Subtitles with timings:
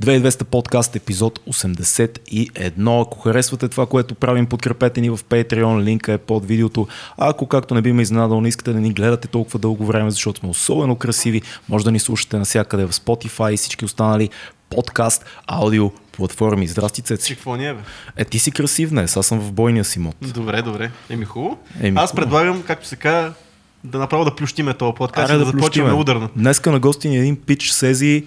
[0.00, 3.02] 2200 подкаст, епизод 81.
[3.02, 6.86] Ако харесвате това, което правим, подкрепете ни в Patreon, линка е под видеото.
[7.18, 10.10] А ако както не би ме изненадал, не искате да ни гледате толкова дълго време,
[10.10, 14.30] защото сме особено красиви, може да ни слушате навсякъде в Spotify и всички останали
[14.70, 16.66] подкаст, аудио, платформи.
[16.66, 17.34] Здрасти, Цеци.
[17.34, 17.80] Какво ни е, бе?
[18.16, 20.16] Е, ти си красив днес, аз съм в бойния си мод.
[20.22, 20.90] Добре, добре.
[21.10, 21.58] Еми хубаво.
[21.80, 22.24] Еми, Аз хубаво.
[22.26, 23.32] предлагам, както се казва,
[23.84, 25.92] да направо да плющиме този подкаст Аре и да, започваме плющиме.
[25.92, 26.28] ударно.
[26.36, 28.26] Днеска на гости ни е един пич Сези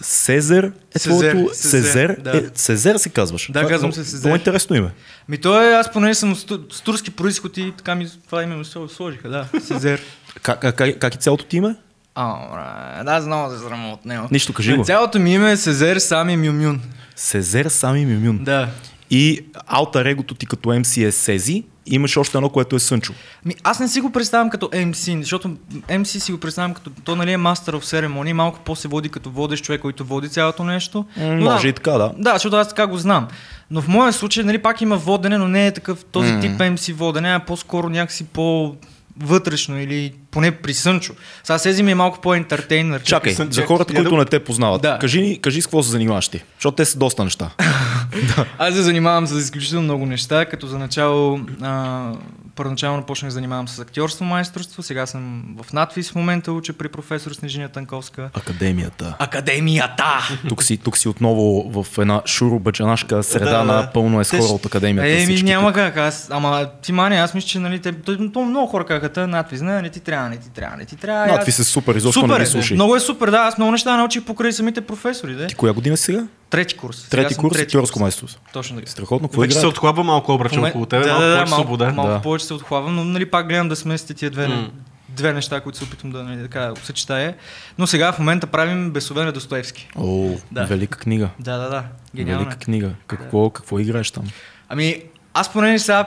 [0.00, 1.54] Сезер е Сезер, твоето...
[1.54, 2.16] Сезер, Сезер?
[2.20, 2.38] да.
[2.38, 3.46] Е, Сезер се казваш.
[3.46, 4.26] Да, Това е казвам се Сезер.
[4.28, 4.90] Много интересно име.
[5.28, 8.56] Ми той е, аз понеже съм с, с турски происход и така ми това име
[8.56, 9.48] ми се сложиха, да.
[9.60, 10.00] Сезер.
[10.42, 11.76] Как, как, как, е цялото ти име?
[12.14, 14.28] А, да, знам да се от него.
[14.30, 14.84] Нищо, кажи го.
[14.84, 16.80] Цялото ми име е Сезер Сами Мюмюн.
[17.16, 18.44] Сезер Сами Мюмюн.
[18.44, 18.68] Да.
[19.10, 21.64] И алтер егото ти като MC е Сези.
[21.86, 23.12] Имаш още едно, което е Сънчо.
[23.44, 25.56] Ми, аз не си го представям като MC, защото
[25.88, 29.30] MC си го представям като, то нали е Master of Ceremony, малко по-се води като
[29.30, 31.04] водещ човек, който води цялото нещо.
[31.16, 32.12] Но може да, и така, да.
[32.18, 33.28] Да, защото аз така го знам.
[33.70, 36.40] Но в моя случай, нали, пак има водене, но не е такъв този М.
[36.40, 38.76] тип MC водене, а по-скоро някакси по
[39.20, 41.12] вътрешно или поне при Сънчо.
[41.44, 43.02] Сега Сези ми е малко по-ентертейнер.
[43.02, 44.98] Чакай, Сън- за хората, които да- не те познават, Да.
[44.98, 47.50] кажи, ни- кажи с какво се занимаваш ти, защото те са доста неща.
[48.58, 52.12] Аз се занимавам с изключително много неща, като за начало, а,
[52.54, 56.88] първоначално почнах да занимавам с актьорство, майсторство, сега съм в надвис в момента, уча при
[56.88, 58.30] професор Снежина Танковска.
[58.34, 59.16] Академията.
[59.18, 60.28] Академията!
[60.48, 61.38] Тук си, тук си отново
[61.74, 63.64] в една шуробаджанашка среда Да, да.
[63.64, 65.22] на пълно е с хора от академията.
[65.22, 65.74] Еми, няма тук.
[65.74, 65.96] как.
[65.96, 67.94] Аз, ама ти мани, аз мисля, че нали, те,
[68.38, 71.34] много хора казаха, «Та, надвис, не, не ти трябва, не ти трябва, не ти трябва.
[71.34, 72.74] Аз- е супер, изобщо супер не е, ги слушай.
[72.74, 73.36] Много е супер, да.
[73.38, 75.34] Аз много неща научих покрай самите професори.
[75.34, 75.46] Да.
[75.46, 76.26] Ти коя година сега?
[76.50, 76.96] Трети курс.
[76.98, 78.00] Сега Трети курс, трети актьорско курс.
[78.00, 78.40] майсторство.
[78.52, 78.90] Точно така.
[78.90, 79.66] Страхотно, Вече се играете?
[79.66, 81.92] отхлабва малко момент- около тебе, да, малко да, да, повече малко, свобода.
[81.92, 82.20] Малко Да.
[82.22, 84.70] повече се отхлабвам, но нали, пак гледам да смесите тия две, М.
[85.08, 87.34] две неща, които се опитвам да нали, така, съчетая.
[87.78, 89.88] Но сега в момента правим Бесове на Достоевски.
[89.96, 90.64] О, Да.
[90.64, 91.28] велика книга.
[91.38, 91.84] Да, да, да.
[92.16, 92.44] Гениално.
[92.44, 92.90] Велика книга.
[93.06, 94.24] Какво, какво играеш там?
[94.68, 95.02] Ами,
[95.34, 96.04] аз поне сега,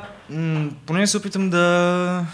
[0.85, 2.25] поне се опитам да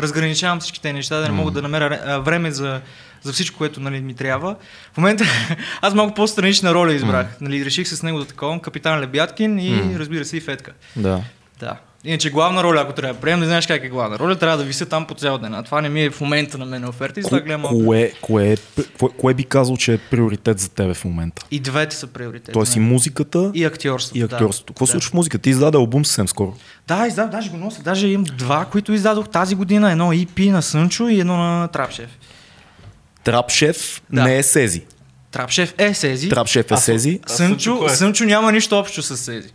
[0.00, 1.36] разграничавам всички тези неща, да не М.
[1.36, 2.80] мога да намеря а, време за,
[3.22, 4.56] за всичко, което нали, ми трябва.
[4.92, 5.24] В момента
[5.80, 7.26] аз малко по-странична роля избрах.
[7.40, 9.98] Нали, реших се с него да таковам капитан Лебяткин и М.
[9.98, 10.72] разбира се и Фетка.
[10.96, 11.22] Да.
[11.60, 11.76] Да.
[12.06, 14.64] Иначе главна роля, ако трябва да приемем, не знаеш как е главна роля, трябва да
[14.64, 15.54] вися там по цял ден.
[15.54, 17.84] А това не ми е в момента на мен оферта и затова гледам малко.
[17.84, 18.56] Кое, кое, е-
[18.98, 21.46] кое, кое би казал, че е приоритет за тебе в момента?
[21.50, 22.52] И двете са приоритети.
[22.52, 24.18] Тоест и музиката, и актьорството.
[24.18, 24.72] и актьорството.
[24.72, 24.92] Какво да.
[24.92, 25.42] случва в музиката?
[25.42, 26.54] Ти издаде албум съвсем скоро.
[26.88, 27.82] Да, издав, даже го нося.
[27.82, 29.90] Даже имам два, които издадох тази година.
[29.92, 32.10] Едно EP на Сънчо и едно на Трапшев.
[33.24, 34.24] Трап шеф Да.
[34.24, 34.84] не е Сези.
[35.30, 36.28] Трапшев е Сези.
[36.28, 37.20] Трап шеф е А, Сези.
[37.24, 37.88] А Сънчо е?
[37.88, 39.48] Сънчо няма нищо общо с Сези.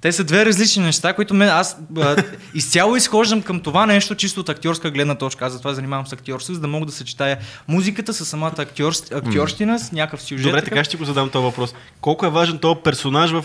[0.00, 2.16] Те са две различни неща, които мен, аз а,
[2.54, 5.46] изцяло изхождам към това нещо чисто от актьорска гледна точка.
[5.46, 7.38] Аз затова занимавам с актьорство, за да мога да съчетая
[7.68, 10.42] музиката с самата актьор, актьорщина, с някакъв сюжет.
[10.42, 11.74] Добре, така ще го задам този въпрос.
[12.00, 13.44] Колко е важен този персонаж в...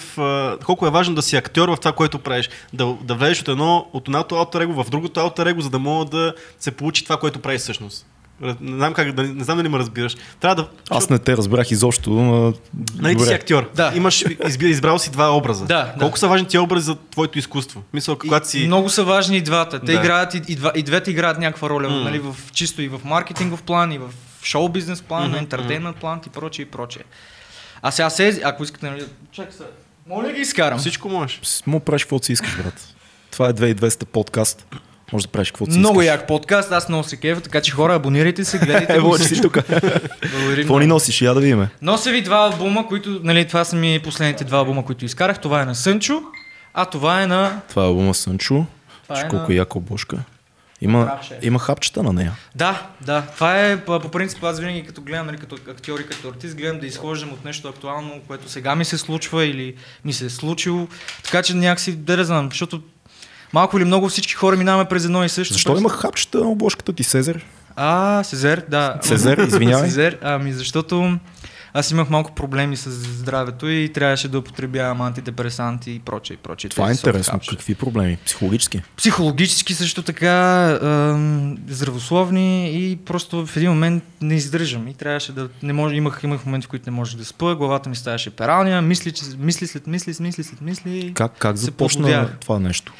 [0.65, 2.49] колко е важно да си актьор в това, което правиш?
[2.73, 6.33] Да, да влезеш от едно, от едното алтер в другото алтер за да мога да
[6.59, 8.05] се получи това, което правиш всъщност.
[8.61, 10.15] Не знам, как, да, не знам дали ме разбираш.
[10.39, 10.67] Трябва да...
[10.89, 12.53] Аз не те разбрах изобщо, но...
[12.95, 13.69] Нали ти си актьор.
[13.75, 13.91] Да.
[13.95, 15.65] Имаш, изби, избрал си два образа.
[15.65, 16.19] Да, Колко да.
[16.19, 17.83] са важни тия образи за твоето изкуство?
[17.93, 18.67] Мисля, когато си...
[18.67, 19.79] Много са важни и двата.
[19.79, 19.93] Те Да.
[19.93, 21.99] играят и, и, два, и двете играят някаква роля, М.
[21.99, 24.09] нали, в, чисто и в маркетингов план, и в
[24.43, 27.03] шоу бизнес план, на ентертеймент план и прочее и прочее.
[27.81, 29.63] А сега се, ако искате, нали, чакай се.
[30.07, 30.79] Моля да ги изкарам.
[30.79, 31.63] Всичко можеш.
[31.67, 32.87] Му правиш каквото си искаш, брат.
[33.31, 34.65] Това е 2200 подкаст.
[35.11, 36.13] Може да правиш каквото си Много искаш.
[36.13, 39.17] як подкаст, аз много се кефа, така че хора, абонирайте се, гледайте Ево, го.
[39.17, 39.57] си тук.
[40.55, 41.21] Какво ни носиш?
[41.21, 41.67] Я да видим.
[41.81, 45.39] Нося ви два албума, които, нали, това са ми последните два албума, които изкарах.
[45.39, 46.21] Това е на Сънчо,
[46.73, 47.61] а това е на...
[47.69, 48.65] Това е албума Сънчо.
[49.03, 50.17] Това е колко на- е яка обложка.
[50.81, 52.31] Има, има хапчета на нея.
[52.55, 53.21] Да, да.
[53.21, 56.55] Това е по, по принцип, аз винаги като гледам, нали, като актьор и като артист,
[56.55, 59.73] гледам да изхождам от нещо актуално, което сега ми се случва или
[60.05, 60.87] ми се е случило.
[61.23, 62.81] Така че някакси, да не знам, защото
[63.53, 65.53] малко или много всички хора минаваме през едно и също.
[65.53, 67.45] Защо през- има хапчета на обложката ти, Сезер?
[67.75, 68.99] А, Сезер, да.
[69.01, 69.87] Сезер, извинявай.
[69.87, 71.17] Сезер, ами защото
[71.75, 76.69] аз имах малко проблеми с здравето и трябваше да употребявам антидепресанти и прочее и прочее.
[76.69, 77.23] Това е интересно.
[77.23, 77.55] софт капчета.
[77.55, 78.17] Какви проблеми?
[78.25, 78.81] Психологически.
[78.97, 80.31] Психологически също така,
[80.73, 86.19] ам, здравословни и просто в един момент не издържам и трябваше да не може, имах,
[86.23, 89.67] имах моменти, в които не можех да спа, главата ми ставаше пералня, мисли, че, мисли
[89.67, 91.11] след мисли, мисли след мисли.
[91.13, 92.93] Как, как започна това нещо?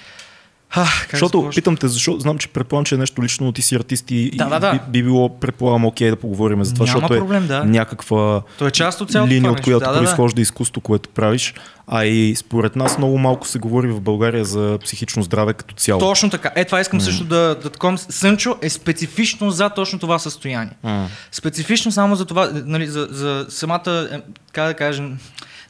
[0.75, 3.61] А, как Защото питам те, защото знам, че предполагам, че е нещо лично, но ти
[3.61, 4.71] си артист и, Да, да, да.
[4.71, 7.63] Би, би, било, предполагам, окей да поговорим за това, Няма защото проблем, е да.
[7.63, 9.99] някаква То е част от линия, това от която Да, да, да.
[9.99, 11.53] произхожда изкуство, което правиш.
[11.87, 15.99] А и според нас много малко се говори в България за психично здраве като цяло.
[15.99, 16.51] Точно така.
[16.55, 17.97] Е, това искам също да, да таком.
[17.97, 20.73] Сънчо е специфично за точно това състояние.
[20.83, 21.07] М.
[21.31, 24.17] Специфично само за това, нали, за, за самата, е,
[24.51, 25.17] как да кажем,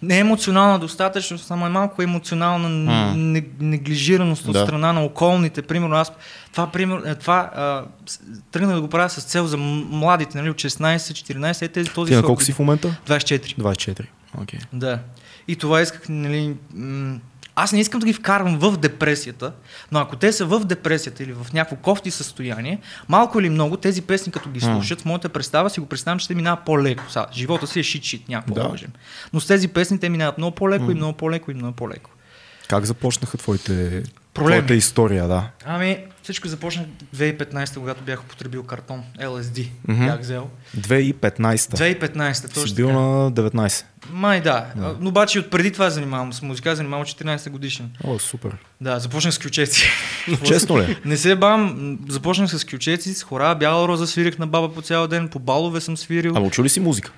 [0.03, 2.69] не е емоционална достатъчност, само е малко емоционална
[3.15, 4.63] не, неглижираност от Да.
[4.63, 5.61] страна на околните.
[5.61, 6.11] Примерно аз
[6.51, 7.83] това, пример, е, това а,
[8.51, 12.15] тръгнах да го правя с цел за младите, нали, от 16-14, е тези този Ти
[12.15, 12.27] на срок.
[12.27, 12.95] колко си в момента?
[13.07, 13.55] 24.
[13.57, 14.05] 24.
[14.41, 14.59] Окей.
[14.73, 14.99] Да.
[15.47, 16.55] И това исках, нали...
[16.73, 17.19] м-
[17.55, 19.53] Аз не искам да ги вкарвам в депресията,
[19.91, 22.79] но ако те са в депресията или в някакво кофти състояние,
[23.09, 26.27] малко или много тези песни, като ги слушат, в моята представа си го представям, че
[26.27, 27.03] те минават по-леко.
[27.07, 28.67] Сега, живота си е шит-шит, няма Да.
[28.67, 28.89] лъжем.
[29.33, 32.09] Но с тези песни те минават много по-леко и много по-леко и много по-леко.
[32.67, 34.03] Как започнаха твоите,
[34.33, 34.57] Проблеми.
[34.57, 35.49] твоята история, да?
[35.65, 36.85] Ами, всичко започна
[37.15, 39.67] 2015, когато бях употребил картон LSD.
[39.87, 40.05] Мгм.
[40.05, 40.49] Бях взел.
[40.77, 41.55] 2015.
[41.55, 42.99] 2015, Си точно бил така.
[42.99, 43.85] на 19.
[44.11, 44.65] Май да.
[44.99, 47.91] Но обаче от преди това занимавам с музика, занимавам от 14 годишен.
[48.03, 48.57] О, супер.
[48.81, 49.89] Да, започнах с кючеци.
[50.45, 50.97] Честно ли?
[51.05, 55.07] Не се бам, започнах с кючеци, с хора, бяла роза свирих на баба по цял
[55.07, 56.33] ден, по балове съм свирил.
[56.35, 57.11] Ама чули си музика?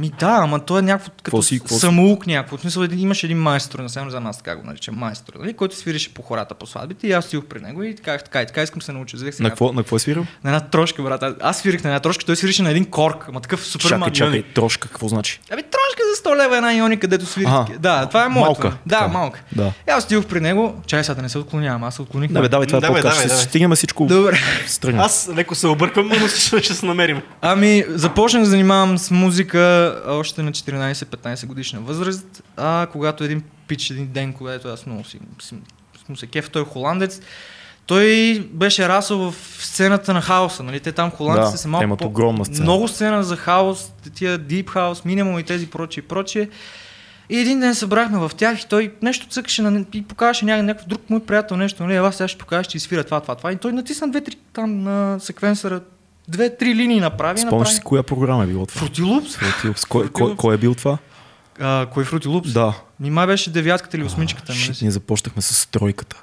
[0.00, 2.56] Ми да, ама то е някакво като си- самоук някакво.
[2.56, 5.76] В смисъл, имаше един майстор, не знам за нас така го наричам, майстор, нали, който
[5.76, 8.62] свирише по хората по сватбите и аз стоих при него и така, така, и така
[8.62, 9.16] искам да се науча.
[9.16, 10.26] Взех си На какво, на какво е свирил?
[10.44, 11.24] на една трошка, брат.
[11.40, 14.42] Аз- свирих на една трошка, той свирише на един корк, ама такъв супер Чакай, чакай,
[14.44, 15.40] трошка, какво значи?
[15.50, 17.48] Ами трошка за 100 лева една ионика, където свирих.
[17.48, 17.72] Аха.
[17.78, 18.46] Да, това е моето.
[18.62, 19.08] Малка, Да, така.
[19.08, 19.42] малка.
[19.52, 19.72] Да.
[19.88, 22.30] И аз стоих при него, чай сега да не се отклонявам, аз се отклоних.
[22.30, 24.06] Не, бе, давай, това е Давай, давай, Ще стигнем всичко.
[24.06, 24.38] Добре.
[24.96, 27.22] Аз леко се обърквам, но ще се намерим.
[27.40, 33.90] Ами, започнах да занимавам с музика още на 14-15 годишна възраст, а когато един пич
[33.90, 35.18] един ден, когато аз много си,
[36.08, 37.20] му се кеф, той е холандец,
[37.86, 40.80] той беше расъл в сцената на хаоса, нали?
[40.80, 42.62] Те там холандците Да, са малко имат огромна сцена.
[42.62, 46.48] Много сцена за хаос, тия deep house, минимум и тези прочие и прочие.
[47.30, 50.88] И един ден събрахме в тях и той нещо цъкаше на, и покажеше ня, някакъв
[50.88, 53.52] друг мой приятел нещо, нали, ела сега ще покажа, ще изсвира това, това, това.
[53.52, 55.80] И той натисна две-три там на секвенсъра,
[56.30, 57.38] две-три линии направи.
[57.38, 57.74] Спомняш направи...
[57.74, 58.86] си коя програма е било това?
[58.86, 59.40] Fruity Loops?
[59.40, 59.88] Fruity Loops.
[59.88, 60.98] Кой, кой, кой е бил това?
[61.60, 62.52] А, кой Fruity Loops?
[62.52, 62.74] Да.
[63.00, 64.52] Нима беше девятката или осмичката.
[64.52, 66.22] нали Шит, ние започнахме с тройката.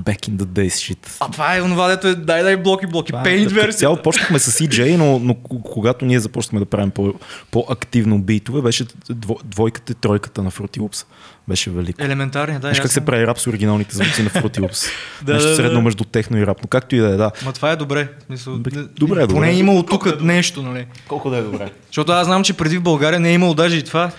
[0.00, 1.16] Back in the days, shit.
[1.20, 3.72] А това е онова, дето е дай дай блоки, блоки, е- като версия.
[3.72, 5.34] Цяло почнахме с EJ, но, но
[5.64, 7.14] когато ние започнахме да правим по,
[7.50, 11.06] по-активно битове, беше дво, двойката и тройката на Fruity Loops.
[11.48, 12.02] Беше велико.
[12.02, 12.68] Елементарния, да.
[12.68, 14.86] Виж как се прави рап с оригиналните звуци на Fruity Loops.
[15.22, 15.84] Да, Нещо да, средно да.
[15.84, 16.58] между техно и рап.
[16.62, 17.30] Но както и да е, да.
[17.44, 18.08] Ма това е добре.
[18.26, 19.34] Смисъл, Бе, не- добре, добре.
[19.34, 20.86] Поне е имало тук нещо, нали?
[21.08, 21.70] Колко да е добре.
[21.86, 24.10] Защото аз знам, че преди в България не е имало даже и това.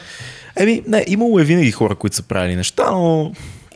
[0.55, 3.31] Еми, не, имало е винаги хора, които са правили неща, но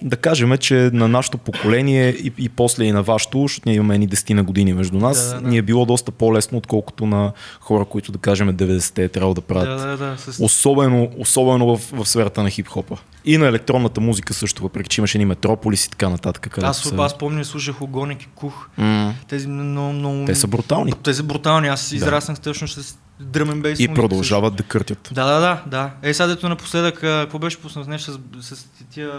[0.05, 3.95] да кажем, че на нашето поколение и, и после и на вашето, защото ние имаме
[3.95, 5.47] едни 10 на години между нас, Да, да, да.
[5.47, 9.41] ни е било доста по-лесно, отколкото на хора, които да кажем 90-те е трябвало да
[9.41, 9.79] правят.
[9.79, 10.17] Да, да, да.
[10.17, 10.43] С...
[10.43, 12.97] Особено, особено в, в сферата на хип-хопа.
[13.25, 16.57] И на електронната музика също, въпреки че имаше ни Метрополис и така нататък.
[16.61, 16.95] Аз, са...
[16.97, 18.67] аз помня, слушах Огоник и Кух.
[18.77, 20.25] М, Тези много, много...
[20.25, 20.93] Те са брутални.
[21.03, 21.67] Те са брутални.
[21.67, 23.79] Аз израснах точно с дръмен бейс.
[23.79, 25.09] И музика продължават да къртят.
[25.11, 26.09] Да, да, да, да.
[26.09, 29.11] Е, сега дето напоследък, какво беше пуснат нещо с, с тия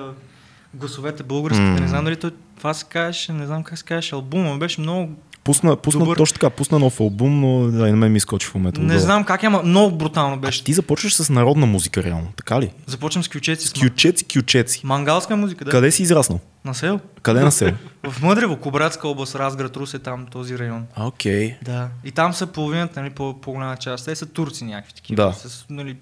[0.75, 1.81] гласовете българските, М.
[1.81, 2.17] не знам дали
[2.57, 5.11] това се казваше, не знам как се казваше, албума, беше много,
[5.45, 6.17] Пусна, пусна Добър.
[6.17, 8.81] точно така, пусна нов албум, но да, и на мен ми изкочи в момента.
[8.81, 9.01] не отдолу.
[9.01, 10.65] знам как е, ама много брутално беше.
[10.65, 12.71] Ти започваш с народна музика, реално, така ли?
[12.87, 13.69] Започвам с кючеци.
[13.69, 14.81] С Кючеци, кючеци.
[14.85, 15.71] Мангалска музика, да.
[15.71, 16.41] Къде си израснал?
[16.65, 17.01] На сел.
[17.23, 17.73] Къде на село?
[18.11, 20.87] В Мъдрево, Кобратска област, Разград, Русе, там този район.
[20.99, 21.55] Окей.
[21.63, 21.89] Да.
[22.05, 24.05] И там са половината, нали, по, по-голяма част.
[24.05, 25.17] Те са турци някакви такива.
[25.27, 25.33] Да.
[25.49, 25.97] С, нали,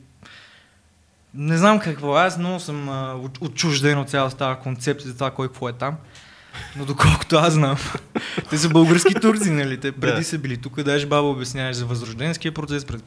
[1.36, 2.14] не знам какво.
[2.14, 5.72] Аз много съм а, от- отчужден от цялата тази концепция за това кой какво е
[5.72, 5.94] там.
[6.76, 7.76] Но доколкото аз знам,
[8.50, 9.80] те са български турци, нали?
[9.80, 10.24] Те преди Да.
[10.24, 13.02] са били тук, даже баба обясняваш за възрожденския процес, пред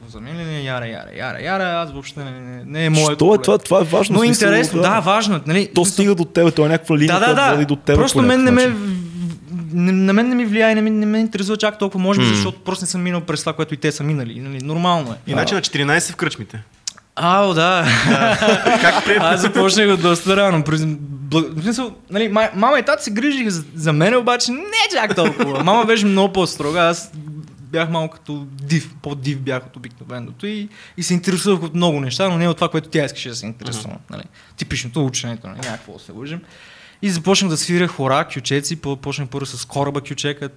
[0.62, 3.14] яра, яра, яра, яра, аз въобще не, не, не е моето.
[3.14, 3.58] Що е това?
[3.58, 4.14] Това е важно.
[4.14, 5.40] Но смисъл, интересно, да, важно е.
[5.46, 5.70] Нали?
[5.74, 7.52] То стига до тебе, то е някаква линия, Да, да, да.
[7.52, 7.96] води до тебе.
[7.98, 8.66] Просто мен не ме,
[9.72, 12.34] на мен не ми влияе, не ме, не ме интересува чак толкова, може би, М.
[12.34, 14.40] защото просто не съм минал през това, което и те са минали.
[14.40, 14.58] Нали?
[14.58, 15.30] Нормално е.
[15.30, 16.62] Иначе на 14 в кръчмите.
[17.18, 17.86] Ао, да.
[18.80, 19.22] Как прием?
[19.22, 20.64] Аз започнах от доста рано.
[21.30, 24.60] В смисъл, нали, ма- мама и тата се грижиха за, за мен, обаче не
[24.92, 25.64] чак толкова.
[25.64, 26.80] Мама беше много по-строга.
[26.80, 27.10] Аз
[27.62, 32.28] бях малко като див, по-див бях от обикновеното и, и се интересувах от много неща,
[32.28, 33.94] но не от това, което тя искаше да се интересува.
[34.10, 34.22] Нали.
[34.56, 36.40] Типичното ученето, нали, някакво да се лъжим.
[37.02, 40.44] И започнах да свиря хора, кючеци, по- почнах първо с кораба кючека.
[40.44, 40.48] Е,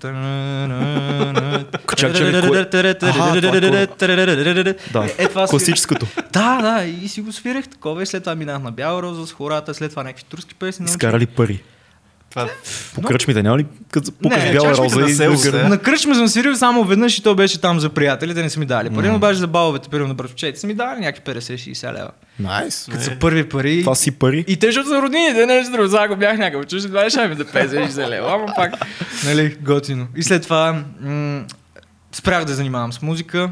[5.27, 6.07] това класическото.
[6.33, 9.31] Да, да, и си го свирах такова и след това минах на Бяла роза с
[9.31, 10.86] хората, след това някакви турски песни.
[10.86, 11.63] Изкарали пари.
[12.31, 12.50] Това...
[12.95, 15.69] По кръчмите няма ли като пукаш Не, бяла роза на и село гърба?
[15.69, 18.65] На кръчма съм свирил само веднъж и то беше там за приятелите, не са ми
[18.65, 22.09] дали пари, но обаче за баловете, примерно на братовчете, са ми дали някакви 50-60 лева.
[22.39, 22.88] Найс.
[22.91, 23.81] Като са първи пари.
[23.81, 24.45] Това си пари.
[24.47, 25.88] И те, защото са роднините, нещо друго.
[25.89, 28.73] Сега, ако бях някакъв чужд, това ще ми да 50-60 лева, ама пак,
[29.25, 30.07] нали, готино.
[30.15, 31.43] И след това м-
[32.11, 33.51] спрях да занимавам с музика,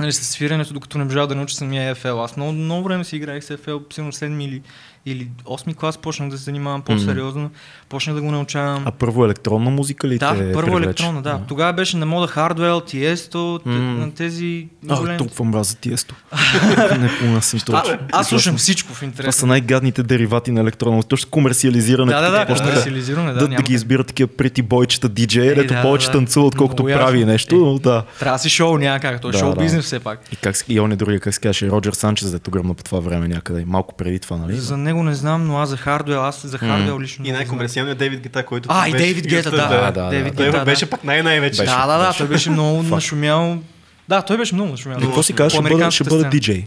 [0.00, 2.24] нали, с свирането, докато не можах да науча самия EFL.
[2.24, 4.62] Аз много, много време си играех с EFL, сигурно 7 или,
[5.06, 7.50] или 8 клас почнах да се занимавам по-сериозно,
[7.88, 8.82] почнах да го научавам.
[8.86, 10.84] А първо електронна музика ли Да, те първо привлече?
[10.84, 11.40] електронна, да.
[11.48, 13.72] Тогава беше на мода Hardwell, Tiesto, М.
[13.74, 16.14] на тези А, големи- толкова мразя тиесто.
[16.92, 17.98] не понасям точно.
[18.12, 19.36] аз слушам всичко в Това интерес.
[19.36, 21.08] са най-гадните деривати на електронна музика.
[21.08, 22.20] Точно комерциализирането.
[22.20, 25.54] Да, да, да, комерциализиране, да, да, да, няма ги избират такива прети бойчета диджеи, Е,
[25.54, 26.12] дето да, повече да.
[26.12, 27.54] танцува, отколкото прави нещо.
[27.54, 27.58] Е.
[27.58, 28.04] но Да.
[28.18, 29.60] Трябва да си шоу някак, то е Да, шоу да.
[29.60, 30.20] бизнес все пак.
[30.32, 33.00] И, как, и он е другия, как се казваше, Роджер Санчес, дето гръмна по това
[33.00, 33.64] време някъде.
[33.64, 34.56] Малко преди това, нали?
[34.56, 37.26] За него не знам, но аз за Hardwell, аз за Hardwell лично.
[37.26, 38.68] И най-комерциалният Дейвид Гета, който.
[38.72, 39.68] А, и Дейвид Гета, да.
[39.68, 40.64] да, да, Дейвид Гета, да.
[40.64, 41.64] беше пак най-най-вече.
[41.64, 43.58] Да, да, да, той беше много нашумял.
[44.08, 44.98] Да, той беше много нашумял.
[45.00, 46.66] Какво си кажеш, ще бъда, ще бъда диджей.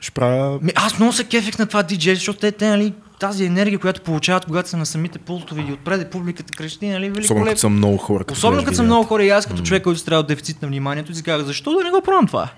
[0.00, 0.58] Ще правя...
[0.62, 4.00] Ми, аз много се кефих на това диджей, защото те, те, нали, тази енергия, която
[4.00, 7.44] получават, когато са на самите пултови и отпред публиката крещи, нали, Особено великолепно.
[7.44, 8.24] като са много хора.
[8.32, 11.22] Особено като са много хора и аз като човек, който трябва дефицит на вниманието, си
[11.22, 12.48] казах, защо да не го пробвам това?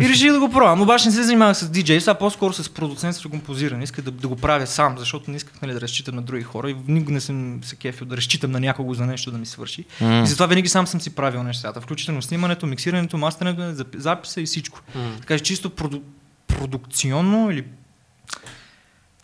[0.00, 0.82] И реших да го пробвам.
[0.82, 3.84] Обаче не се занимавах с диджей, сега по-скоро с продуцентство и композиране.
[3.84, 6.70] Исках да, да, го правя сам, защото не исках нали, да разчитам на други хора
[6.70, 9.84] и никога не съм се кефил да разчитам на някого за нещо да ми свърши.
[10.00, 14.46] И затова винаги сам съм си правил нещата, включително снимането, миксирането, мастерането, зап- записа и
[14.46, 14.80] всичко.
[15.20, 16.00] Така че чисто проду...
[16.46, 17.64] продукционно или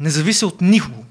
[0.00, 1.04] не зависи от никого.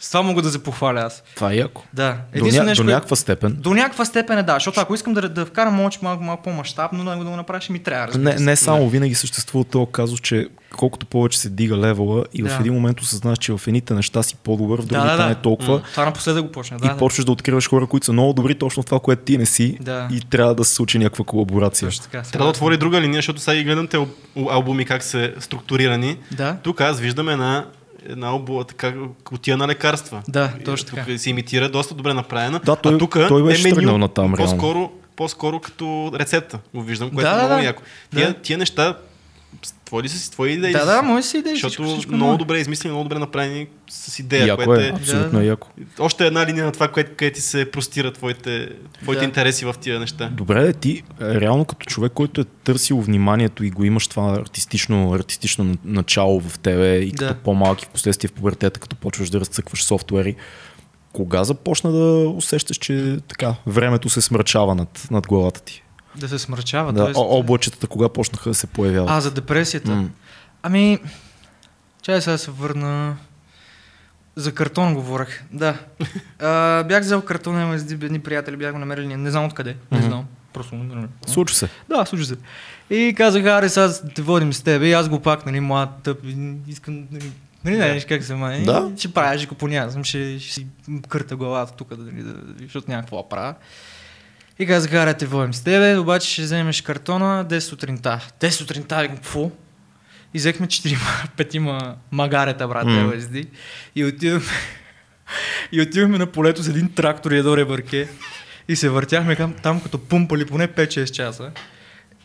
[0.00, 1.22] С това мога да се похваля аз.
[1.34, 1.82] Това е яко.
[1.92, 2.12] Да.
[2.12, 2.68] До, Единствено ня...
[2.68, 3.56] нещо, до някаква степен.
[3.58, 7.04] до някаква степен е да, защото ако искам да, да вкарам малко, малко, малко по-масштабно,
[7.04, 8.08] да, да го направя, ще ми трябва.
[8.08, 12.42] разбира Не, не само, винаги съществува този казус, че колкото повече се дига левела и
[12.42, 12.48] Да.
[12.48, 15.28] в един момент осъзнаш, че в едните неща си по-добър, в Да, другите да, да.
[15.28, 15.82] не толкова.
[15.82, 16.76] Това напоследък го почна.
[16.76, 16.96] и Да, да.
[16.96, 19.78] почваш да откриваш хора, които са много добри точно в това, което ти не си.
[19.80, 20.08] Да.
[20.12, 21.88] И трябва да се случи някаква колаборация.
[21.88, 22.22] Точно така.
[22.22, 24.08] Трябва да отвори друга линия, защото сега и гледам те ал-
[24.50, 26.16] албуми как са структурирани.
[26.32, 26.56] Да.
[26.62, 27.66] Тук аз виждам една,
[28.06, 30.22] една обла, така, кутия на лекарства.
[30.28, 31.18] Да, И точно тук така.
[31.18, 32.60] се имитира доста добре направена.
[32.64, 34.36] Да, той- а тук той беше е тръгнал меню, натам, реално.
[34.52, 37.66] по-скоро, по-скоро като рецепта го виждам, което Да, е много да.
[37.66, 37.82] яко.
[38.16, 38.34] Тия, Да.
[38.34, 38.96] тия неща,
[39.84, 40.72] твои ли са си, твои идеи?
[40.72, 41.52] Да, да, мои си идеи.
[41.52, 44.90] Защото всичко, много добре измислени, много добре направени с идея, яко което е, е...
[44.90, 45.44] абсолютно Да.
[45.44, 45.68] яко.
[45.98, 48.68] Още една линия на това, което, което ти се простира твоите,
[49.02, 49.24] твоите Да.
[49.24, 50.28] интереси в тия неща.
[50.32, 54.34] Добре, де, ти е, реално като човек, който е търсил вниманието и го имаш това
[54.34, 57.40] артистично, артистично на- начало в тебе и като Да.
[57.40, 60.36] по-малки в последствие в пубертета, като почваш да разцъкваш софтуери,
[61.12, 65.82] кога започна да усещаш, че така времето се смрачава над, над главата ти?
[66.16, 66.92] Да се смрачава.
[66.92, 69.10] Да, тоест- облачетата кога почнаха да се появяват?
[69.10, 69.90] А, за депресията.
[69.90, 70.08] М.
[70.62, 70.98] Ами,
[72.02, 73.16] чай сега се върна.
[74.36, 75.42] За картон говорех.
[75.52, 75.78] Да.
[76.38, 79.06] А, бях взел картон, има едни приятели, бях го намерили.
[79.08, 79.76] Не знам откъде.
[79.90, 80.06] Не Мгм.
[80.06, 80.26] знам.
[80.52, 80.74] Просто.
[80.74, 81.06] не.
[81.26, 81.68] Случва се.
[81.88, 82.36] Да, случи се.
[82.90, 84.82] И казах, аре, сега те водим с теб.
[84.82, 86.18] И аз го пак, нали, млад, тъп,
[86.66, 87.32] искам, нали,
[87.64, 87.82] нали, Да.
[87.82, 88.62] знаеш как се май.
[88.62, 88.92] Да.
[88.96, 90.66] Ще правя, ще понязам, ще, ще си
[91.08, 93.54] кърта главата тук, да, нали, да, защото няма какво да правя.
[94.60, 98.28] И казах, аре, те водим с тебе, обаче ще вземеш картона 10 сутринта.
[98.40, 99.50] 10 сутринта, викам, какво?
[100.34, 100.98] И взехме 4
[101.36, 103.18] петима магарета, брат, mm.
[103.18, 103.46] LSD.
[103.94, 104.52] И отидохме,
[105.72, 108.08] и отидохме на полето с един трактор и едно ребърке.
[108.68, 111.50] И се въртяхме там, там като пумпали поне 5-6 часа.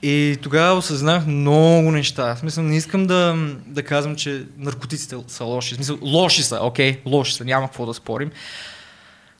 [0.01, 2.35] И тогава осъзнах много неща.
[2.35, 5.73] В смисъл, не искам да, да казвам, че наркотиците са лоши.
[5.73, 8.31] В смисъл, лоши са, окей, лоши са, няма какво да спорим.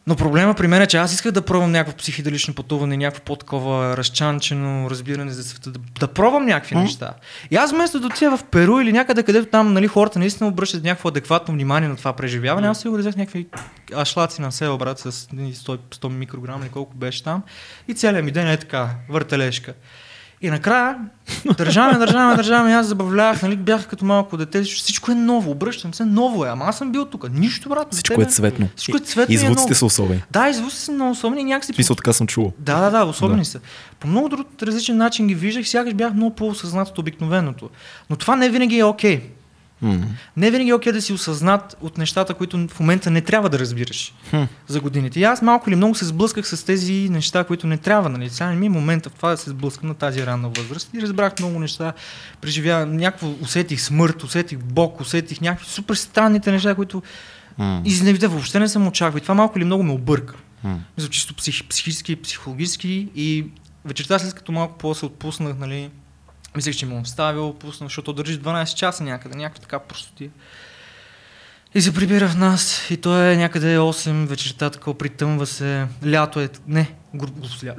[0.08, 3.98] Но проблема при мен е, че аз исках да пробвам някакво психиделично пътуване, някакво по-такова
[3.98, 6.82] разчанчено разбиране за света, да, да пробвам някакви М.
[6.82, 7.14] неща.
[7.52, 10.84] И аз вместо да отида в Перу или някъде, където там нали, хората наистина обръщат
[10.84, 13.48] някакво адекватно внимание на това преживяване, аз си го взех някакви
[13.98, 17.44] ашлаци на село, брат, с 100, 100 микрограма или колко беше там.
[17.88, 19.74] И целият ми ден е така, въртележка.
[20.42, 20.98] И накрая,
[21.58, 26.06] държаваме, държаваме, държаваме, аз забавлявах, нали, бях като малко дете, всичко е ново, обръщам се,
[26.06, 27.88] ново е, ама аз съм бил тук, нищо, брат.
[27.92, 28.68] Всичко е цветно.
[28.76, 29.76] Всичко е цветно И е звуците ново.
[29.76, 30.24] са особени.
[30.32, 31.74] Да, извуците са много особени и някакси...
[31.74, 32.54] Смисъл така съм чувал.
[32.60, 33.46] Да, да, да, особени Да.
[33.46, 33.60] са.
[34.00, 37.70] По много друг различен начин ги виждах, сякаш бях много по-осъзнат от обикновеното.
[38.10, 39.22] Но това не винаги е окей.
[39.86, 40.08] М.
[40.38, 43.60] Не винаги е окей да си осъзнат от нещата, които в момента не трябва да
[43.60, 44.44] разбираш Хм.
[44.68, 45.20] за годините.
[45.20, 48.10] И аз малко или много се сблъсках с тези неща, които не трябва.
[48.10, 48.30] Нали?
[48.30, 50.90] Сега не ми е момента в това да се сблъскам на тази ранна възраст.
[50.94, 51.94] И разбрах много неща.
[52.42, 57.04] Преживявам някакво, усетих смърт, усетих Бог, усетих някакви супер странните неща, които
[57.58, 57.82] М.
[57.86, 59.18] изневиде въобще не съм очаквал.
[59.18, 60.36] И това малко или много ме обърка.
[60.64, 60.80] М.
[60.98, 63.46] Мисля, чисто псих, психически, психологически и
[63.86, 65.90] вечерта след като малко по-се отпуснах, нали,
[66.56, 70.30] мислех, че му оставил, пуснах, защото държиш 12 часа някъде, някаква така простотия.
[71.76, 75.88] И се прибира в нас и то е някъде 8 вечерта, такова притъмва се.
[76.06, 76.96] Лято е, не,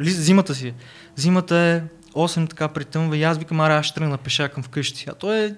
[0.01, 0.69] зимата си.
[0.69, 0.75] е.
[1.17, 1.83] Зимата е
[2.15, 5.07] 8 така притъмва и аз викам, аре, аз ще тръгна пеша към вкъщи.
[5.09, 5.55] А то е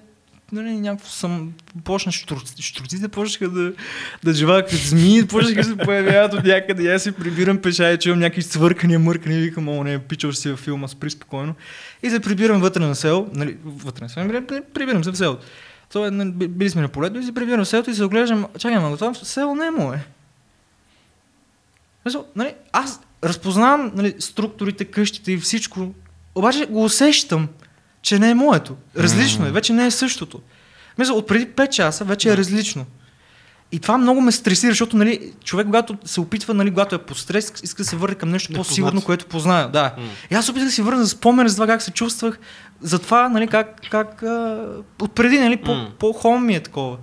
[0.51, 1.53] нали, някакво съм,
[1.83, 3.73] почна штурците, штурците почнаха да,
[4.23, 7.97] да живеят като змии, почнаха да се появяват от някъде, аз си прибирам пеша и
[7.97, 11.55] чувам някакви свъркания, мъркания, викам, о, не, пичал си във филма, спри спокойно.
[12.03, 15.45] И се прибирам вътре на село, нали, вътре на село, при- прибирам се в селото.
[15.89, 18.03] Това е, нали, би- били сме на полето и се прибирам в селото и се
[18.03, 20.05] оглеждам, чакай, ама това село не е мое.
[22.35, 25.93] Нали, аз разпознавам нали, структурите, къщите и всичко,
[26.35, 27.47] обаче го усещам,
[28.01, 28.75] че не е моето.
[28.97, 30.41] Различно е, вече не е същото.
[30.97, 32.85] Мисля, от преди 5 часа вече е различно.
[33.71, 37.17] И това много ме стресира, защото нали, човек, когато се опитва, нали, когато е под
[37.17, 39.67] стрес, иска да се върне към нещо по-сигурно, което познае.
[39.67, 39.95] Да.
[40.31, 42.39] И аз опитах да си върна за спомен за това как се чувствах,
[42.81, 44.67] за това, нали, как, как а,
[45.01, 45.91] отпреди, нали, по, М.
[45.99, 46.97] по-хом ми е такова.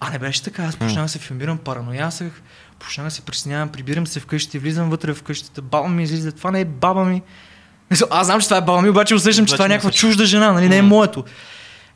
[0.00, 2.42] А не беше така, аз почнах да се филмирам, параноясах,
[2.78, 6.50] почнах да се приснявам, прибирам се вкъщи, влизам вътре в къщата, баба ми излиза, това
[6.50, 7.22] не е баба ми.
[8.10, 10.52] Аз знам, че това е баба ми, обаче усещам, че това е някаква чужда жена,
[10.52, 11.24] нали, не е моето.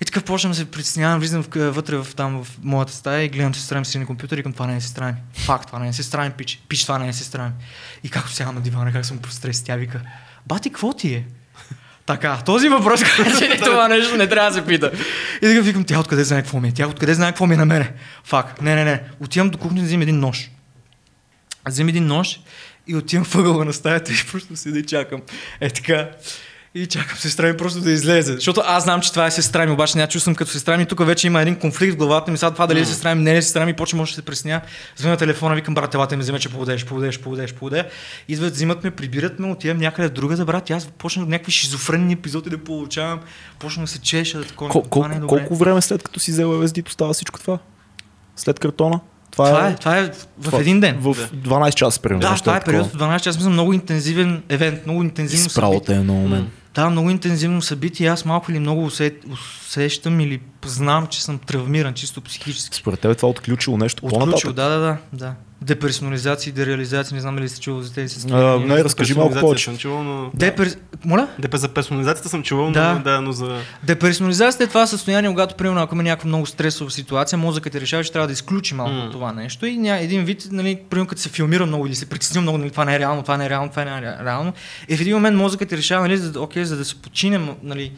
[0.01, 3.55] И така почвам да се притеснявам, влизам вътре в, там в моята стая и гледам
[3.55, 5.15] сестра ми си на компютър и към това не е сестра ми.
[5.35, 6.63] Факт, това не е сестра ми, пич.
[6.69, 7.51] Пич, това не е сестра ми.
[8.05, 10.01] И както сядам на дивана, как съм по стрес, тя вика,
[10.47, 11.25] бати, какво ти е?
[12.07, 13.01] Така, този въпрос,
[13.39, 14.91] че не това нещо не трябва да се пита.
[15.37, 16.73] И така викам, тя откъде знае какво ми е?
[16.73, 17.93] Тя откъде знае какво ми е на мене?
[18.25, 19.03] Фак, не, не, не.
[19.21, 20.51] Отивам до кухня да взимам един нож.
[21.69, 22.41] Взимам един нож
[22.89, 25.23] и отивам в ъгъла на стаята и просто седя и чакам.
[25.61, 26.11] Е така.
[26.75, 28.33] И чакам сестра ми просто да излезе.
[28.33, 30.87] Защото аз знам, че това е сестра ми, обаче не чувствам като сестра ми.
[30.87, 32.39] Тук вече има един конфликт в главата ми.
[32.39, 34.61] Сега това дали е сестра ми, не е сестра ми, почва може да се пресня.
[34.97, 37.85] Звъня на телефона, викам, брат, елате ми вземе, че поводеш, поводеш, поводеш, поводеш.
[38.29, 40.71] Идват, взимат ме, прибират ме, отивам някъде друга да брат.
[40.71, 43.21] И аз почнах някакви шизофренни епизоди да получавам.
[43.59, 44.71] Почнах да се чеша, да такова.
[44.71, 45.27] Кол- е колко, добре.
[45.27, 47.59] колко време след като си взел LSD става всичко това?
[48.37, 49.01] След картона?
[49.45, 50.97] Това, Това е, това е в един ден.
[51.01, 52.21] В 12 часа, примерно.
[52.21, 52.65] Да, това е такова.
[52.65, 53.39] период в 12 часа.
[53.39, 55.95] Мисля, много интензивен евент, много интензивно Изправо събитие.
[55.95, 56.51] е много мен.
[56.75, 58.09] Да, много интензивно събитие.
[58.09, 62.77] Аз малко или много усе, усещам или знам, че съм травмиран чисто психически.
[62.77, 64.53] Според теб това е отключило нещо Отключил, по-нататък?
[64.53, 65.35] да, да, да, да.
[65.63, 68.67] Деперсонализация и дереализация, не знам дали сте чувал за тези А, състояния.
[68.67, 69.65] не, разкажи малко повече.
[69.65, 70.31] Съм чувал, но...
[70.35, 70.71] Депер...
[71.05, 71.29] Моля?
[71.39, 72.93] Депе за персонализацията съм чувал, Да.
[72.95, 73.57] но, да, но за...
[73.83, 78.05] Деперсонализацията е това състояние, когато, примерно, ако има някаква много стресова ситуация, мозъкът ти решава,
[78.05, 79.67] че трябва да изключи малко от това нещо.
[79.67, 82.71] И ня, един вид, нали, примерно, като се филмира много или се притесни много, нали,
[82.71, 84.53] това не е реално, това не е реално, това не е ре- реално.
[84.89, 87.39] И в един момент мозъкът ти решава, нали, за, да- окей, за да се почине,
[87.39, 87.93] м- нали,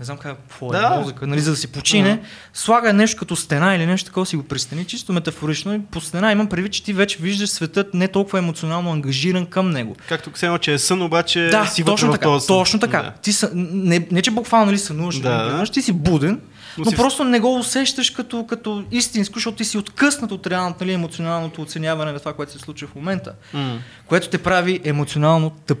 [0.00, 0.90] не знам как, какво е Да.
[0.90, 2.20] мозъка, нали, за да се почине,
[2.54, 5.74] слага нещо като стена или нещо такова си го пристани, чисто метафорично.
[5.74, 9.70] И по стена имам предвид, че ти вече виждаш светът не толкова емоционално ангажиран към
[9.70, 9.96] него.
[10.08, 12.24] Както все едно, че е сън, обаче Да, си точно в така.
[12.24, 12.56] този сън.
[12.56, 13.02] Точно така.
[13.02, 13.12] Да.
[13.22, 15.58] Ти са, не, не, че буквално нали сънуваш, Да, да, да.
[15.58, 15.66] да.
[15.66, 16.40] ти си буден,
[16.78, 20.46] Но но, си просто не го усещаш като, като истинско, защото ти си откъснат от
[20.46, 23.78] реалното, нали, емоционалното оценяване на това, което се случва в момента, М.
[24.06, 25.78] което те прави емоционално тъп.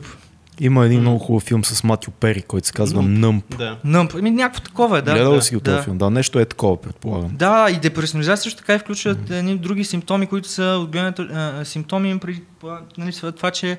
[0.60, 3.56] Има един много хубав филм с Матю Пери, който се казва Нъмп.
[3.58, 3.76] Да.
[3.84, 4.12] Нъмп.
[4.14, 5.12] Ами някакво такова е, да.
[5.12, 5.82] Гледал да, си го този да.
[5.82, 5.98] филм?
[5.98, 7.30] Да, нещо е такова, предполагам.
[7.34, 11.28] Да, и депресионализация също така и включват едни други симптоми, които са от гледането
[11.64, 12.40] симптоми при
[12.98, 13.78] нали, това, че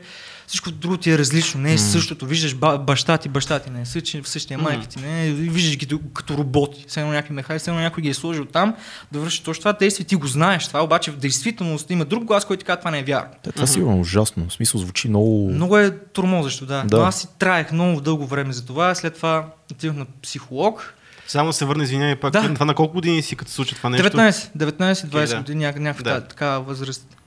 [0.50, 2.26] всичко друго ти е различно, не е същото.
[2.26, 4.64] Виждаш ба, баща ти, баща ти не е същия, същия М.
[4.64, 6.86] майка ти не е, виждаш ги като, роботи.
[6.88, 8.76] Все едно някакви механи, все едно някой ги е сложил там
[9.12, 10.68] да върши точно това действие, ти го знаеш.
[10.68, 13.30] Това обаче в действителност има друг глас, който ти казва това не е вярно.
[13.44, 14.50] Те, това сигурно е ужасно.
[14.50, 15.50] В смисъл звучи много...
[15.50, 16.84] Много е турмозещо, да.
[16.84, 16.98] Да.
[16.98, 18.96] Но аз си траех много дълго време за това.
[18.96, 20.94] След това отидох на психолог.
[21.28, 22.34] Само се върне, извинявай пак.
[22.34, 22.54] Да.
[22.54, 24.08] Това на колко години си като се случи това нещо?
[24.08, 25.38] 19, 19-20 Окей, да.
[25.38, 26.28] години, някаква, да.
[26.28, 27.18] такава възраст.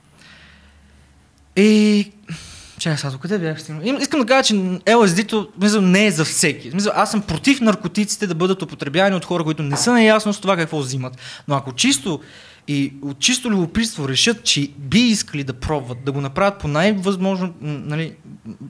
[1.55, 2.11] И...
[2.83, 3.97] Чакай сега, къде бях стигнал?
[3.99, 6.71] Искам да кажа, че LSD-то мисля, не е за всеки.
[6.73, 10.39] Мисля, аз съм против наркотиците да бъдат употребявани от хора, които не са наясно с
[10.39, 11.17] това какво взимат.
[11.47, 12.19] Но ако чисто
[12.67, 17.53] и от чисто любопитство решат, че би искали да пробват, да го направят по най-възможно
[17.61, 18.13] нали,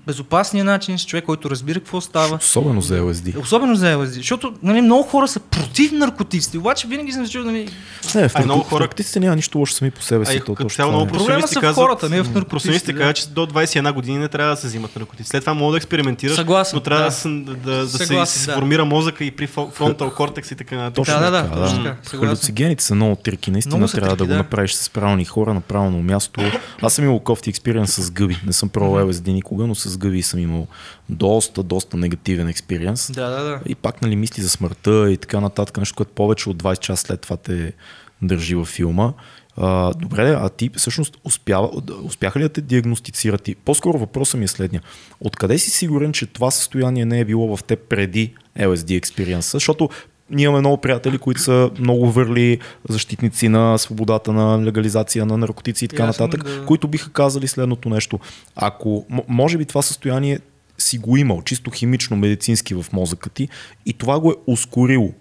[0.01, 2.35] безопасния начин с човек, който разбира какво става.
[2.37, 3.37] Особено за LSD.
[3.37, 7.69] Особено за LSD, защото нали, много хора са против наркотиците, обаче винаги съм чул, нали,
[8.15, 10.31] Не, в много нарко- в хора- наркотиците няма нищо лошо сами по себе си.
[10.31, 11.09] Ай, то като цяло много е.
[11.09, 12.99] Проблема са в хората, не в наркотиците, професионалистите да.
[12.99, 15.29] казват, че до 21 години не трябва да се взимат наркотици.
[15.29, 17.11] След това мога да експериментираш, Съгласен, но трябва да, да.
[17.11, 18.51] се- да, да, да се Съгласен, да.
[18.51, 20.95] сформира мозъка и при фронтал кортекс и така нататък.
[20.95, 22.19] Точно Да, да, да, така, точно така, съгласен.
[22.27, 23.51] Халюцигените са много трики.
[23.51, 26.41] Наистина Са трябва да го направиш с правилни хора на правилно място.
[26.81, 28.37] Аз съм имал кофти експириенс с гъби.
[28.45, 30.67] Не съм пробвал LSD никога, но с гъби съм имал
[31.09, 33.11] доста, доста негативен експириенс.
[33.11, 33.59] Да, да, да.
[33.65, 37.07] И пак нали, мисли за смъртта и така нататък, нещо, което повече от 20 часа
[37.07, 37.73] след това те
[38.21, 39.13] държи във филма.
[39.57, 41.69] А, добре, а ти всъщност успява,
[42.03, 43.47] успяха ли да те диагностицират?
[43.47, 44.81] И по-скоро въпросът ми е следния.
[45.19, 49.55] Откъде си сигурен, че това състояние не е било в теб преди LSD експириенса?
[49.55, 49.89] Защото
[50.33, 55.85] ние имаме много приятели, които са много върли защитници на свободата на легализация на наркотици
[55.85, 56.65] и така Ясно, нататък, да.
[56.65, 58.19] които биха казали следното нещо.
[58.55, 60.39] Ако, може би това състояние
[60.77, 63.47] си го имал, чисто химично, медицински в мозъка ти
[63.85, 65.13] и това го е ускорило.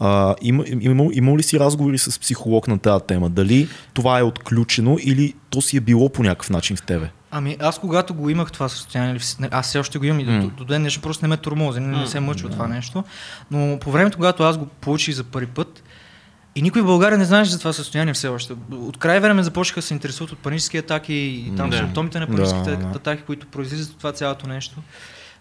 [0.00, 3.30] А, има, има, имал ли си разговори с психолог на тази тема?
[3.30, 7.10] Дали това е отключено или то си е било по някакъв начин в тебе?
[7.30, 10.40] Ами аз когато го имах това състояние, не, аз все още го имам и М.
[10.40, 12.52] до, до ден днешен просто не ме тормози, не, не се мъчва да.
[12.54, 13.04] това нещо.
[13.50, 15.82] Но по времето, когато аз го получих за първи път,
[16.56, 18.52] и никой в България не знаеше за това състояние все още.
[18.72, 21.76] От край време започнаха да се интересуват от панически атаки и там Да.
[21.76, 22.86] симптомите на паническите да.
[22.86, 24.76] атаки, които произлизат от това цялото нещо.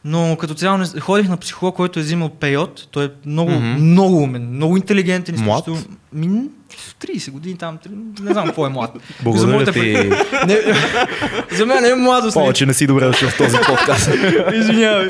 [0.07, 2.87] Но като цяло не- ходих на психолог, който е взимал пейот.
[2.91, 3.77] Той е много, mm-hmm.
[3.77, 5.35] много умен, много интелигентен.
[5.39, 5.65] Млад?
[6.13, 6.41] Ми,
[7.01, 7.77] 30 години там,
[8.21, 8.91] не знам какво е млад.
[8.95, 9.79] За Благодаря моята ти.
[10.47, 10.57] не,
[11.51, 12.35] за мен не е младост.
[12.35, 12.41] не.
[12.41, 14.09] Повече не си добре дошъл в този подкаст.
[14.53, 15.07] Извинявай.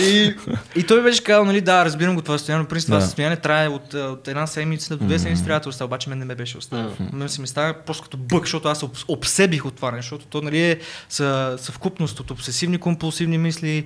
[0.00, 0.34] И,
[0.76, 3.04] и той беше казал, нали, да, разбирам го това състояние, но принцип това Да.
[3.04, 6.18] състояние трае от, а, от една седмица до две седмици трябва да остава, обаче мен
[6.18, 6.90] не ме беше оставил.
[7.12, 10.04] Мен си ми става просто като бък, защото аз се обс- обсебих от това нещо,
[10.04, 10.78] защото то нали, е
[11.08, 13.84] съ, съвкупност от обсесивни, компулсивни мисли,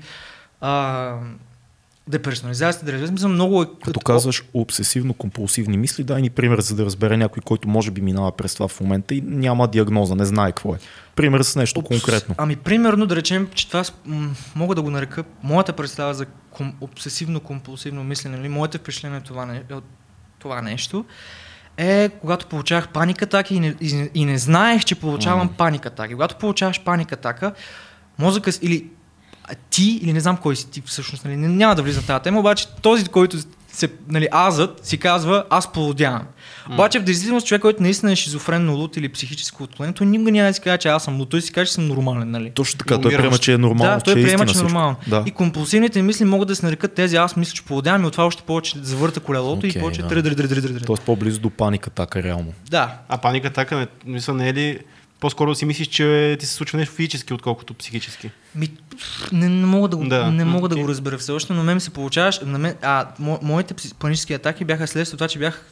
[0.60, 1.14] а,
[2.08, 3.66] деперсонализация, деревизъм, много е...
[3.84, 8.32] Като казваш обсесивно-компулсивни мисли, дай ни пример, за да разбере някой, който може би минава
[8.32, 10.78] през това в момента и няма диагноза, не знае какво е.
[11.16, 12.34] Пример с нещо Обс- конкретно.
[12.38, 13.84] Ами, примерно, да речем, че това
[14.54, 19.46] мога да го нарека моята представа за ком- обсесивно-компулсивно мислене, или моите впечатления от това,
[19.46, 19.84] не, от
[20.38, 21.04] това нещо,
[21.76, 26.12] е когато получавах паник атаки и не, и, и не знаех, че получавам паник атаки.
[26.12, 27.52] Когато получаваш паник атака,
[28.18, 28.86] мозъка или
[29.48, 32.06] а, ти, или не знам кой си ти всъщност, нали, не- няма да влизам в
[32.06, 33.36] тази тема, обаче този, който
[33.72, 36.22] се, нали, азът, си казва, аз полудявам.
[36.72, 40.48] Обаче в действителност човек, който наистина е шизофренно лут или психическо отклонение, той никога няма
[40.48, 42.50] да си каже, че аз съм лут, той си каже, че съм нормален, нали?
[42.50, 44.96] Точно така, той приема, че е нормално, да, той че е приема, че е нормално.
[45.06, 45.22] Да.
[45.26, 48.24] И компулсивните мисли могат да се нарекат тези, аз мисля, че полудявам и от това
[48.24, 50.08] още повече завърта колелото Окей, и повече да.
[50.86, 52.52] Тоест по-близо до паника така реално.
[52.70, 54.78] Да, А паника така, не, мисля, не е ли
[55.20, 58.30] по-скоро си мислиш, че ти се случва нещо физически, отколкото психически?
[58.54, 58.68] Ми,
[59.32, 60.30] не, не мога да го, Да.
[60.30, 62.40] не мога да го разбера все още, но мен се получаваш.
[62.40, 65.64] На мен, а, мо, моите панически атаки бяха следствие от това, че бях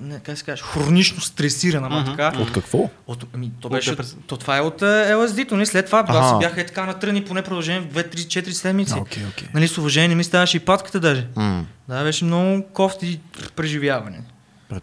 [0.00, 2.32] не, как се каже, хронично стресиран, ама така.
[2.38, 2.90] От какво?
[3.06, 5.66] От, ами, то, От беше, депрес- то това е от е, LSD-то, нали?
[5.66, 6.28] След това аз Аха.
[6.28, 8.94] си бях е така натръни поне продължение в 2-3-4 седмици.
[8.94, 9.48] окей, окей.
[9.54, 11.26] Нали, с уважение ми ставаше и патката даже.
[11.36, 13.20] М, Да, беше много кофти
[13.56, 14.20] преживяване.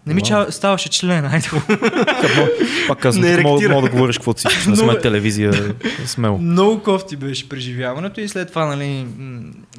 [0.05, 1.61] Не ми ча, ставаше член, айде го.
[2.87, 4.69] Пак казвам, Не мога, мога да говориш каквото си.
[4.69, 5.75] Не сме телевизия,
[6.05, 6.37] смело.
[6.41, 9.07] Много кофти беше преживяването и след това нали,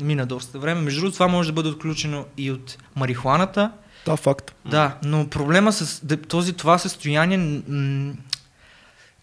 [0.02, 0.80] мина доста време.
[0.80, 3.70] Между другото, това може да бъде отключено и от марихуаната.
[4.06, 4.54] Да, факт.
[4.64, 8.12] Да, но проблема с този, това състояние, м,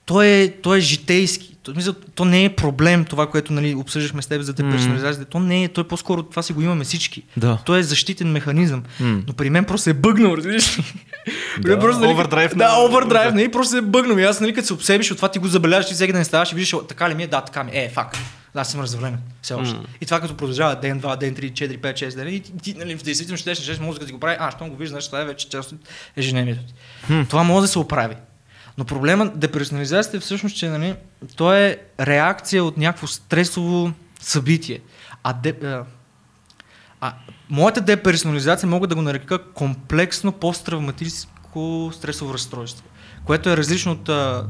[0.07, 1.55] то, е, то е житейски.
[1.63, 5.29] То, мисля, то не е проблем, това, което нали, обсъждахме с теб за деперсонализацията.
[5.29, 7.23] То не е, то е по-скоро, това си го имаме всички.
[7.37, 7.57] Да.
[7.65, 8.83] То е защитен механизъм.
[8.99, 9.21] М.
[9.27, 10.83] Но при мен просто е бъгнал, разбираш ли?
[11.59, 11.79] Да.
[11.79, 14.17] просто, нали, Овердрайв Да, овердрайв, нали, просто се е бъгнал.
[14.17, 16.51] И аз, нали, като се обсебиш от това, ти го забележиш, ти всеки ден ставаш
[16.51, 18.17] и виждаш, «О, така ли ми е, да, така ми е, е, факт.
[18.53, 19.17] Да, аз съм развален.
[19.41, 19.75] Все още.
[19.75, 19.83] М.
[20.01, 22.97] И това като продължава ден, два, ден, три, четири, пет, шест дена, и ти, нали,
[22.97, 25.25] в действителност ще ще мозъкът ти го прави, а, щом го виждаш, значи това е
[25.25, 25.79] вече част от
[26.17, 26.73] ежедневието ти.
[27.29, 28.15] Това може да се оправи.
[28.77, 30.95] Но проблема деперсонализацията е всъщност, че нали,
[31.35, 34.79] то е реакция от някакво стресово събитие.
[35.23, 35.83] А, де, а,
[37.01, 37.13] а
[37.49, 42.85] моята деперсонализация мога да го нарека комплексно посттравматическо стресово разстройство,
[43.25, 44.45] което е различно от а,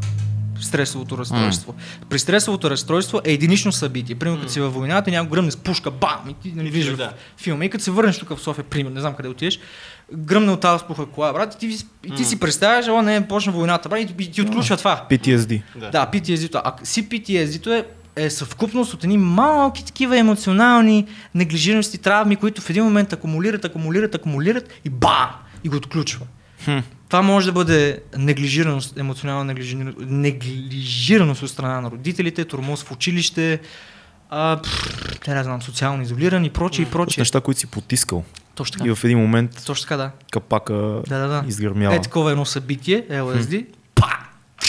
[0.60, 1.76] стресовото разстройство.
[2.10, 4.16] При стресовото разстройство е единично събитие.
[4.16, 6.30] Примерно, като си във войната, някой гръмне с пушка, бам!
[6.30, 7.14] И ти нали, виждаш Да.
[7.38, 7.66] филма.
[7.66, 9.60] И като се върнеш тук в София, пример, не знам къде отидеш,
[10.14, 13.52] гръмне от тази спуха кола, брат, и ти, и ти си представяш, о, не, почна
[13.52, 15.06] войната, брат, и, и ти отключва това.
[15.10, 15.62] PTSD.
[15.76, 15.90] Да.
[15.90, 16.62] Да, PTSD-то.
[16.64, 22.84] А CPTSD-то е, е съвкупност от едни малки такива емоционални неглижираности, травми, които в един
[22.84, 25.30] момент акумулират, акумулират, акумулират и ба!
[25.64, 26.26] И го отключва.
[26.66, 26.78] Хм.
[27.10, 33.60] Това може да бъде неглижираност, емоционална неглижираност, неглижираност от страна на родителите, тормоз в училище,
[34.30, 37.22] а, пф, те не знам, социално изолирани и прочие и прочие.
[37.22, 38.24] неща, които си потискал.
[38.56, 38.90] Точно така.
[38.92, 40.12] И в един момент Точно така, да.
[40.32, 41.44] капака Да, да, да.
[41.48, 41.96] изгърмява.
[41.96, 43.66] Е такова едно събитие, LSD.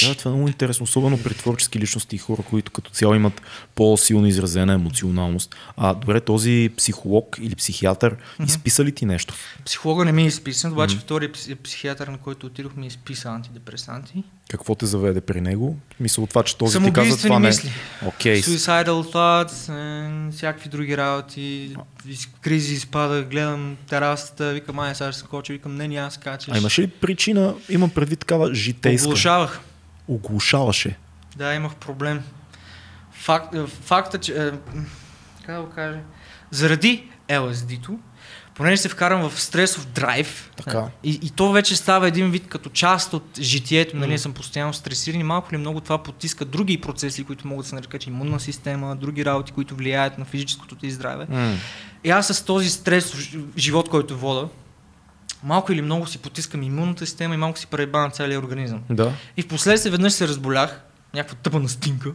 [0.07, 3.43] Да, това е много интересно, особено при творчески личности и хора, които като цяло имат
[3.75, 5.57] по-силно изразена емоционалност.
[5.77, 9.35] А добре, този психолог или психиатър изписа ли ти нещо?
[9.65, 14.25] Психолога не ми е изписан, обаче втория пси- психиатър, на който отидох, ми изписа антидепресанти.
[14.51, 15.77] Какво те заведе при него?
[16.01, 17.51] Мисля от това, че този ти каза това не е.
[17.51, 17.71] мисли.
[18.07, 18.43] Окей.
[18.43, 19.73] Suicidal thoughts,
[20.29, 21.77] е, всякакви други работи,
[22.09, 26.55] из кризи изпада, гледам терасата, викам, ай, сега ще скоча, викам, не, няма да скачаш.
[26.55, 29.09] А имаше ли причина, имам предвид такава житейска?
[29.09, 29.61] Оглушавах.
[30.09, 30.99] Оглушаваше.
[31.37, 32.23] Да, имах проблем.
[33.13, 34.33] Факт, е, факта, че...
[34.33, 34.51] Е,
[35.47, 35.99] как да го кажа?
[36.51, 37.99] Заради LSD-то,
[38.55, 40.51] понеже се вкарам в стресов драйв.
[40.57, 40.89] Така.
[41.05, 44.19] И, и то вече става един вид като част от житието, нали, М.
[44.19, 47.75] съм постоянно стресиран и малко ли много това потиска други процеси, които могат да се
[47.75, 51.27] нарекат имунна система, други работи, които влияят на физическото ти здраве.
[51.29, 51.55] М.
[52.05, 53.15] И аз с този стрес
[53.57, 54.49] живот, който вода,
[55.45, 58.83] малко или много си потискам имунната система и малко си пребавам целия организъм.
[58.91, 59.13] Да.
[59.37, 60.81] И в последствие веднъж се разболях,
[61.15, 62.13] някаква тъпа настинка.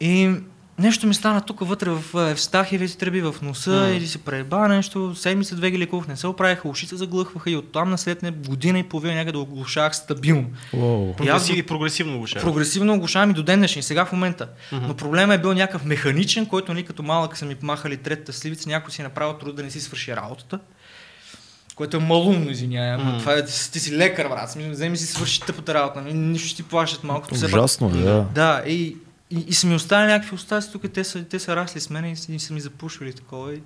[0.00, 0.34] И
[0.78, 3.88] нещо ми стана тук вътре в Евстахиевите тръби, в носа, М.
[3.88, 7.90] или се преба нещо, седмица две ги лекувах, не се оправиха, ушите заглъхваха и оттам
[7.90, 10.50] наслед година и половина някъде да оглушах стабилно.
[10.72, 11.14] Уау.
[11.24, 12.38] И аз Прогресив, прогресивно ще.
[12.38, 14.48] Прогресивно оглушавам и до ден днешен, и сега в момента.
[14.72, 14.86] Мгм.
[14.86, 18.68] Но проблема е бил някакъв механичен, който нали, като малък са ми махали третата сливица,
[18.68, 20.58] някой си е направил труд да не си свърши работата.
[21.78, 23.18] Което е малумно, извинявай, ама Мгм.
[23.18, 24.50] това е, ти си лекар, брат.
[24.50, 27.28] Смисъл, Вземи си свърши тъпата работа, нали, нищо ти плащат малко.
[27.34, 28.26] Ужасно, е, да.
[28.34, 28.96] Да, и,
[29.30, 32.04] и, и са ми останали някакви остатъци тук, те са, те са расли с мен
[32.04, 33.54] и, и са ми запушвали такова.
[33.54, 33.62] И,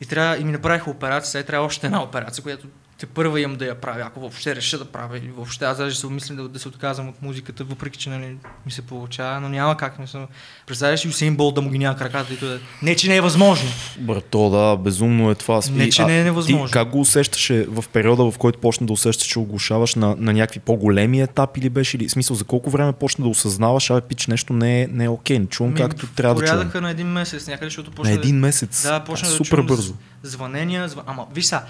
[0.00, 2.66] и, трябва, и ми направиха операция, сега трябва още една операция, която
[3.04, 5.96] те първа имам да я правя, ако въобще реша да правя или въобще аз даже
[5.96, 8.36] се обмислям да, да се отказвам от музиката, въпреки че нали,
[8.66, 9.98] ми се получава, но няма как.
[9.98, 10.26] Мисля,
[10.66, 12.60] представяш ли Усейн Бол да му ги няма краката и да...
[12.82, 13.68] Не, че не е възможно.
[13.98, 15.60] Брато, да, безумно е това.
[15.70, 16.66] Не, че А не е невъзможно.
[16.66, 20.32] Ти как го усещаше в периода, в който почна да усещаш, че оглушаваш на, на
[20.32, 21.96] някакви по-големи етапи или беше?
[21.96, 25.08] Или, смисъл, за колко време почна да осъзнаваш, абе, пич, нещо не е, не е
[25.08, 26.82] окей, не чувам Ми, както трябва да чувам.
[26.82, 28.82] На един месец някъде, защото На почна да- един месец.
[28.82, 29.94] Да, почна да Супер чувам бързо.
[30.22, 30.98] Звънения, зв...
[31.06, 31.62] ама виж са,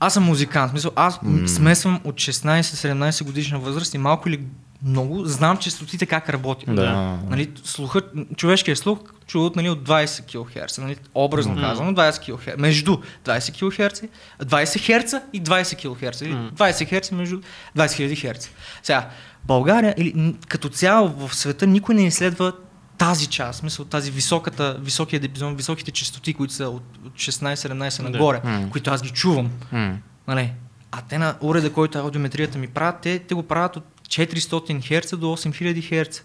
[0.00, 1.48] аз съм музикант, смисъл, аз м.
[1.48, 4.40] смесвам от 16-17 годишна възраст и малко или
[4.82, 6.74] много знам частотите как работят.
[6.74, 7.18] Да.
[7.30, 11.62] Нали, слухът, човешкият слух чуват нали, от 20 кГц, нали, образно Мгм.
[11.62, 14.02] казано, 20 кГц, между 20 кГц,
[14.44, 16.54] 20 Хц и 20 кГц, или Мгм.
[16.54, 17.40] 20 Хц между
[17.76, 18.50] 20 000 Хц.
[18.82, 19.08] Сега,
[19.44, 22.52] България или като цяло в света никой не изследва
[22.98, 26.82] тази част, смисъл тази високата, високия диапазон, високите частоти, които са от,
[27.20, 28.10] от 16-17 Да.
[28.10, 28.68] нагоре, М.
[28.70, 29.50] които аз ги чувам.
[29.72, 29.98] М.
[30.28, 30.52] Нали?
[30.92, 35.16] А те на уреда, който аудиометрията ми правят, те, те го правят от 400 Хц
[35.16, 36.22] до 8000 Хц.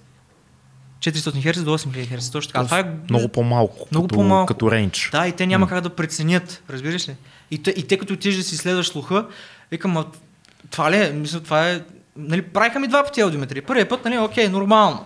[0.99, 2.29] 400 Хц до 8000 Хц.
[2.29, 2.65] Точно така.
[2.65, 3.88] Това е Много по-малко.
[3.91, 4.45] Много като, по-малко.
[4.45, 5.10] Като рейндж.
[5.12, 7.15] Да, и те няма как да преценят, разбираш ли?
[7.51, 9.27] И те, и те като отидеш да си следваш слуха,
[9.71, 10.05] викам, а,
[10.71, 11.10] това ли е?
[11.10, 11.81] Мисля, това е...
[12.17, 13.65] Нали, правиха ми два пъти аудиометрия.
[13.65, 15.05] Първият път, нали, окей, нормално.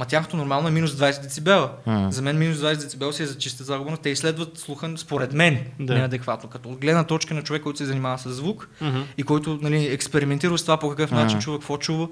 [0.00, 1.70] Ма тяхното нормално е минус 20 децибела.
[1.86, 2.12] М.
[2.12, 5.32] За мен минус 20 децибела си е за чиста загуба, но те изследват слуха, според
[5.32, 5.94] мен, Да.
[5.94, 6.48] неадекватно.
[6.50, 9.00] Като от гледна точка на човек, който се занимава с звук Мгм.
[9.18, 11.42] и който нали, експериментира с това по какъв начин М.
[11.42, 12.08] чува, какво чува.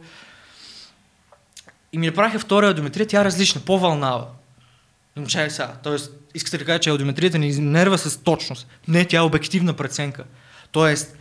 [1.93, 4.27] И ми направиха втора аудиометрия, тя е различна, по-вълнава.
[5.29, 8.67] Чай сега, тоест, искате да кажа, че аудиометрията ни измерва с точност.
[8.89, 10.25] Не, тя е обективна преценка.
[10.73, 11.17] Тоест,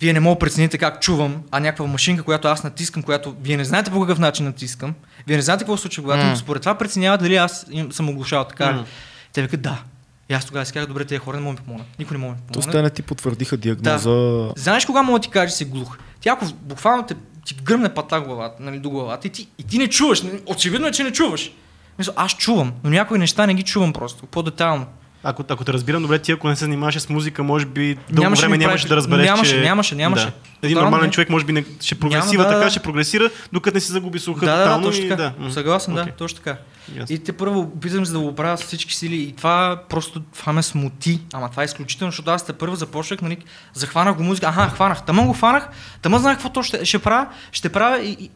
[0.00, 3.56] вие не мога да прецените как чувам, а някаква машинка, която аз натискам, която вие
[3.56, 4.94] не знаете по какъв начин натискам,
[5.26, 6.36] вие не знаете какво се случва, когато М.
[6.36, 8.72] според това преценяват дали аз съм оглушал така.
[8.72, 8.84] М.
[9.32, 9.82] Те викат да.
[10.28, 11.86] И аз тогава си казах, добре, тези хора не могат да ми помогнат.
[11.98, 12.72] Никой не може да ми помогне.
[12.72, 14.52] те не ти потвърдиха диагноза.
[14.56, 15.98] Знаеш кога мога да ти кажеш, че си глух?
[16.20, 17.14] Ти ако буквално те,
[17.46, 20.22] ти гръмне пата главата, нали, до главата и ти, и ти не чуваш.
[20.22, 21.50] нали, Очевидно е, че не чуваш.
[21.98, 24.86] Мисля, аз чувам, но някои неща не ги чувам просто, по-детайлно.
[25.24, 28.22] Ако, ако те разбирам добре, ти ако не се занимаваш с музика, може би дълго
[28.22, 29.60] Нямаше време нямаше прави- да разбереш, нямаше, че...
[29.60, 30.24] нямаше, нямаше.
[30.24, 30.32] Да.
[30.62, 31.10] Един нормален не.
[31.10, 32.70] човек може би не, ще прогресира Няма, да, така, да.
[32.70, 35.32] ще прогресира, докато не се загуби слуха Да, да, да, точно и така.
[35.40, 35.52] да.
[35.52, 36.04] Съгласен, Окей.
[36.04, 36.56] да, точно така.
[36.96, 37.14] Ясно.
[37.16, 40.52] И те първо опитвам се да го оправя с всички сили и това просто това
[40.52, 41.20] ме смути.
[41.32, 43.36] Ама това е изключително, защото аз те първо започнах, нали,
[43.74, 44.46] захванах го музика.
[44.46, 45.02] Аха, хванах.
[45.02, 45.68] Тама го хванах,
[46.02, 48.30] тама знаех какво ще, ще правя, ще правя и, и,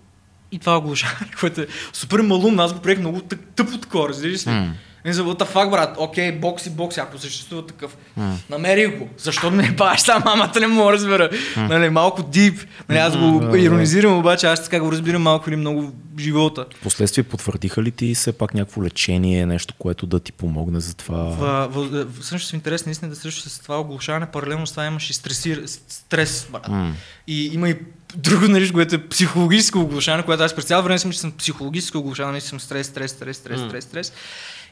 [0.52, 2.62] и това оглушаване, което е супер малумно.
[2.62, 4.50] Аз го приех много тъп, тъпо такова, разбираш ли?
[4.50, 4.74] М.
[5.04, 5.94] Не за what the fuck, брат.
[5.98, 7.96] Окей, бокси, бокси, ако съществува такъв.
[8.16, 8.38] М.
[8.50, 9.08] Намерих го.
[9.18, 11.30] Защо не баш там, мамата не мога да разбера.
[11.56, 12.60] Нали, малко дип.
[12.88, 13.58] Нали, аз го да.
[13.58, 16.64] иронизирам, обаче аз така го разбирам малко или много в живота.
[16.80, 21.16] Впоследствие потвърдиха ли ти все пак някакво лечение, нещо, което да ти помогне за това?
[21.16, 24.86] В, в, в, всъщност в интерес наистина да също с това оглушаване, паралелно с това
[24.86, 26.68] имаш и стресир, стрес, брат.
[26.68, 26.94] М.
[27.26, 27.76] И има и
[28.14, 31.98] друго нещо, което е психологическо оглушаване, което аз през цяло време съм, че съм психологическо
[31.98, 33.68] оглушаване, съм стрес, стрес, стрес, стрес, М.
[33.68, 34.12] стрес, стрес.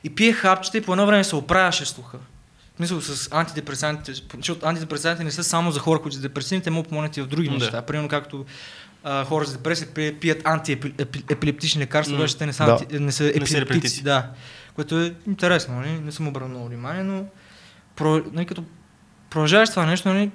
[0.05, 2.19] И пие хапчета и по едно време се оправяше слуха.
[2.75, 6.71] В смисъл с антидепресантите, защото антидепресантите не са само за хора, които са депресивни, те
[6.71, 7.55] могат да помогнат и в други Да.
[7.55, 7.83] неща.
[7.83, 8.45] Примерно както
[9.05, 12.73] а, хора с депресия пи- пият антиепилептични лекарства, обаче те не са, Да.
[12.73, 14.03] анти, не са епилептици.
[14.03, 14.31] да.
[14.75, 15.91] Което е интересно, нали?
[15.91, 17.25] не съм обърнал внимание, но
[17.97, 18.65] про, нали, като
[19.31, 20.31] продължаваш това нещо, нали,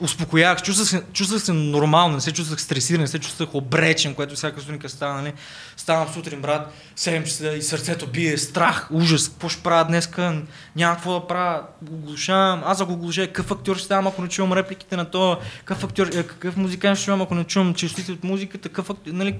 [0.00, 4.34] успокоявах, чувствах се, чувствах се нормално, не се чувствах стресиран, не се чувствах обречен, което
[4.34, 5.32] всяка сутринка става, нали.
[5.76, 10.42] Ставам сутрин, брат, 7 часа и сърцето бие, страх, ужас, какво ще правя днеска,
[10.76, 11.62] няма какво да правя,
[11.92, 15.84] оглушавам, аз ако оглуша, какъв актьор ще ставам, ако не чувам репликите на то, какъв
[15.84, 19.36] актьор, е, какъв музикант ще чувам, ако не чувам частотите от музиката, какъв актьор, нали.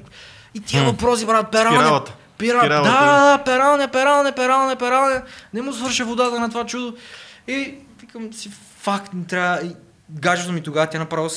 [0.55, 2.03] И тия въпроси, брат, пералня.
[2.39, 2.69] Пира...
[2.69, 5.23] Да, да, пералне, пералне, пералне, пералне.
[5.55, 6.97] Не му свърша водата на това чудо.
[7.49, 9.61] И викам си, факт, не трябва...
[10.11, 11.31] Гаджето ми тогава, тя направо...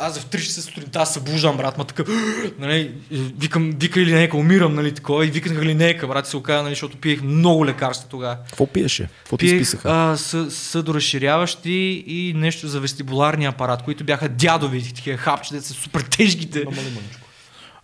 [0.00, 2.08] Аз в 3 часа сутринта се събуждам, брат, ма такъв,
[2.58, 2.92] нали,
[3.38, 6.72] викам, вика или нека, умирам, нали, такова, и викнах или нека, брат, се оказа, нали,
[6.72, 8.36] защото пиех много лекарства тогава.
[8.46, 9.08] Какво пиеше?
[9.18, 9.88] Какво ти Пиех изписаха?
[9.92, 11.70] а, съ, съдоразширяващи
[12.06, 16.64] и нещо за вестибуларния апарат, които бяха дядови, такива хапчета, са супер тежките.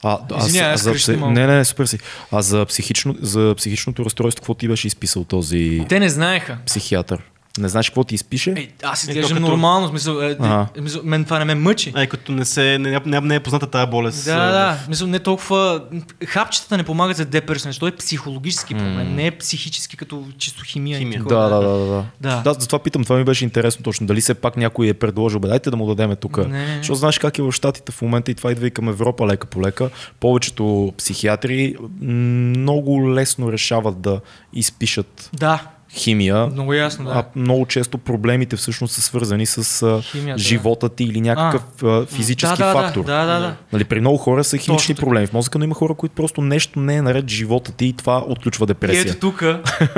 [0.02, 1.34] А, аз, Извинявай, аз за, пси- малко.
[1.34, 1.98] не, не, супер си.
[2.32, 6.58] А за, психично, за психичното разстройство, какво ти беше изписал този Те не знаеха.
[6.66, 7.22] психиатър?
[7.58, 8.50] Не знаеш какво ти изпише?
[8.50, 10.66] Е, аз Е, изглеждам то като- нормално, смисъл, е, Ага.
[10.76, 11.92] е, мисъл, мен това не ме мъчи.
[11.94, 14.24] Ай, като не, се, не, не, не е позната тази болест.
[14.24, 15.82] Да, а, да, мисъл, не толкова...
[16.26, 20.96] Хапчетата не помагат за деперсонаж, той е психологически проблем, не е психически като чисто химия.
[20.96, 21.18] и Химия.
[21.18, 21.34] такова.
[21.40, 22.04] Да, да, да, да, да.
[22.20, 22.42] Да.
[22.44, 24.06] Да, затова питам, това ми беше интересно точно.
[24.06, 26.38] Дали все пак някой е предложил, бе, дайте да му дадеме тук.
[26.76, 29.46] Защото знаеш как е в Штатите в момента и това идва и към Европа лека
[29.46, 29.90] по лека.
[30.20, 34.20] Повечето психиатри много лесно решават да
[34.52, 35.62] изпишат Да,
[35.94, 36.46] химия.
[36.46, 37.10] много ясно, да.
[37.10, 40.48] А много често проблемите всъщност са свързани с Химията, да.
[40.48, 43.04] живота ти или някакъв а, физически да, да, фактор.
[43.04, 43.56] Да, да, да.
[43.72, 46.40] Нали, при много хора са химични Точно проблеми в мозъка, но има хора, които просто
[46.40, 49.00] нещо не е наред в живота ти и това отключва И депресия.
[49.02, 49.44] ето тук,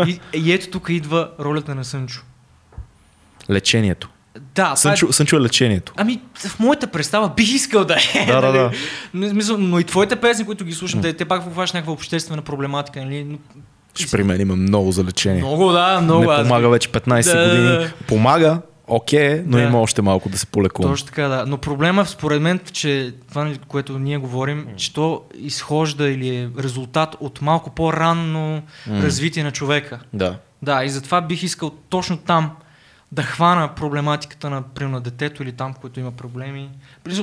[0.06, 2.22] и, и ето тук идва ролята на Сънчо.
[3.50, 4.08] Лечението.
[4.34, 5.92] Да, това е- Сънчо, Сънчо е лечението.
[5.96, 8.26] Ами, в моята представа бих искал да е.
[8.26, 8.58] Да, да, нали?
[8.58, 8.70] да.
[9.14, 12.42] Не, Мисъл, но и твоите песни, които ги слушам, те, те пак обхващат някаква обществена
[12.42, 13.04] проблематика.
[13.04, 13.38] Нали?
[13.94, 15.42] Ще при мен има много за лечение.
[15.42, 16.20] Много, да, много.
[16.32, 17.66] не помага вече 15 Да, години.
[17.68, 17.92] да.
[18.08, 19.62] Помага, окей, но Да.
[19.62, 20.92] има още малко да се полекувам.
[20.92, 21.44] Точно така, да.
[21.46, 27.16] Но проблема според мен, че това, което ние говорим, че то изхожда или е резултат
[27.20, 30.00] от малко по-ранно развитие на човека.
[30.12, 30.36] Да.
[30.62, 32.50] Да, и затова бих искал точно там
[33.12, 36.70] да хвана проблематиката на, на детето или там, което има проблеми.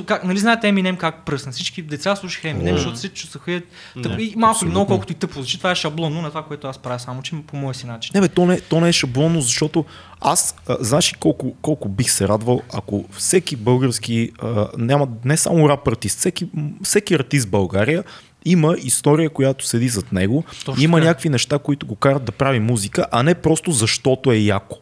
[0.06, 1.52] Как, нали знаете Еминем как пръсна?
[1.52, 3.62] Всички деца слушаха Еминем, защото се чувстваха
[4.02, 4.70] тъп, и малко или абсолютно.
[4.70, 5.58] много, колкото и тъпо звучи.
[5.58, 8.10] Това е шаблонно на това, което аз правя, само че по моя си начин.
[8.14, 9.84] Не бе, то не, то не е шаблонно, защото
[10.20, 15.36] аз, а, знаеш ли колко, колко бих се радвал, ако всеки български, а, няма не
[15.36, 16.48] само рап артист, всеки,
[16.82, 18.04] всеки артист в България
[18.44, 22.60] има история, която седи зад него, Точно има някакви неща, които го карат да прави
[22.60, 24.76] музика, а не просто защото е яко.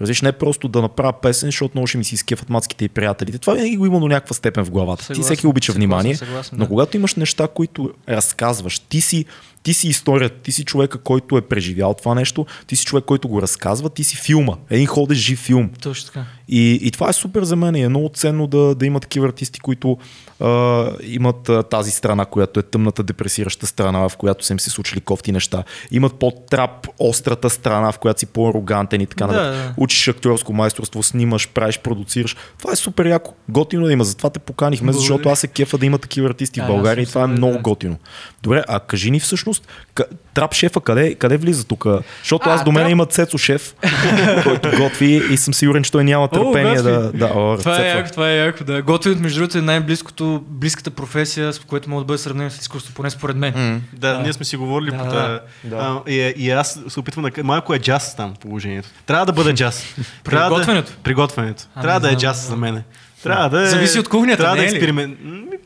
[0.00, 3.38] Разбираш, не просто да направя песен, защото много ще ми си изкефат мацките и приятелите.
[3.38, 5.04] Това винаги го има до някаква степен в главата.
[5.04, 6.68] Съгласен, ти всеки обича съгласен, внимание, съгласен, но да.
[6.68, 9.24] когато имаш неща, които разказваш, ти си,
[9.68, 13.28] ти си историята, ти си човека, който е преживял това нещо, ти си човек, който
[13.28, 14.52] го разказва, ти си филма.
[14.70, 15.70] Един ходещ жив филм.
[15.82, 16.24] Точно така.
[16.48, 19.26] И, и това е супер за мен и е много ценно да, да има такива
[19.26, 19.98] артисти, които
[20.40, 24.70] а, имат а, тази страна, която е тъмната депресираща страна, в която са им се
[24.70, 25.64] случили кофти неща.
[25.90, 29.74] Имат по-трап острата страна, в която си по-арогантен и така Да, нататък.
[29.76, 29.82] да.
[29.82, 32.36] Учиш актьорско майсторство, снимаш, правиш, продуцираш.
[32.58, 33.34] Това е супер яко.
[33.48, 34.04] Готино да има.
[34.04, 37.06] Затова те поканихме, защото аз се кефа да има такива артисти А, в България и
[37.06, 37.58] това е много да.
[37.60, 37.96] готино.
[38.42, 39.57] Добре, а кажи ни всъщност,
[39.94, 41.86] ка- трап шефа къде, къде влиза тук?
[42.18, 43.74] Защото А, аз до мен трап- има Цецо шеф,
[44.42, 46.82] който готви и съм сигурен, че той няма търпение готви.
[46.82, 48.64] да, да, о, Това е яко, това е яко.
[48.64, 48.82] Да.
[48.82, 52.94] Готвенето, между другото, е най-близкото, близката професия, с което може да бъде сравнено с изкуство,
[52.94, 53.52] поне според мен.
[53.56, 53.80] М.
[53.92, 54.18] Да, Да.
[54.18, 55.38] ние сме си говорили Да, по тази.
[55.64, 55.76] Да.
[56.06, 58.88] А, и, и аз се опитвам да малко е джаз там положението.
[59.06, 59.84] Трябва да бъде джаз.
[60.24, 60.90] Трябва готвенето?
[60.90, 61.62] Да, при готвенето.
[61.74, 62.82] А, Трябва не да е джаз за мен.
[63.22, 65.18] Трябва да е, Зависи от кухнята, Трябва не да е експеримент.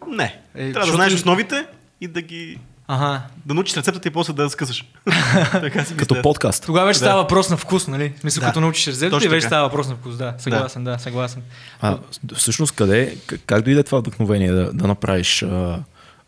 [0.09, 0.37] Не.
[0.55, 1.65] Е, трябва да знаеш основите
[2.01, 2.59] и да ги
[2.95, 3.23] Ага.
[3.47, 4.85] да научиш рецептата и после да я скъсаш.
[5.53, 6.23] така си Като мисля.
[6.23, 6.67] подкаст.
[6.67, 7.05] Тогава вече Да.
[7.05, 8.13] става въпрос на вкус, нали?
[8.21, 8.47] Смисъл, Да.
[8.47, 10.17] като научиш рецепта, Точно и вече става въпрос на вкус.
[10.17, 11.43] Да, съгласен, да, съгласен.
[11.81, 11.99] А,
[12.35, 15.47] всъщност къде, как дойде това вдъхновение да, да направиш а,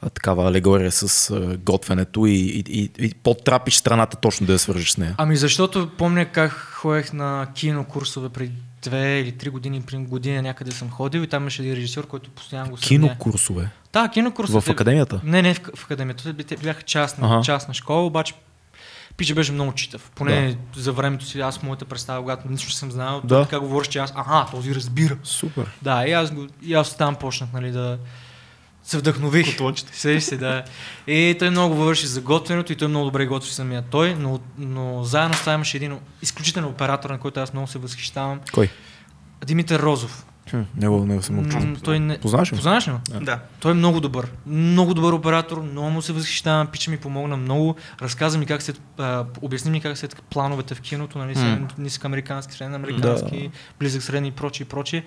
[0.03, 4.59] а, такава алегория с а, готвенето и, и, и, и подтрапиш страната точно да я
[4.59, 5.15] свържеш с нея?
[5.19, 10.71] Ами защото помня как ходех на кинокурсове преди две или три години, при година някъде
[10.73, 12.77] съм ходил и там имаше един режисьор, който постоянно го.
[12.77, 13.69] Кинокурсове.
[13.95, 14.61] Да, кинокурсове.
[14.61, 15.21] В академията?
[15.25, 16.35] Не, не в, в академията.
[16.37, 17.43] Те- бяха частна, Ага.
[17.43, 18.35] частна школа, обаче
[19.17, 20.11] Пича беше много читав.
[20.15, 20.81] Поне да.
[20.81, 23.43] за времето си, аз моята представа, когато нищо не съм знал, Да.
[23.43, 25.17] така говориш, че аз, ага, този разбира.
[25.23, 25.71] Супер.
[25.83, 27.99] Да, и аз, го, и аз там почнах, нали, да
[28.83, 29.51] се вдъхнових.
[29.51, 29.91] Котлончета.
[29.99, 30.65] Седиш се, да.
[31.07, 35.05] И той много говореше за готвенето и той много добре готви самия той, но, но
[35.05, 38.41] заедно с това имаше един изключителен оператор, на който аз много се възхищавам.
[38.53, 38.71] Кой?
[39.47, 40.27] Димитър Розов.
[40.55, 41.37] Хм, него, него съм.
[41.37, 42.19] М, той не...
[42.19, 42.57] Познаваш ли?
[42.57, 42.93] Познаваш ли?
[42.93, 42.99] го?
[43.21, 43.39] Да.
[43.61, 44.29] Той е много добър.
[44.47, 47.77] Много добър оператор, много му се възхищавам, пича ми помогна много.
[48.03, 51.79] Разказа ми как се, а, обясни ми как се плановете в киното, нали, mm.
[51.79, 53.59] нисъкамерикански, средноамерикански, да.
[53.79, 55.05] близък средни и прочие и прочие.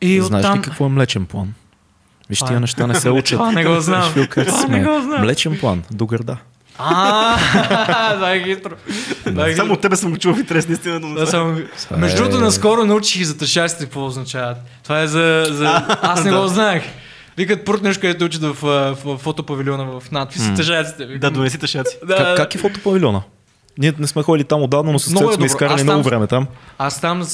[0.00, 0.58] И Знаеш оттам...
[0.58, 1.54] ли какво е млечен план?
[2.28, 3.38] Виж, тия неща не се учат.
[3.38, 4.12] Това не го знам.
[4.30, 5.22] Това не го знам.
[5.22, 6.36] Млечен план, до гърда.
[6.78, 8.74] А, да, е хитро.
[9.46, 11.14] Е Само от тебе съм го чул в интерес, наистина.
[11.14, 11.60] Да, само...
[11.96, 14.56] Между е- другото, наскоро научих и за тъшаците какво означават.
[14.82, 15.46] Това е за...
[15.50, 15.66] за...
[16.02, 16.82] Аз не го знаех.
[17.36, 20.54] Викат прутнеш, където учат в, а, в, фотопавилиона в надпис.
[20.56, 21.06] Тъжаците.
[21.06, 21.98] Да, донеси тъшаци.
[22.06, 23.22] Да, Как, как е фотопавилиона?
[23.78, 26.26] Ние не сме ходили там отдавна, но с Много е сме изкарали много там- време
[26.26, 26.46] там.
[26.78, 27.24] Аз там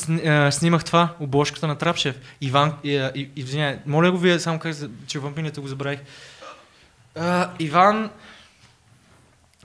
[0.51, 2.15] снимах това, обложката на Трапшев.
[2.41, 2.73] Иван,
[3.37, 6.01] извиняй, моля го вие, само казах, че вампинята го забравих.
[7.59, 8.11] Иван...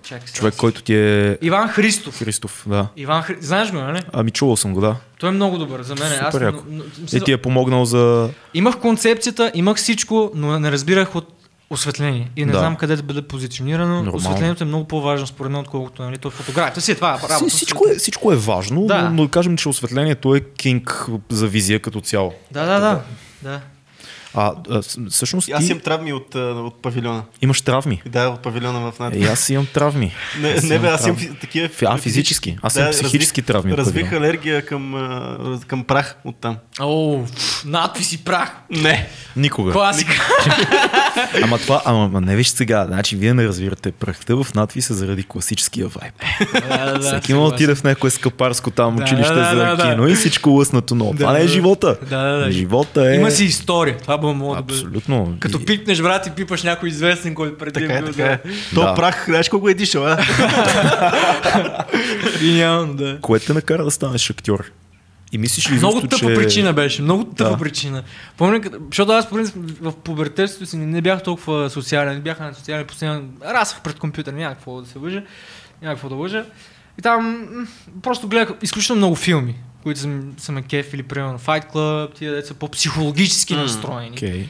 [0.08, 0.38] Чакай сега.
[0.38, 2.20] Човек, който ти е Иван Христов.
[2.20, 2.88] Христов, да.
[2.98, 3.38] Иван Хри...
[3.40, 4.02] Знаеш го, нали?
[4.14, 4.96] Ами чувал съм го, да.
[5.20, 6.12] Той е много добър за мен.
[6.22, 6.64] Аз, Супер яко.
[6.70, 8.30] но, но, И ти е помогнал за...
[8.54, 11.28] Имах концепцията, имах всичко, но не разбирах от
[11.70, 12.32] осветление.
[12.36, 12.60] И не Да.
[12.60, 13.96] знам къде да бъде позиционирано.
[13.96, 14.18] Нормално.
[14.18, 17.18] Осветлението е много по-важно според мен, отколкото нали, то фотографията си е това.
[17.18, 19.02] Си, Работа, всичко, е, всичко е важно, Да.
[19.02, 22.34] но, но да кажем, че осветлението е кинг за визия като цяло.
[22.52, 23.02] Да, да, да.
[23.42, 23.60] да.
[24.40, 24.54] А,
[25.10, 27.24] всъщност Аз ти имам травми от, от павилиона.
[27.42, 28.02] имаш травми.
[28.06, 29.16] Да, от павилиона в над.
[29.16, 30.14] И аз имам травми.
[30.40, 31.36] Не, Аз не бе, аз имам травми.
[31.40, 31.70] такива.
[31.86, 32.58] А, физически.
[32.62, 34.96] Аз имам психически травми от Развих алергия към,
[35.68, 36.58] към прах от там.
[36.80, 37.20] О,
[37.66, 38.52] надпис и прах.
[38.70, 39.08] Не.
[39.36, 39.72] Никога.
[39.72, 40.28] Класика.
[41.44, 45.24] Ама това, ама, ама не виж сега, значи вие не разбирате прахта в надписа заради
[45.24, 46.14] класическия вайб.
[46.70, 49.76] да, да, Всеки има да отиде в някое скъпарско там Да, училище да, за да,
[49.76, 49.84] да.
[49.84, 51.48] кино и всичко лъснато, но това не е да.
[51.48, 51.98] живота.
[52.10, 52.52] Да, да, да.
[52.52, 53.16] Живота е...
[53.16, 53.98] Има си история.
[53.98, 54.74] Това би могло да бъде.
[54.74, 55.38] Абсолютно.
[55.40, 58.38] Като И- пипнеш, брат, и пипаш някой известен, който преди Така е, бил, така е.
[58.38, 58.54] да.
[58.76, 58.96] То Да.
[58.96, 60.18] прах, знаеш колко е дишал, а?
[62.40, 63.18] Гениално, да.
[63.22, 64.72] Кое те накара да станеш актьор?
[65.32, 66.36] И мислиш ли Много изобщо, тъпа че...
[66.36, 67.58] причина беше, много тъпа Да.
[67.58, 68.04] причина.
[68.38, 72.40] Помня, защото аз по принцип в пубертетството си не, не бях толкова социален, не бях
[72.40, 75.24] на социален, постоянно расах пред компютър, няма какво да се лъжа,
[75.82, 76.46] няма какво да лъжа.
[77.00, 77.68] И там м,
[78.02, 79.56] просто гледах изключително много филми,
[79.88, 84.10] които са, са ме кефили, примерно Fight Club, тия деца по-психологически М, настроени.
[84.10, 84.50] Окей.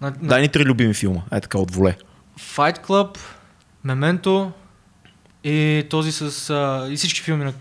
[0.00, 1.20] На, на Дай ни три любими филма.
[1.32, 1.96] Е така от воле.
[2.40, 3.18] Fight Club,
[3.86, 4.50] Memento
[5.44, 7.52] и този с а, и всички филми на,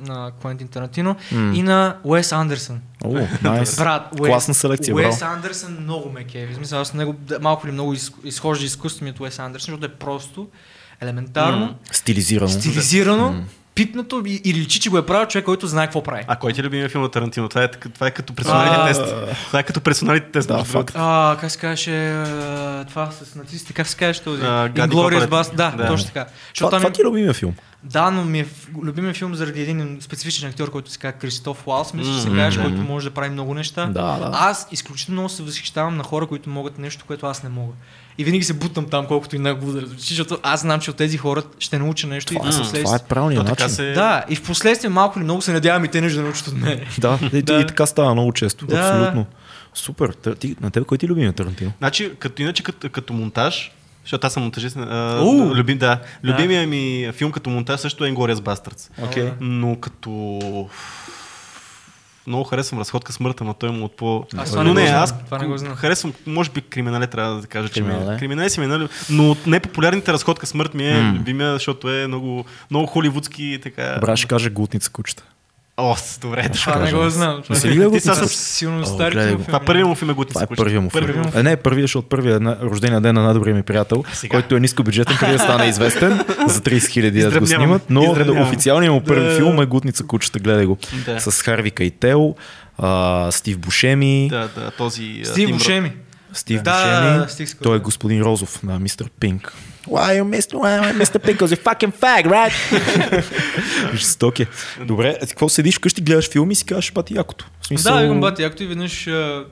[0.00, 1.52] на Квентин Тарантино М.
[1.54, 2.80] и на Уес Андерсън.
[3.04, 3.76] О, найс.
[3.76, 5.34] Брат, Уес, Класна селекция, Уес браво.
[5.34, 6.52] Андерсън много ме кеви.
[6.52, 9.86] В смисъл, аз него малко или много из, изхожда изкуство ми от Уес Андерсън, защото
[9.86, 10.48] е просто,
[11.00, 11.74] елементарно, М.
[11.92, 12.48] Стилизирано.
[12.50, 13.44] стилизирано, М.
[13.78, 16.24] пипнато и, и личи, че го е правил човек, който знае какво прави.
[16.26, 17.48] А кой ти е любимия филм на Тарантино?
[17.48, 19.02] Това е, това е като персоналите А, тест.
[19.46, 20.48] Това е като персоналите тест.
[20.48, 20.94] Да, факт.
[20.98, 24.40] А, как се а, това с нацистите, как се казваше този?
[24.40, 25.30] Копалет.
[25.30, 25.86] Bastard, да, Да.
[25.86, 26.26] точно така.
[26.54, 27.54] Това, това ти е любимия филм.
[27.82, 28.46] Да, но ми е
[28.82, 32.56] любимия филм заради един специфичен актьор, който се казва Кристоф Уалс, мисля, че се казваш,
[32.56, 33.86] който може да прави много неща.
[33.86, 34.30] Да, да.
[34.32, 37.72] Аз изключително много се възхищавам на хора, които могат нещо, което аз не мога.
[38.18, 40.96] И винаги се бутам там, колкото и много да звучи, защото аз знам, че от
[40.96, 42.34] тези хора ще науча нещо.
[42.34, 43.76] Това, и е, впоследствие- това е правилният така начин.
[43.76, 43.92] се...
[43.92, 46.54] Да, и в последствие малко или много се надявам и те нещо да научат от
[46.54, 46.80] мен.
[46.98, 47.60] Да, и, Да.
[47.60, 48.66] и така става много често.
[48.66, 48.76] Да.
[48.78, 49.26] Абсолютно.
[49.74, 50.12] Супер.
[50.34, 51.72] Ти, на теб кой ти е любимия Тарантино?
[51.78, 55.54] Значи, като, иначе като, като монтаж, защото аз съм монтажист, а, У!
[55.54, 58.90] любим, да, любимия ми филм като монтаж също е Inglourious Bastards.
[59.02, 59.30] Окей.
[59.40, 60.10] Но като...
[62.28, 64.26] Много харесвам разходка смъртта, но той му от по...
[64.36, 65.74] Аз това но не не, аз Това не го знам.
[65.74, 68.12] харесвам, може би криминале трябва да кажа, че Криминале.
[68.12, 68.88] ми Криминале си ми, е нали?
[69.10, 73.94] но от непопулярните разходка смърт ми е любимия, защото е много, много холивудски така.
[74.00, 75.24] Добре, ще кажа Гутница кучета.
[75.80, 76.48] О, с- добре, да.
[76.50, 76.96] Това не кажа.
[76.96, 77.42] го знам.
[77.50, 79.44] Не си ли Ти сега Силно кинофилми.
[79.44, 80.34] Това първият му филм е Гутница.
[80.34, 81.06] Това е първият му филм.
[81.16, 84.30] Му Е, не, първият, защото първият е на рождения ден на най-добрия ми приятел, Сега.
[84.30, 86.20] който е нискобюджетен, преди да стане известен.
[86.46, 88.42] За 30 хиляди да го снимат, но Издръбнявам.
[88.42, 89.36] официалният му първи Да.
[89.36, 90.78] филм е Гутница кучета, гледай го.
[91.06, 91.20] Да.
[91.22, 92.34] С Харви Кейтел,
[92.78, 95.20] а, Стив Бушеми, Да, да, този...
[95.22, 95.50] а, Стив.
[95.50, 95.92] Бушеми.
[96.32, 99.52] Стив Да, Бушеми, да, да, той е господин Розов на Мистер Пинк.
[99.88, 100.52] Why you Mr.
[100.54, 101.18] Why you Mr.
[101.18, 101.36] Pink?
[101.38, 102.52] Because you fucking fag, right?
[103.94, 104.46] Жесток е.
[104.84, 107.44] Добре, а ти какво седиш вкъщи, гледаш филми и си казваш бати якото.
[107.60, 107.94] В смисъл...
[107.94, 109.08] Да, викам бати, якото и веднъж,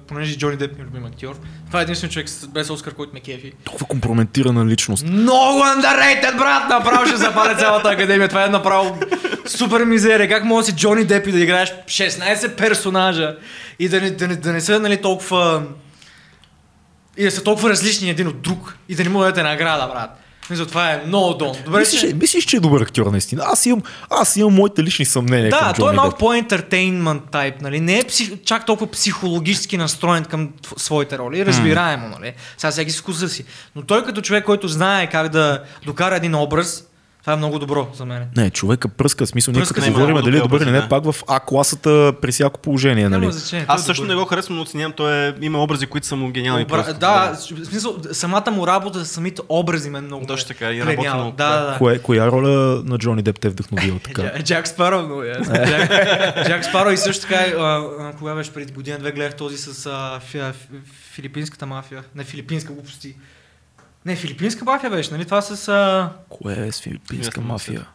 [0.09, 1.37] понеже Джони Деп ми е любим актьор.
[1.67, 3.53] Това е единствен човек с- без Оскар, който ме кефи.
[3.65, 5.05] Толкова компрометирана личност.
[5.07, 6.69] Много underrated, брат!
[6.69, 8.29] Направо ще запаля цялата академия.
[8.29, 8.99] Това е направо
[9.47, 10.29] супер мизерия.
[10.29, 13.37] Как може да си Джони Деп и да играеш 16 персонажа
[13.79, 15.63] и да не, да не, да не са нали, толкова...
[17.17, 18.77] И да са толкова различни един от друг.
[18.89, 20.23] И да не му дадете награда, брат.
[20.51, 21.57] Мисля, това е много дон.
[21.65, 22.15] Добре, Мислиш, че...
[22.15, 23.43] мислиш, че е добър актьор, наистина.
[23.47, 27.81] Аз имам, аз имам моите лични съмнения Да, към той е малко по-ентертейнмент тайп, нали?
[27.81, 28.33] Не е псих...
[28.45, 31.47] чак толкова психологически настроен към своите роли.
[31.47, 32.33] Разбираемо, нали?
[32.57, 33.45] Сега всеки с вкуса си.
[33.77, 36.85] Но той като човек, който знае как да докара един образ,
[37.27, 38.29] това е много добро за мен.
[38.37, 41.05] Не, човека пръска, смисъл, ние като не, говорим много дали е добър или не, пак
[41.05, 43.27] в А-класата при всяко положение, нали?
[43.67, 44.15] Аз е също добър.
[44.15, 44.93] не го харесвам, но оценявам.
[44.93, 46.63] Той е, има образи, които са му гениални.
[46.63, 46.75] Обра...
[46.75, 47.01] просто.
[47.01, 50.27] Да, в смисъл, самата му работа, самите образи мен много.
[50.27, 51.31] Точно така, и работи много.
[51.31, 51.79] Да, да, да.
[51.79, 54.23] Кое, коя роля на Джони Деп те е вдъхновила така?
[54.23, 55.55] Джа- Джак Спаро много ясно.
[56.47, 57.63] Джак, Спаро и също така, а,
[58.01, 60.81] а, кога беше преди година-две, гледах този с а, фи, а, фи-
[61.13, 62.03] филипинската мафия.
[62.15, 63.15] Не, филипинска глупости.
[64.07, 65.25] Не, филипинска мафия беше, нали?
[65.25, 65.69] Това с...
[65.69, 66.11] А...
[66.29, 67.87] Кое е с филипинска мафия?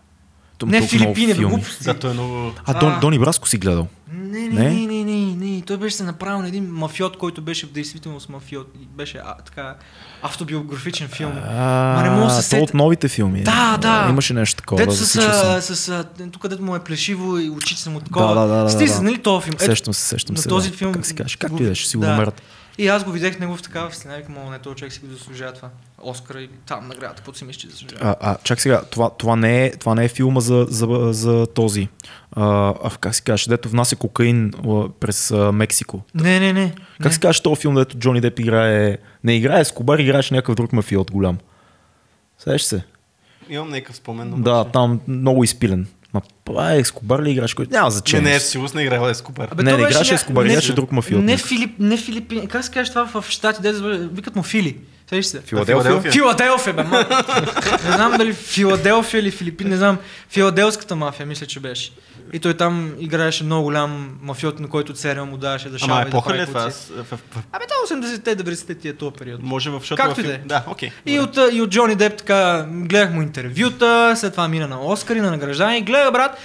[0.58, 1.84] То Не, много Филипини, бе, глупости.
[1.84, 2.54] Да, той е много...
[2.66, 3.00] А, Дон, А.
[3.00, 3.88] Дони Браско си гледал?
[4.14, 4.70] Не, Не?
[4.70, 5.62] не, не, не, не, не.
[5.62, 8.68] той беше се направил на един мафиот, който беше в действителност мафиот.
[8.82, 9.76] И беше а, така
[10.22, 11.34] автобиографичен филм.
[11.34, 13.44] Ма мога да се от новите филми.
[13.44, 14.08] Да, да.
[14.10, 14.78] Имаше нещо такова.
[14.78, 18.00] Дето да, с, а, с, а, тук където му е плешиво и очите са му
[18.00, 18.36] такова.
[18.36, 19.02] Да, да, да, да, Стига, да.
[19.02, 19.60] нали този филм?
[19.60, 20.50] Сещам се, сещам на се.
[20.50, 20.78] този да.
[20.78, 21.38] филм Как се каже?
[21.38, 21.88] Как ти беше?
[21.88, 22.10] Си го да.
[22.10, 22.42] намерят.
[22.82, 25.54] И аз го видях него в такава вселена, викам, не, този човек си го заслужава
[25.54, 25.70] това.
[26.02, 28.02] Оскара и там наградата, каквото си мисли, че заслужава.
[28.02, 31.48] А, а, чак сега, това, това, не е, това не е филма за, за, за
[31.48, 31.88] този.
[32.32, 36.02] А, а, как се каже, дето внася кокаин а, през а, Мексико.
[36.16, 36.74] Не, не, не.
[36.98, 37.12] Как не.
[37.12, 38.98] се каже този филм, дето Джони Деп играе...
[39.24, 41.38] Не играе Скобар, играеше някакъв друг мафиот голям.
[42.40, 42.84] Сеш се?
[43.50, 44.30] Имам някакъв спомен.
[44.30, 44.72] но Да, обаче.
[44.72, 45.88] там много изпилен.
[46.14, 47.54] Ма това е Ескобар ли играш?
[47.54, 47.72] Който...
[47.72, 48.34] Няма Не, значение.
[48.34, 49.48] не, със сигурност не играл Ескобар.
[49.52, 51.24] Абе, Не, не играше Ескобар, не- играше друг мафиот.
[51.24, 52.48] Не, Филип, не Филипин.
[52.48, 53.62] Как се каже това в Штати?
[53.62, 53.74] Де,
[54.14, 54.78] викат му Фили.
[55.10, 55.42] Сещаш се?
[55.42, 56.12] Филаделфия?
[56.12, 56.74] Филаделфия.
[56.74, 57.06] Бе, ма.
[57.86, 59.98] не знам дали Филаделфия или Филипин, не знам.
[60.30, 61.92] Филаделската мафия, мисля, че беше.
[62.34, 66.02] И той там играеше много голям мафиот, на който серия му даваше да шава Ама
[66.02, 66.70] и да епоха прави ли е това?
[66.70, 67.20] в, в,
[67.52, 69.44] Абе, то 80-те, 90-те ти е този период.
[69.44, 70.38] може в защото Както и да е.
[70.46, 70.92] Да, окей.
[71.06, 75.22] И от, и от Джони Деп така, гледах му интервюта, след това мина на Оскари,
[75.22, 76.38] на награждане и гледа, брат,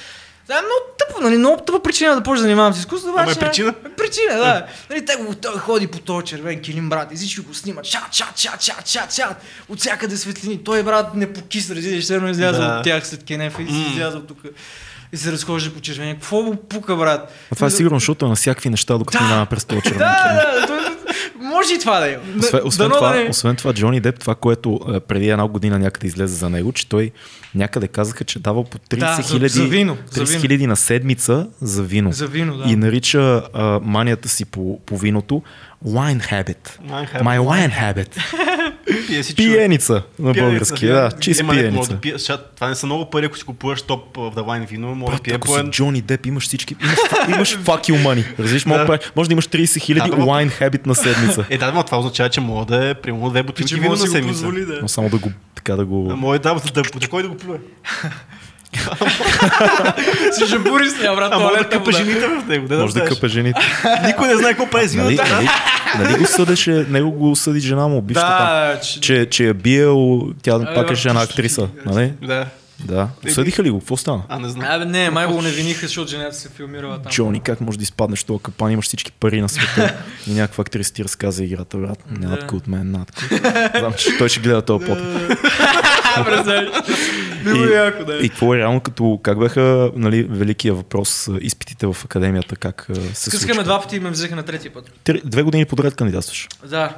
[0.46, 3.14] да, много тъпо, нали, много тъпа причина да почне да занимавам с изкуство.
[3.16, 3.72] Ама е причина?
[3.96, 4.66] Причина, да.
[4.90, 8.12] Нали, те го, той ходи по този червен килим, брат, и всички го снимат, чат,
[8.12, 10.64] чат, чат, чат, чат, чат, от всякъде светлини.
[10.64, 12.76] Той, брат, не покис, разидеш, все едно излязъл Да.
[12.78, 13.86] от тях след кенефа и си М.
[13.92, 14.38] излязъл тук.
[15.16, 16.14] И се разхожда по червения.
[16.14, 17.32] Какво му пука, брат?
[17.52, 19.24] А това е сигурно, защото е на всякакви неща, докато Да.
[19.24, 20.76] минава през този червен Да, да,
[21.40, 22.18] може и това да е.
[22.38, 25.46] Освен, Да- освен, това, да не- освен това, Джони Деп, това, което е, преди една
[25.46, 27.10] година някъде излезе за него, че той
[27.54, 30.40] някъде казаха, че дава по 30 Да, за- хиляди за вино, за 30 вино.
[30.40, 32.12] хиляди на седмица за вино.
[32.12, 32.70] За вино, да.
[32.70, 33.20] И нарича
[33.52, 35.42] а, манията си по, по виното
[35.86, 36.78] wine habit.
[36.88, 37.22] Wine habit.
[37.22, 38.10] My wine habit.
[39.06, 39.52] Пие си човек.
[39.52, 41.92] Пиеница на Пиеница, български, да, чист Ема може пиеница.
[41.92, 44.64] да пие, защото това не са много пари, ако си купуваш топ в да вайн
[44.64, 45.62] вино, може да Брат, пие ако по си.
[45.70, 46.98] Джони Деп, имаш всички, имаш,
[47.34, 48.38] имаш fuck you money.
[48.38, 48.98] Разбираш, може, да.
[49.16, 51.44] може да имаш 30 хиляди Да, wine habit на седмица.
[51.50, 54.06] Е, да, но това означава, че мога да е примерно две бутилки вино на да
[54.06, 54.28] седмица.
[54.28, 54.78] позволи да.
[54.82, 56.16] Но само да го, така да го...
[56.16, 57.58] Може да, да, да, кой да го плюе?
[60.32, 62.68] Си жабури с нея, брат, А може да къпа жените в него.
[62.68, 63.60] Да, Може да къпа жените.
[64.06, 65.30] Никой не знае какво прави с Нали, виното.
[65.34, 65.48] нали,
[65.98, 68.46] нали го съдеше, него го съди жена му, бившата там.
[68.46, 69.00] Да, че...
[69.00, 72.12] Че, че е биел, тя пак е жена пусто актриса, ти, нали?
[72.22, 72.46] Да.
[72.84, 73.08] Да.
[73.26, 73.78] Осъдиха ли го?
[73.78, 74.22] Какво стана?
[74.28, 74.66] А, не знам.
[74.70, 77.12] Абе, не, май го не виниха, защото жената се филмирала там.
[77.12, 79.94] Джони, как може да изпаднеш този капан, имаш всички пари на света
[80.26, 82.04] и някаква актриса ти разказа играта, брат.
[82.10, 83.24] Над от мен, над
[83.78, 84.84] Знам, че той ще гледа този.
[86.24, 86.68] Представяш?
[87.44, 88.16] Било И- яко, да.
[88.16, 93.30] И какво е реално като, как бяха, нали, великия въпрос, изпитите в академията, как се
[93.30, 93.64] Скъскаме случва?
[93.64, 94.92] два пъти и ме взеха на третия път.
[95.04, 96.48] Три, две години подред кандидатстваш.
[96.70, 96.94] Да.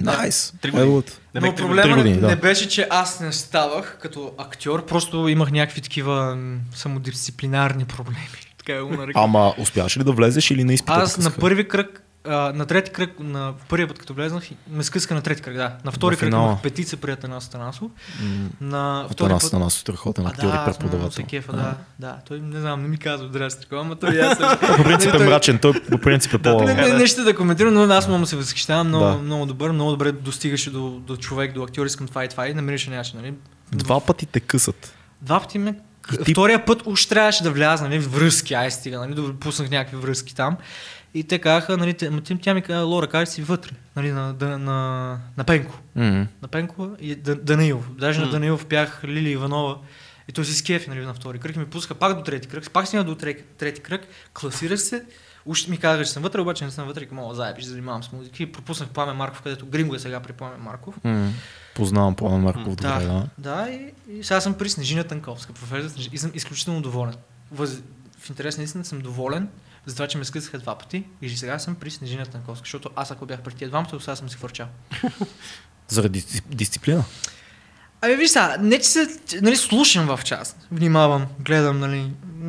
[0.00, 0.52] Найс.
[0.60, 0.88] Три години.
[0.88, 1.12] Evo it.
[1.34, 2.26] Да, Но проблема години, не, да.
[2.26, 6.38] не беше, че аз не ставах като актьор, просто имах някакви такива
[6.74, 8.28] самодисциплинарни проблеми.
[8.58, 9.06] Така е го.
[9.14, 10.92] Ама успяваш ли да влезеш или на изпита?
[10.92, 15.14] Аз на първи кръг, а, на трети кръг, на първия път като влезнах, ме скъска
[15.14, 15.76] на трети кръг, да.
[15.84, 17.90] На втори кръг имах петица при Атанас Станасов.
[18.22, 19.52] М, На втори нас път...
[19.52, 21.24] на нас страхотен актьор и да, преподавател.
[21.26, 22.16] кефа, да, да.
[22.28, 24.58] Той не знам, не ми казва здрасти, такова, ама той аз съм.
[24.76, 26.62] По принцип е мрачен, той по принцип е по...
[26.62, 28.88] Не, не, не ще да коментирам, но аз му се възхищавам.
[28.88, 31.86] Много, много добър, много добре достигаше до, до човек, до актьор.
[31.86, 33.20] Искам това и това и намираше начин.
[33.20, 33.34] Нали?
[33.72, 34.94] Два пъти те късат.
[35.22, 35.74] Два пъти ме...
[36.24, 40.34] Ти- Втория път уж трябваше да вляза нали, връзки, ай стига, нали, пуснах някакви връзки
[40.34, 40.56] там.
[41.14, 41.94] И те казаха, нали,
[42.42, 45.78] тя ми каза, Лора, кажи си вътре, нали, на, на, на, на Пенко.
[45.94, 46.26] М.
[46.42, 47.90] На Пенко и Да- Данаилов.
[47.92, 48.32] Даже на М.
[48.32, 49.78] Данаилов пях Лили Иванова.
[50.28, 52.70] И той си скефи нали, на втори кръг и ми пуснаха пак до трети кръг.
[52.70, 55.04] Пак стигна до трети, трети кръг, класирах се.
[55.46, 58.12] Уж ми казаха, че съм вътре, обаче не съм вътре, и мога заебиш, занимавам с
[58.12, 58.42] музика.
[58.42, 61.04] И пропуснах Пламен Марков, където Гринго е сега при Пламен Markov.
[61.04, 61.32] М.
[61.74, 63.26] Познавам Пламен Марков добре, Да, да.
[63.38, 67.14] да и, и, сега съм при Снежина Танковска, професор и съм изключително доволен.
[67.52, 67.82] Въз,
[68.18, 69.48] в интерес на истина съм доволен
[69.86, 73.10] за това, че ме скъсаха два пъти и сега съм при Снежина Танковска, защото аз
[73.10, 74.66] ако бях при тия двамата, сега съм си хвърчал.
[75.88, 77.04] Заради дис- дисциплина.
[78.02, 79.08] Абе, виж сега, не че се,
[79.42, 82.06] нали, слушам в час, внимавам, гледам, нали,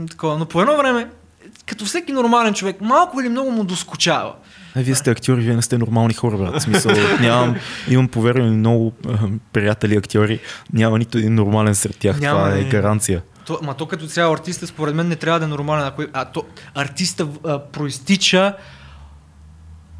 [0.10, 1.08] такова, но по едно време,
[1.66, 4.36] като всеки нормален човек, малко или много му доскочава.
[4.76, 6.60] Е, вие сте актьори, вие не сте нормални хора, брат.
[6.60, 7.56] В смисъл, нямам,
[7.90, 8.94] имам повярвам много
[9.54, 10.40] приятели актьори,
[10.74, 12.20] няма нито един нормален сред тях.
[12.20, 13.22] Няма, Това е гаранция.
[13.52, 15.86] То, ма то като цяло артиста, според мен, не трябва да е нормален.
[15.86, 16.44] Ако, а то
[16.76, 18.54] артиста а, проистича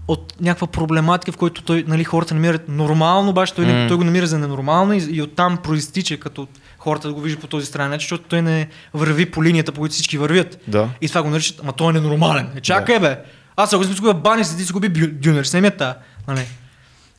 [0.08, 4.04] от някаква проблематика, в който той, нали, хората намират нормално, обаче той, не, той го
[4.04, 6.48] намира за ненормално и, и оттам проистича, като
[6.78, 9.80] хората да го виждат по този странен начин, защото той не върви по линията, по
[9.80, 10.58] която всички вървят.
[10.68, 10.90] Да.
[11.02, 12.50] И това го наричат, ама той е ненормален.
[12.56, 13.20] Е, чакай бе,
[13.56, 15.96] аз ако си изгубя бани, си ти си губи дюнер, семията.
[16.28, 16.48] Нали?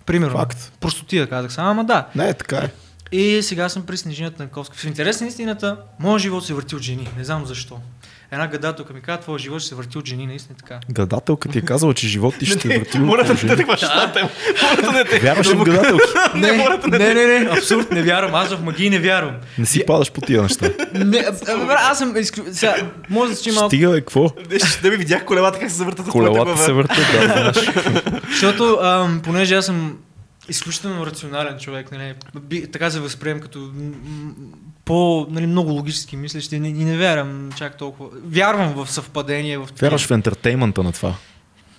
[0.06, 0.38] Примерно.
[0.38, 0.72] Факт.
[0.80, 2.06] Простотия казах само, ама да.
[2.14, 2.70] Не, така е.
[3.12, 4.76] И сега съм при Снежина Танковска.
[4.76, 7.08] В интерес на истината, моят живот се върти от жени.
[7.18, 7.78] Не знам защо.
[8.30, 10.80] една гадателка ми каза, твоя живот ще се върти от жени, наистина е така.
[10.90, 13.64] Гадателка ти е казала, че живот ти ще те върти Моля да не те.
[13.64, 15.18] Моля да не те.
[15.18, 16.04] Вярваш ли в гадателки?
[16.34, 16.52] Не,
[16.98, 18.34] не, не, не, абсурд, не вярвам.
[18.34, 19.34] Аз в магии не вярвам.
[19.58, 20.70] Не си падаш по тия неща.
[20.94, 21.24] Не,
[21.68, 22.14] аз съм.
[22.52, 22.74] Сега,
[23.08, 23.70] може да се че малко...
[23.70, 24.30] Стига какво?
[24.82, 27.70] Да ми видях колелата как се завъртат от Колелата се въртат, да, знаеш.
[28.30, 28.78] Защото,
[29.22, 29.96] понеже аз съм
[30.48, 33.70] изключително рационален човек, нали, би, така се възприем като
[34.84, 38.10] по, нали, много логически мислещ и не, не вярвам чак толкова.
[38.24, 39.58] Вярвам в съвпадение.
[39.58, 41.14] В Вярваш в ентертеймента на това.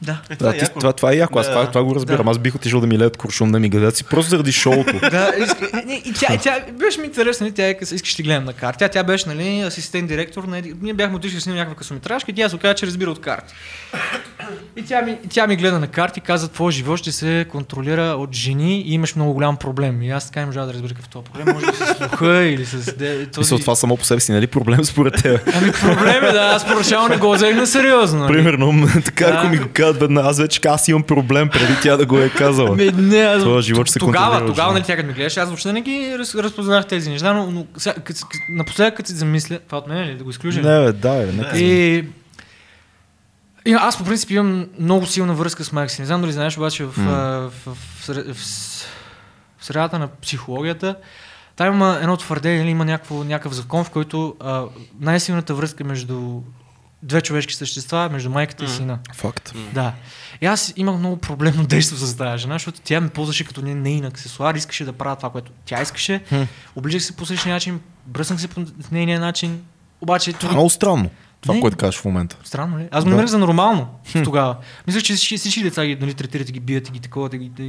[0.03, 0.21] Да.
[0.29, 0.79] Е, това Да, е ти, яко.
[0.79, 1.51] това, това е яко, аз Да.
[1.51, 2.25] това, това го разбирам.
[2.25, 2.31] Да.
[2.31, 4.99] Аз бих отишъл да ми леят куршум да ми гадят си, просто заради шоуто.
[5.01, 8.23] Да, иска, не, и тя, и тя беше ми интересно, нали, тя е, искаш да
[8.23, 8.79] гледам на карти.
[8.79, 10.43] Тя, тя беше нали, асистент директор.
[10.43, 13.11] На, еди- ние бяхме отишли с нея някаква късометражка и тя се оказа, че разбира
[13.11, 13.53] от карти.
[14.75, 17.45] И тя ми, и тя ми гледа на карти и каза, твой живот ще се
[17.49, 20.01] контролира от жени и имаш много голям проблем.
[20.01, 21.53] И аз така не можа да разбера какъв е този проблем.
[21.53, 22.93] Може би с слуха или с...
[22.93, 23.39] Де, този...
[23.45, 25.41] Мисля, това само по себе си, нали проблем според теб?
[25.53, 28.19] Ами проблем е, да, аз поначало не го взех на сериозно.
[28.19, 28.33] нали?
[28.33, 29.33] Примерно, така Да.
[29.33, 32.29] ако ми го казват веднага, аз вече аз имам проблем, преди тя да го е
[32.29, 32.69] казала.
[32.71, 35.73] Ами, не, аз, Твоя живот се тогава, тогава, нали, тя като ми гледаше, аз въобще
[35.73, 37.95] не ги раз, разпознах тези неща, но, но сега,
[38.49, 40.61] напоследък като си замисля, това от мен ли, да го изключим?
[40.61, 41.57] Не, бе, да, бе, нека.
[41.57, 42.05] И,
[43.65, 46.01] и аз по принцип имам много силна връзка с майка си.
[46.01, 47.77] Не знам дали знаеш, обаче в, а, в, в,
[48.07, 48.37] в, в,
[49.57, 50.95] в средата на психологията
[51.55, 54.63] там има едно твърдение, нали, има някакво, някакъв закон, в който а,
[54.99, 56.41] най-силната връзка между
[57.03, 58.99] две човешки същества между майката и сина.
[59.15, 59.53] Факт.
[59.73, 59.93] Да.
[60.41, 63.75] И аз имах много проблемно действие с тази жена, защото тя ме ползваше като не-
[63.75, 66.23] нейн аксесуар, искаше да правя това, което тя искаше.
[66.29, 66.41] Хм.
[66.75, 69.63] Обличах се по същия начин, бръснах се по нейния начин.
[70.01, 71.09] Обаче Това е много странно.
[71.43, 71.61] Това, Не.
[71.61, 72.37] което кажеш в момента.
[72.43, 72.87] Странно ли?
[72.91, 73.15] Аз го Да.
[73.15, 73.87] намерих за нормално
[74.23, 74.55] тогава.
[74.87, 77.63] Мислех, че всички, всички деца ги нали, третират ги бият и ги такова, и, и,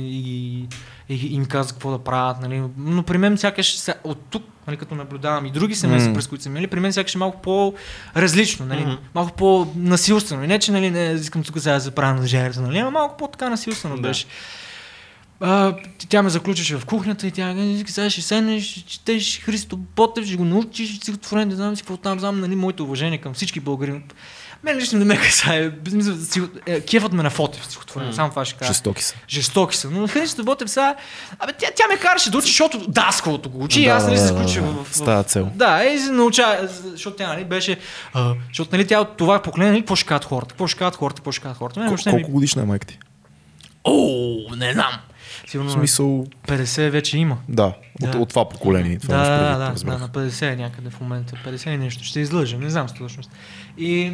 [1.09, 2.41] и, и, им казват какво да правят.
[2.41, 2.63] Нали.
[2.79, 6.43] Но при мен сякаш ся- от тук, нали, като наблюдавам и други семейства, през които
[6.43, 10.45] са минали, при мен сякаш е малко по-различно, нали, малко по-насилствено.
[10.45, 13.17] И не, че нали, не искам тук сега да се правя на жертва, нали, малко
[13.17, 14.03] по-така насилствено Да.
[14.03, 14.27] беше.
[15.41, 15.75] А,
[16.09, 17.55] тя ме заключеше в кухнята и тя
[17.87, 21.97] сега ще седнеш, ще четеш Христо Ботев, ще го научиш, стихотворение, не знам си какво
[21.97, 24.03] там, знам, нали, моето уважение към всички българи.
[24.63, 25.71] Мен лично не ме касае.
[26.67, 28.15] Е, Кефът ме на Фотев стихотворение, М.
[28.15, 28.73] само това ще кажа.
[28.73, 29.15] Жестоки са.
[29.29, 29.91] Жестоки са.
[29.91, 30.95] Но Христо Ботев сега,
[31.39, 34.19] абе, тя, тя ме караше да учи, защото даскалото го учи и Да, аз нали
[34.19, 34.63] се да.
[34.63, 35.51] в, в, С тази цел.
[35.55, 37.79] Да, и се науча, защото тя нали, беше,
[38.15, 40.97] а, защото нали, тя от това поколение, нали, какво ще кажат хората, какво ще кажат
[40.97, 41.81] хората, какво ще кажат хората.
[41.81, 42.99] Мен Кол- Колко годишна е майка ти?
[43.85, 44.93] О, не знам.
[45.47, 47.39] В Сигурно на смисъл, 50 вече има.
[47.49, 47.67] да,
[48.03, 48.19] от, Да.
[48.19, 48.99] от това поколение.
[48.99, 51.37] Това да, да, да, да, на 50 е някъде в момента.
[51.47, 52.05] 50 и нещо.
[52.05, 53.31] Ще излъжа, не знам с точност.
[53.79, 54.13] И,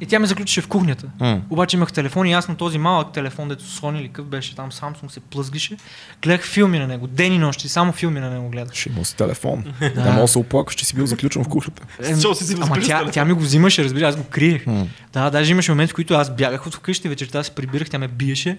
[0.00, 1.06] и тя ме заключише в кухнята.
[1.20, 1.40] М.
[1.50, 4.70] Обаче имах телефон и аз на този малък телефон, дето Sony или какъв беше там,
[4.70, 5.76] Samsung се плъзгаше.
[6.22, 8.74] Гледах филми на него, ден и нощи, само филми на него гледах.
[8.74, 9.64] Ще има си телефон.
[9.80, 10.04] Да.
[10.04, 11.82] Не мога да се оплакваш, че си бил заключен в кухнята.
[12.00, 14.66] Е, Защо си си Ама тя, тя ми го взимаше, разбира, аз го криех.
[14.66, 14.86] М.
[15.12, 18.08] Да, даже имаше моменти, в които аз бягах от вкъщи, вечерта се прибирах, тя ме
[18.08, 18.58] биеше.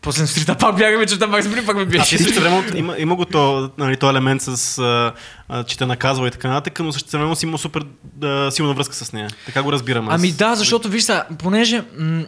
[0.00, 2.40] После на сутринта пак бягах, вечерта пак се прибирах, пак ме А ти биеше.
[2.40, 4.78] време има, има го то, нали, то елемент с
[5.66, 7.84] че те наказва и така нататък, но също време си има супер
[8.22, 9.30] а, силна връзка с нея.
[9.46, 10.14] Така го разбирам аз.
[10.20, 12.24] Ами да, защото виж сега, понеже м-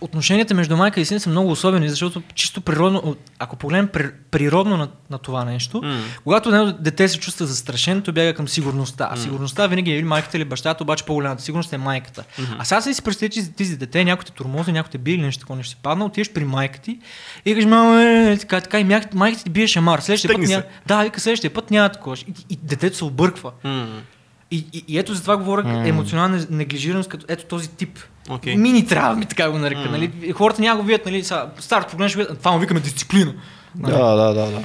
[0.00, 4.76] отношенията между майка и син са много особени, защото чисто природно, ако погледнем при- природно
[4.76, 5.98] на, на това нещо, М.
[6.24, 9.08] когато едно дете се чувства застрашено, то бяга към сигурността.
[9.10, 12.24] А сигурността винаги е или майката или бащата, обаче по-голямата сигурност е майката.
[12.58, 15.22] А сега си представи, че ти си дете, някой те тормози, някой те бие или
[15.22, 16.98] нещо такова нещо си падна, отиваш при майка ти
[17.44, 19.98] и кажеш, мама, е, така, така, и майка, майка ти бие шамар.
[19.98, 20.52] Следващия път се.
[20.52, 22.16] няма, да, вика, следващия път няма такова.
[22.16, 23.52] И, и, детето се обърква.
[23.64, 24.02] М.
[24.50, 25.88] И, и, и ето за това говоря М.
[25.88, 27.98] емоционална неглижираност, като ето този тип.
[28.28, 28.56] Окей.
[28.56, 29.80] Мини травми, така го нарека.
[29.80, 29.90] М.
[29.90, 30.32] Нали?
[30.32, 31.24] Хората няма го видят, нали?
[31.24, 33.34] Сега, старт погледнеш, това му викаме дисциплина.
[33.78, 33.92] Нали?
[33.92, 34.62] Да, да, да, да.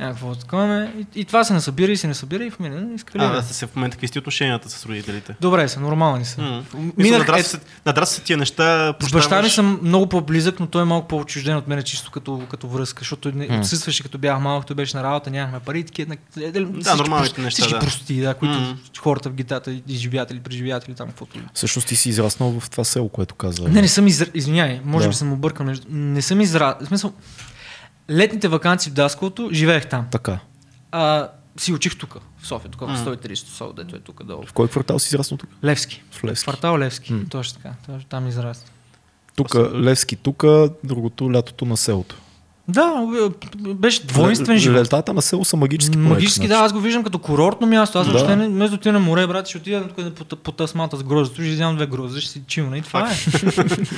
[0.00, 0.90] Някакво такова.
[0.98, 3.66] И, и, това се насъбира и се насъбира и в мен не А, да, се
[3.66, 5.36] в момента какви сте отношенията с родителите?
[5.40, 6.40] Добре са, нормални са.
[6.42, 6.62] М.
[6.96, 8.88] Минах, Мисля, е, надраса се тия неща.
[8.88, 9.52] с баща ми прощаваш.
[9.54, 13.32] съм много по-близък, но той е малко по-отчужден от мен чисто като, като връзка, защото
[13.32, 13.60] не, М.
[13.60, 17.40] отсъстваше като бях малък, той беше на работа, нямахме пари, такива, е, е, всички нормалните
[17.40, 17.78] неща, Всички да.
[17.78, 18.76] прости, да, които М.
[18.98, 21.38] хората в гитата изживят или преживят или там каквото.
[21.54, 23.68] Всъщност ти си израснал в това село, което каза.
[23.68, 24.26] Не, не съм изра...
[24.34, 25.08] Извинявай, може Да.
[25.08, 25.66] би съм объркал.
[25.88, 26.76] Не съм изра...
[26.80, 27.12] В смисъл,
[28.10, 30.06] летните вакансии в Даскалото живеех там.
[30.10, 30.38] Така.
[30.92, 32.98] А, си учих тук, в София, тук в М.
[32.98, 34.42] 130 сол, дето е тук долу.
[34.46, 35.50] В кой квартал си израснал тук?
[35.64, 36.02] Левски.
[36.10, 36.44] В Левски.
[36.44, 37.12] Квартал Левски.
[37.12, 37.24] М.
[37.30, 37.74] Точно така.
[37.86, 38.70] Точно там израста.
[39.36, 40.44] Тук, Левски тук,
[40.84, 42.16] другото лятото на селото.
[42.68, 43.06] Да,
[43.74, 44.80] беше двойствен живот.
[44.80, 45.98] Летата на село са магически.
[45.98, 46.64] Магически, някакъв да, начин.
[46.64, 47.98] аз го виждам като курортно място.
[47.98, 48.12] Аз Да.
[48.12, 51.02] въобще не, вместо да отида на море, брат, ще отида някъде по, по тасмата с
[51.02, 53.14] гроздето, ще вземам две грозди, ще си чилна и това е.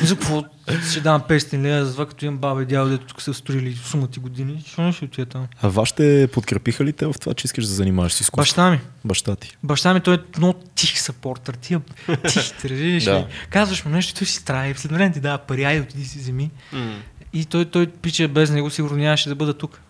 [0.05, 0.45] За какво
[0.91, 3.75] ще дам 500 лева, за това като имам баба и дядо, дето тук са строили
[3.85, 5.47] сумати години, защо не ще отида там?
[5.63, 8.43] А вашите подкрепиха ли те в това, че искаш да занимаваш с изкуство?
[8.43, 8.81] Баща ми.
[9.05, 9.57] Баща ти.
[9.63, 11.55] Баща ми той е много тих съпортър.
[11.55, 11.81] Тия
[12.29, 13.27] тихите, разбираш Да.
[13.51, 16.51] Казваш му нещо, той си страе, след време ти дава пари, айде отиди си вземи.
[16.73, 16.95] М.
[17.33, 19.81] И той, той пича без него сигурно нямаше да бъда тук.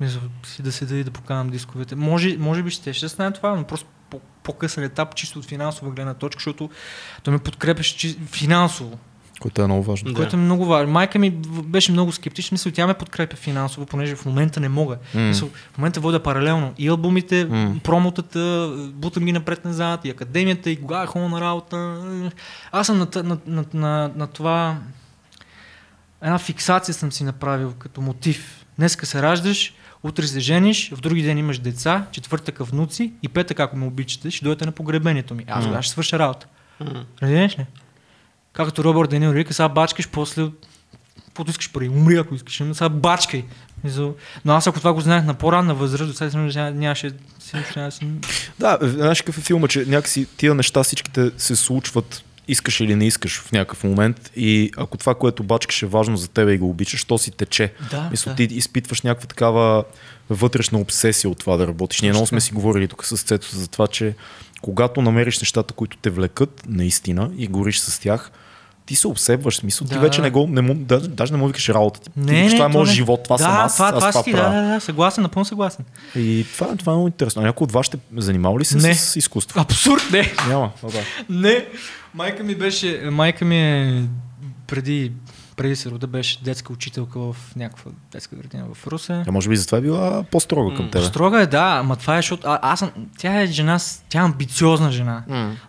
[0.00, 0.20] Мисля,
[0.60, 1.96] да седа и да поканам дисковете.
[1.96, 5.90] Може, може би ще, ще стане това, но просто по, по-късен етап, чисто от финансова
[5.90, 6.70] гледна точка, защото
[7.22, 8.98] той ме подкрепяше чи- финансово,
[9.40, 10.10] Което е много важно.
[10.10, 10.16] Да.
[10.16, 10.92] което е много важно.
[10.92, 11.30] Майка ми
[11.64, 14.98] беше много скептична, мисля, тя ме подкрепя финансово, понеже в момента не мога.
[15.14, 15.20] М.
[15.20, 17.76] Мисля, в момента водя паралелно и албумите, М.
[17.82, 22.02] промотата, бутам ги напред-назад, и академията, и кога е ходя на работа.
[22.72, 24.76] Аз съм на, на, на, на, на това
[26.22, 28.66] една фиксация съм си направил като мотив.
[28.78, 33.60] Днеска се раждаш, утре се жениш, в други ден имаш деца, четвъртъка внуци и петък,
[33.60, 35.44] ако ме обичате, ще дойдете на погребението ми.
[35.48, 36.46] Аз тогава ще свърша работа.
[36.80, 37.04] М.
[37.22, 37.66] Разбираш ли?
[38.52, 40.48] Както Робърт Денил Рика, сега бачкаш, после
[41.26, 43.44] каквото искаш пари, умри ако искаш, но сега бачкай.
[44.44, 47.10] Но аз ако това го знаех на по-ранна възраст, до сега ня- нямаше
[47.90, 48.06] си.
[48.58, 53.06] Да, знаеш какъв е филма, че някакси тия неща всичките се случват искаш или не
[53.06, 56.70] искаш в някакъв момент и ако това, което бачкаш е важно за тебе и го
[56.70, 57.72] обичаш, то си тече.
[57.90, 58.36] Да, Мисля, да.
[58.36, 59.84] ти изпитваш някаква такава
[60.30, 62.00] вътрешна обсесия от това да работиш.
[62.00, 64.14] Ние много сме си говорили тук с Цето за това, че
[64.62, 68.30] когато намериш нещата, които те влекат наистина и гориш с тях,
[68.86, 69.56] ти се обсебваш.
[69.56, 70.00] Смисъл, ти Да.
[70.00, 72.00] вече не го, не му, даже, даже не му викаш работа.
[72.00, 72.94] Ти, ти Не, викаш, не, това е то моят не.
[72.94, 75.44] живот, това да, съм аз, това, аз това, това си, да, да, да, съгласен, напълно
[75.44, 75.84] съгласен.
[76.16, 77.42] И това, това е много интересно.
[77.42, 78.94] А някой от вас ще занимава ли се Не.
[78.94, 79.60] с изкуство?
[79.60, 80.32] Абсурд, не.
[80.48, 80.70] Няма.
[80.82, 80.98] Да.
[81.30, 81.66] Не.
[82.14, 84.04] Майка ми беше, майка ми е
[84.66, 85.12] преди,
[85.56, 89.22] преди се рода беше детска учителка в някаква детска градина в Русе.
[89.28, 91.04] А може би затова е била по-строга към М, тебе.
[91.04, 94.24] Строга е, да, ама това е, защото а, аз съм, тя е жена, тя е
[94.24, 95.24] амбициозна жена.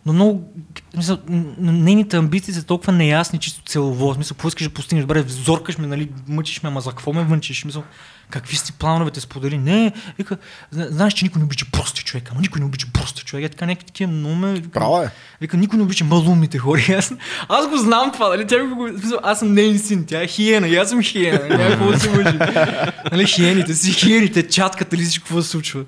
[0.06, 0.54] Но много,
[0.98, 1.18] мисъл,
[1.58, 4.12] нейните амбиции са толкова неясни, чисто целово.
[4.12, 5.04] В Смисъл, какво искаш да постигнеш?
[5.04, 7.66] Добре, зоркаш ме, нали, мъчиш ме, ама за какво ме вънчиш?
[7.66, 7.84] Мисъл,
[8.30, 9.58] какви си плановете сподели?
[9.58, 10.38] Не, вика,
[10.72, 13.46] зна- знаеш, че никой не обича прости човек, ама никой не обича прости човек.
[13.46, 14.62] Е така някакви такива много ме...
[15.06, 15.10] Е.
[15.42, 16.82] Вика, никой не обича малумните хора.
[16.98, 17.14] Аз,
[17.50, 18.48] аз го знам това, нали?
[18.48, 18.90] Тя го,
[19.24, 21.40] аз съм нейн син, тя е хиена, и аз съм хиена.
[21.50, 21.64] нали?
[21.64, 22.38] Някакво си мъжи.
[23.12, 25.84] нали, хиените си, хиените, чатката ли всичко какво се случва.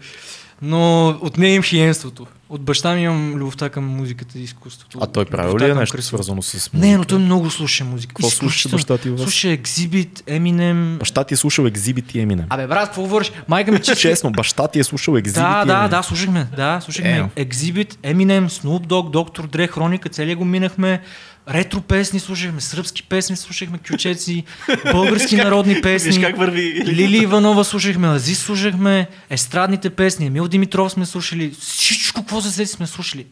[0.62, 2.28] Но от нея имам хиенството.
[2.50, 4.98] От баща ми имам любовта към музиката и изкуството.
[5.02, 6.04] А той правил ли е нещо красивото.
[6.08, 6.88] свързано с музика?
[6.88, 8.14] Не, но той много слуша музика.
[8.14, 8.76] Какво Изключително.
[8.78, 9.22] баща ти вас?
[9.22, 10.98] Слуша Exhibit, Eminem.
[10.98, 12.44] Баща ти е слушал Exhibit и Eminem.
[12.50, 13.32] Абе, брат, какво говориш?
[13.48, 13.96] Майка ми чисто...
[14.02, 15.90] Честно, баща ти е слушал Exhibit Да, и да, Eminem.
[15.90, 16.48] да, слушахме.
[16.56, 17.46] Да, слушахме Е.
[17.46, 21.02] Exhibit, Eminem, Snoop Dogg, Доктор Дре, Хроника, целия го минахме.
[21.50, 24.44] Ретро песни слушахме, сръбски песни слушахме, кючеци,
[24.92, 26.22] български народни Виж песни.
[26.22, 26.84] как върви.
[26.86, 32.72] Лили Иванова слушахме, Азис слушахме, естрадните песни, Емил Димитров сме слушали, всичко, какво за сети
[32.72, 33.26] сме слушали.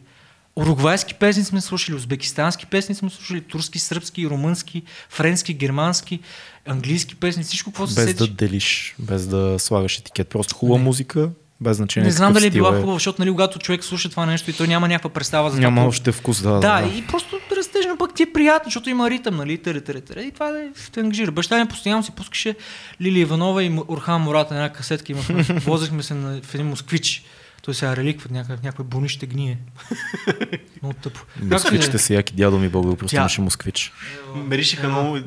[0.56, 6.20] Уругвайски песни сме слушали, узбекистански песни сме слушали, турски, сръбски, румънски, френски, германски,
[6.66, 8.28] английски песни, всичко, какво се Без сетиш.
[8.28, 10.28] да делиш, без да слагаш етикет.
[10.28, 12.06] Просто хубава музика, без значение.
[12.06, 14.68] Не знам дали е била хубава, защото нали, когато човек слуша това нещо и той
[14.68, 15.88] няма някаква представа за Няма това.
[15.88, 16.60] още вкус, да.
[16.60, 17.38] Да, и просто
[17.96, 20.50] растеж, но пък ти е приятно, защото има ритъм, нали, търе, търе, търе, и това
[20.50, 21.32] да те ангажира.
[21.32, 22.54] Баща ми постоянно си пускаше
[23.00, 27.24] Лили Иванова и Орхан Мурата, една касетка имахме, возехме се на, в един москвич.
[27.66, 29.58] Той сега реликва, някакъв, някой бонище гние.
[30.82, 31.20] Много тъпо.
[31.36, 31.54] Да.
[31.54, 32.34] Москвичите са яки.
[32.34, 33.92] Дядо ми Бог просто Тя- имаше москвич.
[34.34, 35.18] Меришиха много.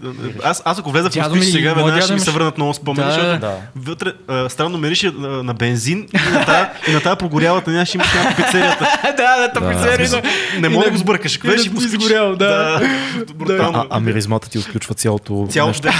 [0.43, 3.13] Аз, аз ако влеза в москвич сега, веднага ще ми се върнат много спомени, Да,
[3.13, 3.57] защото да.
[3.75, 7.97] вътре а, странно мирише на, на бензин и на тая, и на тая прогорялата ще
[7.97, 8.97] имаш някаква пицерията.
[9.17, 10.21] да, да, Да.
[10.59, 11.37] Не мога да го сбъркаш.
[11.37, 11.93] Какво беше москвич?
[11.93, 12.81] изгорял, да.
[13.49, 15.81] А, а миризмата ти отключва цялото нещо.
[15.81, 15.91] да.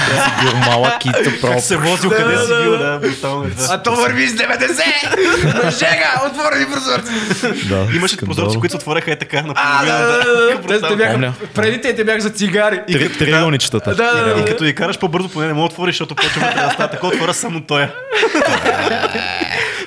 [0.42, 1.10] Бил малък и.
[1.42, 3.84] Как се возил, къде си бил, да, брутално е това.
[3.84, 5.70] то върви с 90!
[5.70, 7.68] Жега, отвори прозорци!
[7.68, 8.36] Да, Имаше скандал.
[8.36, 11.34] прозорци, които се отворяха е така на А, да, да, да, те бяха, Помня.
[11.56, 12.82] преди те те бяха за цигари.
[12.88, 13.96] Три- Трилионичетата.
[13.96, 14.42] Да, да, да.
[14.42, 17.08] И като я караш по-бързо, поне не мога да отвориш, защото почва да става така,
[17.08, 17.94] отворя само тоя.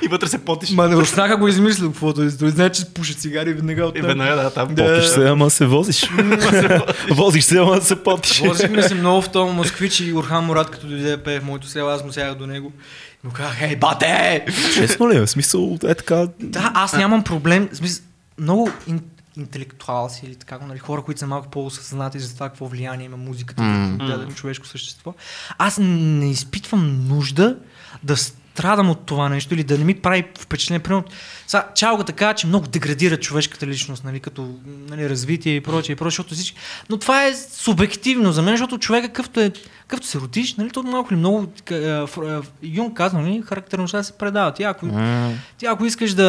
[0.01, 0.69] И вътре се потиш.
[0.69, 2.29] Ма не Руснака го измислил каквото е.
[2.29, 4.67] Той знае, че пуша цигари веднага И от веднага, да, там.
[4.71, 4.85] Да.
[4.85, 6.09] Потиш се, ама се возиш.
[7.11, 8.39] возиш се, ама се потиш.
[8.39, 11.89] Возихме се много в този москвич и Орхан Мурат, като дойде пее в моето село,
[11.89, 12.71] аз му сягах до него.
[13.23, 14.45] Му казах, ей, бате!
[14.73, 15.19] Честно ли е?
[15.19, 16.27] В смисъл, е така...
[16.39, 17.69] Да, аз нямам проблем.
[17.71, 18.05] В смисъл,
[18.37, 19.01] много ин,
[19.37, 23.61] интелектуалци или така нали, хора, които са малко по-осъзнати за това какво влияние има музиката
[23.61, 23.91] mm.
[23.91, 25.13] върху дадено човешко същество.
[25.57, 27.57] Аз не изпитвам нужда
[28.03, 28.15] да,
[28.53, 30.79] страдам от това нещо или да не ми прави впечатление.
[30.79, 31.03] Примерно,
[31.47, 34.55] сега, чалга така, че много деградира човешката личност, нали, като
[34.89, 36.57] нали, развитие и прочее, и прочее, защото всички...
[36.89, 39.51] Но това е субективно за мен, защото човека какъвто е,
[39.81, 42.05] какъвто се родиш, нали, то малко или много, е, е,
[42.63, 44.53] Юн казва, нали, характерността се предава.
[44.53, 44.87] Ти ако,
[45.57, 46.23] ти ако искаш да,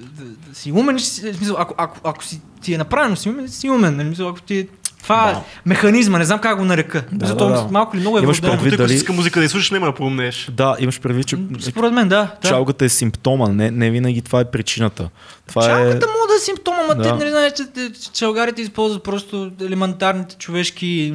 [0.00, 3.70] да, да си умен, смисъл, ако, ако, ако си, ти е направено си умен, си
[3.70, 4.66] умен, нали, мисъл, ако ти е
[5.02, 5.30] това Да.
[5.30, 7.04] е механизма, не знам как го нарека.
[7.12, 7.68] Да, Зато да, да.
[7.70, 9.94] малко или много е Имаш предвид- Ти, ако дали- иска музика да изслушаш, няма да
[9.94, 10.48] поумнеш.
[10.50, 12.34] Да, имаш предвид, че Според мен, да.
[12.42, 12.48] да.
[12.48, 15.08] чалгата е симптома, не, не винаги това е причината.
[15.46, 16.08] Това Чалката е...
[16.08, 17.02] мога да е симптома, ама Да.
[17.02, 17.64] те нали знаеш, че,
[18.12, 21.14] чалгарите използват просто елементарните човешки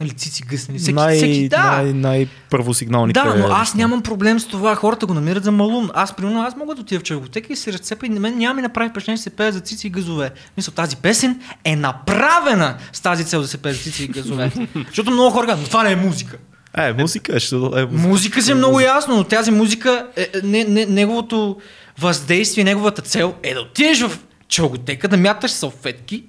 [0.00, 0.78] нали, цици гъснали.
[0.78, 1.62] Всеки, най, всеки, да.
[1.62, 3.20] най, най-първосигналните...
[3.20, 4.74] Да, но аз нямам проблем с това.
[4.74, 5.90] Хората го намират за малум.
[5.94, 8.54] Аз, примерно, аз мога да отида в чалготека и се разцепа и на мен няма
[8.54, 10.30] ми направи впечатление, че се пее за цици и газове.
[10.56, 14.52] Мисля, тази песен е направена с тази цел да се пее за цици и газове.
[14.86, 16.36] Защото много хора казват, но това не е музика.
[16.76, 17.88] Е, музика е, ще е музика.
[17.92, 21.56] Музика си е много ясно, но тази музика, е, е, не, не, неговото
[21.98, 24.18] въздействие, неговата цел е да отидеш в
[24.48, 26.24] чалготека, да мяташ салфетки,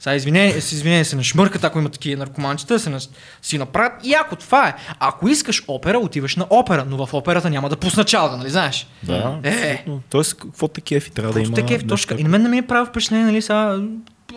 [0.00, 3.10] сега извинение, с извинение се нашмъркат, ако има такива наркоманчета, се нас,
[3.42, 3.92] си направят.
[4.04, 7.76] И ако това е, ако искаш опера, отиваш на опера, но в операта няма да
[7.76, 8.86] пусна чалга, нали знаеш?
[9.02, 9.84] Да, Е.
[10.10, 11.54] Тоест, какво те кефи трябва да има...
[11.54, 12.16] Такива нещо точка.
[12.18, 13.80] И на мен не ми е прави впечатление, нали, сега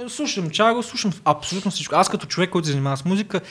[0.07, 1.95] слушам чалга, слушам абсолютно всичко.
[1.95, 3.41] Аз като човек, който се занимава с музика,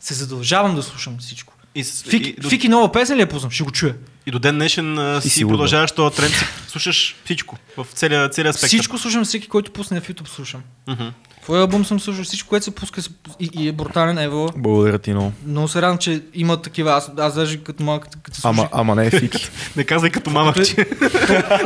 [0.00, 1.49] се задължавам да слушам всичко.
[1.74, 3.50] И, с- Фики, и, до, Фики нова песен ли я пуснам?
[3.50, 3.94] Ще го чуя.
[4.26, 8.28] и до ден днешен а, си, си продължаваш този тренд, си слушаш всичко, в целия,
[8.28, 8.66] целия спектър.
[8.68, 10.60] Всичко слушам, всеки, който пусне в YouTube слушам.
[10.88, 11.04] Мгм.
[11.42, 13.00] Твой албум съм слушал, всичко, което се пуска
[13.40, 14.48] и, и е брутален, ево.
[14.56, 15.32] Благодаря ти много.
[15.46, 16.92] Много се радвам, че има такива.
[16.92, 18.70] Аз, аз даже като малък, като, като Ама, слушах.
[18.72, 19.50] ама не е фики.
[19.76, 20.76] Не казвай като мама, че...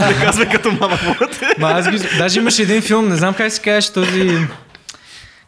[0.00, 0.98] не казвай като мама.
[1.58, 4.38] Ма аз ги, даже имаше един филм, не знам как се казваше този...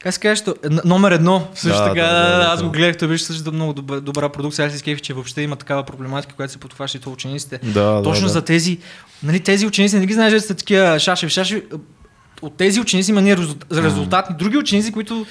[0.07, 1.49] Как се н- Номер едно.
[1.55, 2.79] Също Да, така, да, да, да, аз го да.
[2.79, 4.67] гледах, той беше също много добра, добра продукция.
[4.67, 7.61] Аз си скефих, че въобще има такава проблематика, която се подхваща и то учениците.
[7.65, 8.79] Да, Точно да, за тези,
[9.23, 11.63] нали, тези ученици, не ги знаеш, че са такива шашеви, шашеви.
[12.43, 14.37] От тези ученици има ние резулт- резултатни.
[14.37, 15.27] Други ученици, които...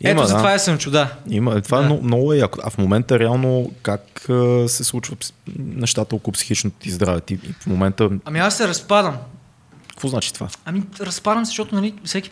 [0.00, 0.38] Ето Има, за да.
[0.38, 1.08] това е съм чуда.
[1.30, 1.82] Има, това Да.
[1.82, 2.58] е много, много е яко.
[2.64, 7.20] А в момента реално как а, се случват пс- нещата около психичното ти здраве?
[7.20, 9.16] Ти в момента, Ами аз се разпадам.
[9.94, 10.48] Какво значи това?
[10.64, 12.30] Ами разпадам се, защото нали, всеки,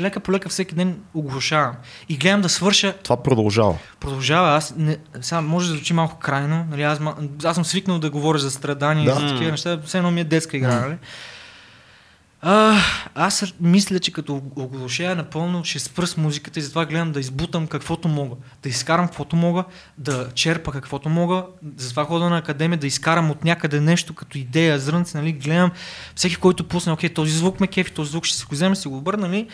[0.00, 1.74] лека по лека всеки ден оглушавам.
[2.08, 2.94] И гледам да свърша.
[3.02, 3.78] Това продължава.
[4.00, 4.56] Продължава.
[4.56, 6.66] Аз не, сега може да звучи малко крайно.
[6.70, 7.00] Нали, аз,
[7.44, 9.10] аз съм свикнал да говоря за страдания Да.
[9.10, 9.80] и за такива неща.
[9.84, 10.80] Все едно ми е детска игра.
[10.80, 10.96] Нали?
[12.42, 12.76] А,
[13.14, 17.66] аз мисля, че като оглушея напълно ще спра с музиката и затова гледам да избутам
[17.66, 18.36] каквото мога.
[18.62, 19.64] Да изкарам каквото мога,
[19.98, 21.44] да черпа каквото мога.
[21.76, 25.32] Затова хода на академия да изкарам от някъде нещо като идея, зрънце, нали?
[25.32, 25.70] Гледам
[26.16, 28.88] всеки, който пусне, окей, този звук ме кефи, този звук ще си го взема, си
[28.88, 29.48] го обърна, нали?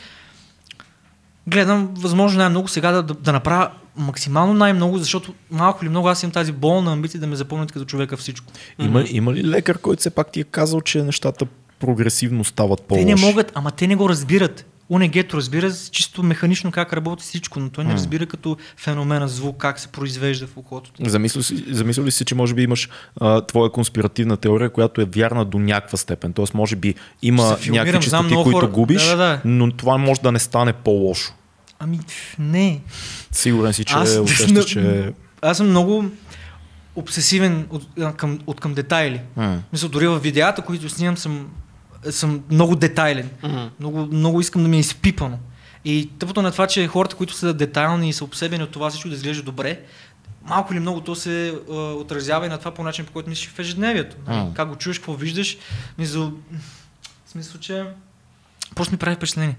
[1.47, 6.23] Гледам възможно най-много сега да, да, да направя максимално най-много, защото малко или много аз
[6.23, 8.53] имам тази болна амбиция да ме запомнят като човека всичко.
[8.79, 11.47] Има, има ли лекар, който все пак ти е казал, че нещата
[11.79, 14.67] прогресивно стават по Те не могат, ама те не го разбират.
[14.89, 19.79] УНГ-то разбира чисто механично как работи всичко, но той не разбира като феномена звук, как
[19.81, 20.93] се произвежда в ухото.
[20.93, 21.11] ти.
[21.11, 22.89] Замисли си, замисли ли си, че може би имаш
[23.21, 26.33] а, твоя конспиративна теория, която е вярна до някаква степен.
[26.33, 28.69] Тоест, може би има някакви много които хора.
[28.69, 29.41] губиш, Да, да, да.
[29.45, 31.33] но това може да не стане по-лошо.
[31.79, 32.01] Ами,
[32.39, 32.81] не.
[33.33, 35.13] Сигурен си, че Аз- усещаш, че...
[35.43, 36.05] Аз съм много
[36.97, 39.21] обсесивен от, към, от към детайли.
[39.73, 41.49] Мисля, дори в видеята, които снимам, съм,
[42.11, 43.31] съм много детайлен.
[43.43, 43.67] Мгм.
[43.81, 45.39] Много, много искам да ми е изпипано.
[45.85, 49.09] И тъпото на това, че хората, които са детайлни и са обсебени от това всичко
[49.09, 49.81] да изглежда добре,
[50.43, 53.49] малко или много то се а, отразява и на това по начин, по който мислиш
[53.49, 54.17] в ежедневието.
[54.27, 54.53] М.
[54.55, 55.57] Как го чуеш, какво виждаш.
[55.99, 57.85] Мисля, в смисъл, че
[58.75, 59.57] просто ми прави впечатление.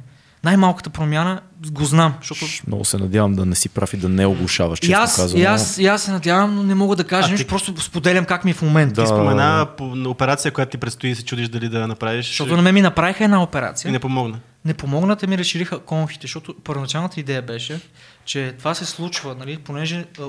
[0.47, 4.25] Най-малката промяна го знам, защото Много се надявам да не си прав и да не
[4.25, 5.41] оглушаваш, и често аз, казано.
[5.41, 7.81] и, аз, и аз се надявам, но не мога да кажа А нещо, ти- просто
[7.81, 8.93] споделям как ми е в момента.
[8.93, 9.01] Да.
[9.01, 12.25] Ти спомена по на операция, която ти предстои и се чудиш дали да направиш.
[12.27, 13.91] Защото на мен ми направиха една И операция.
[13.91, 14.39] не помогна.
[14.65, 17.79] не помогнат и ми разшириха конфите, защото първоначалната идея беше,
[18.25, 20.23] че това се случва, нали, понеже а,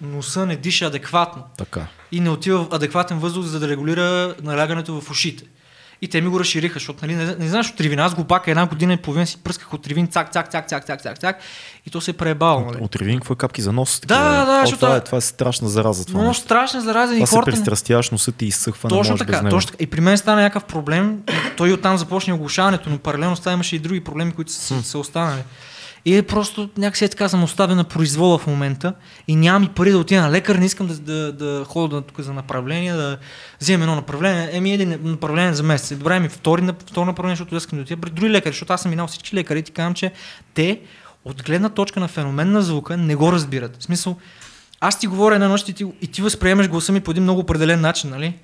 [0.00, 1.86] носа не диша адекватно Така.
[2.12, 5.44] и не отива адекватен въздух, за да регулира налягането в ушите.
[6.04, 8.04] И те ми го разшириха, защото нали, не, не знаеш от ривина.
[8.04, 10.86] Аз го пака една година и половина си пръсках от ривин, цак, цак, цак, цак,
[10.86, 11.38] цак, цак, цак.
[11.86, 12.60] И то се е преебало.
[12.60, 12.76] Нали.
[12.80, 14.00] От ревин, какво е капки за нос?
[14.00, 14.46] Да, такива.
[14.46, 16.04] да, О, защото- това, е, това е страшна зараза.
[16.04, 17.50] Това, Много страшна зараза и това се хората...
[17.50, 19.84] не- пристрастяваш, носът ти изсъхва, Точно така, точно така.
[19.84, 21.18] И при мен стана някакъв проблем.
[21.28, 24.82] И той оттам започна оглушаването, но паралелно с това имаше и други проблеми, които са,
[24.82, 25.42] са останали.
[26.04, 28.94] И е просто някакси е така съм оставен на произвола в момента
[29.28, 32.20] и нямам и пари да отида на лекар, не искам да, да, да ходя тук
[32.20, 33.18] за направление, да
[33.60, 34.48] вземем едно направление.
[34.52, 35.98] Еми един направление за месец.
[35.98, 38.90] Добре, ми втори, второ направление, защото искам да отида при други лекари, защото аз съм
[38.90, 40.12] минал всички лекари и ти казвам, че
[40.54, 40.80] те
[41.24, 43.76] от гледна точка на феномен на звука не го разбират.
[43.80, 44.16] В смисъл,
[44.80, 47.40] аз ти говоря една нощ и ти, и ти възприемаш гласа ми по един много
[47.40, 48.34] определен начин, нали?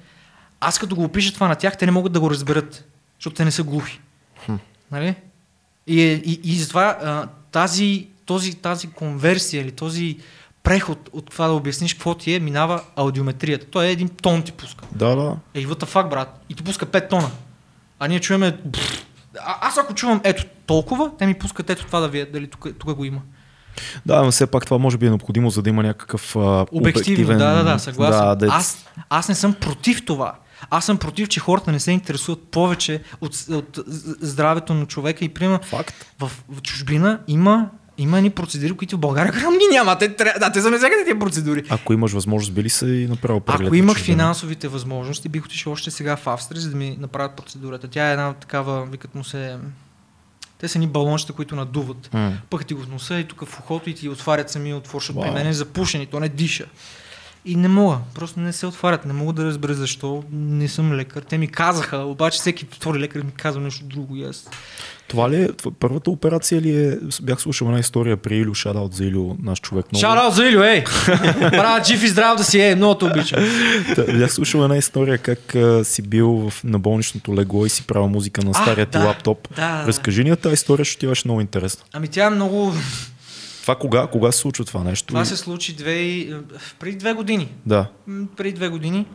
[0.61, 2.85] аз като го опиша това на тях, те не могат да го разберат,
[3.19, 4.01] защото те не са глухи.
[4.93, 5.15] Нали?
[5.87, 10.19] И, е- и, и затова а, тази, този, тази конверсия или този
[10.63, 13.67] преход от това да обясниш какво ти е, минава аудиометрията.
[13.71, 14.85] Той е един тон ти пуска.
[14.93, 15.37] Да, да.
[15.55, 16.45] Ей, what the fuck, брат?
[16.49, 17.31] И ти пуска 5 тона.
[17.99, 18.59] А ние чуваме...
[19.39, 22.69] А, аз ако чувам ето толкова, те ми пускат ето това да вие, дали тук,
[22.79, 23.21] тук го има.
[24.07, 26.79] Да, но все пак това може би е необходимо, за да има някакъв а, Обективно,
[26.79, 27.39] обективен...
[27.39, 28.25] да, да, да, съгласен.
[28.25, 30.35] Да, да, аз, аз не съм против това.
[30.71, 33.79] Аз съм против, че хората не се интересуват повече от, от
[34.21, 35.31] здравето на човека и
[35.63, 35.95] Факт.
[36.19, 39.99] в, в чужбина има има едни процедури, които в България грам ги няма.
[39.99, 41.65] Те, да, те са навсякъде тези процедури.
[41.69, 43.67] Ако имаш възможност, били са и направо преглед.
[43.67, 47.89] Ако имах финансовите възможности, бих отишъл още сега в Австрия, за да ми направят процедурата.
[47.89, 49.57] Тя е една такава, викат му се...
[50.59, 52.11] Те са ни балончета, които надуват.
[52.51, 55.21] Пъх ти го в носа и тук в ухото и ти отварят самия отвор, защото
[55.21, 55.35] при Вау.
[55.35, 56.67] мен е запушен и то не диша.
[57.45, 61.23] И не мога, просто не се отварят, не мога да разбера защо, не съм лекар.
[61.23, 64.49] Те ми казаха, обаче всеки втори лекар ми казва нещо друго и аз.
[65.09, 65.49] Това ли е,
[65.81, 69.87] първата операция ли е, бях слушал една история при Илю, шадаут за Илю, наш човек.
[69.93, 70.85] Много, Шараут за Илю, ей!
[71.51, 73.45] Брат, жив и здрав да си, ей, много те обичам.
[73.95, 77.87] Та, бях слушал една история как а, си бил в, на болничното легло и си
[77.87, 79.49] правил музика на стария ти да, лаптоп.
[79.57, 79.85] да.
[79.87, 81.85] Разкажи ни тази история, ще ти беше много интересно.
[81.93, 82.75] Ами тя е много...
[83.63, 85.07] Това кога, кога се случва това нещо?
[85.07, 85.93] Това се случи две...
[85.93, 86.35] и-
[86.79, 87.53] преди две години.
[87.67, 87.87] Да.
[88.37, 89.07] Преди две години.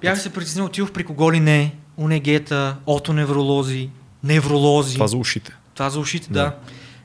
[0.00, 3.90] Бях се притеснил, отидох при кого ли не, унегета, отоневролози,
[4.24, 4.94] невролози.
[4.94, 5.52] Това за ушите.
[5.74, 6.42] Това за ушите, Да.
[6.42, 6.54] да.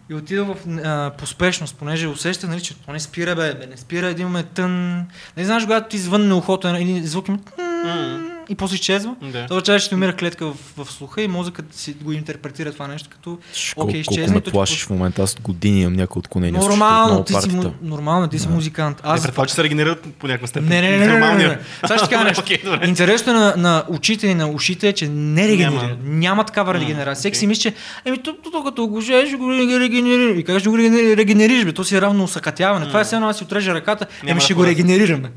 [0.10, 3.78] И отидох в а, поспешност, понеже усеща, нали, че то не спира, бе, бе, не
[3.78, 5.06] спира един момент тън.
[5.38, 7.40] Не знаеш, когато ти звънне ухото или звук има
[7.86, 8.31] М.
[8.52, 9.16] и после изчезва.
[9.22, 9.32] Да.
[9.46, 12.88] Това означава, че ти умира клетка в, в слуха и мозъкът си го интерпретира това
[12.88, 13.42] нещо като окей,
[13.76, 14.36] колко, колко изчезне.
[14.36, 16.62] ме плашиш в момента, аз години имам някои отклонения.
[16.62, 17.50] Нормално, ти си,
[17.82, 19.02] нормално, ти си музикант.
[19.04, 19.14] Аз...
[19.14, 20.70] Аз Е, предполагам, че се регенерират по някаква степен.
[20.70, 21.58] не, не, не, не, не, не, не.
[21.88, 22.44] Сега ще кажа нещо.
[22.86, 25.82] Интересно на, на очите и на ушите е, че не регенерира.
[25.82, 26.44] Няма, Няма.
[26.44, 27.16] Такава регенерация.
[27.16, 27.40] Всеки окей.
[27.40, 27.74] си мисли, че
[28.06, 30.38] еми, то, то, то, като го ще го регенерираш.
[30.38, 31.72] И как ще го регенери- регенерираш, бе?
[31.74, 32.88] То си е равно усъкатяване.
[32.88, 35.32] Това е все едно аз си отрежа ръката, еми ще го регенерираме.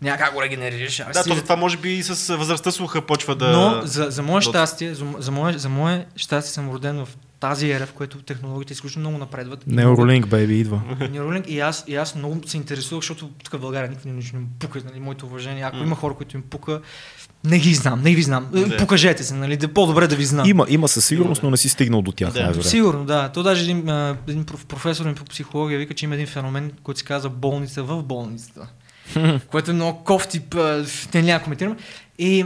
[0.00, 0.06] Мгм.
[0.06, 1.02] Няма как го регенерираш.
[1.12, 3.48] Да, си- то това може би и с възрастта слуха почва да...
[3.48, 7.08] Но за, за мое щастие, за, за, мое, за мое щастие съм роден в
[7.40, 9.64] тази ера, в която технологиите изключително много напредват.
[9.64, 10.82] Neuralink, бейби, идва.
[10.90, 14.46] Neuralink и аз, и аз много се интересувах, защото тук в България никой не му
[14.58, 15.62] пука, нали, моето уважение.
[15.62, 15.82] Ако М.
[15.82, 16.80] има хора, които им пука,
[17.44, 18.48] не ги знам, не ви знам.
[18.54, 18.76] Е, Да.
[18.76, 20.48] Покажете се, нали, да е по-добре да ви знам.
[20.48, 22.62] Има, има със сигурност, но не си стигнал до тях, Да.
[22.62, 23.28] Сигурно, да.
[23.28, 23.78] То даже един,
[24.28, 27.82] един проф- професор ми по психология вика, че има един феномен, който се казва болница
[27.82, 28.66] в болницата.
[29.50, 30.42] което е много кофти,
[31.14, 31.76] не няма коментирам.
[32.18, 32.44] И,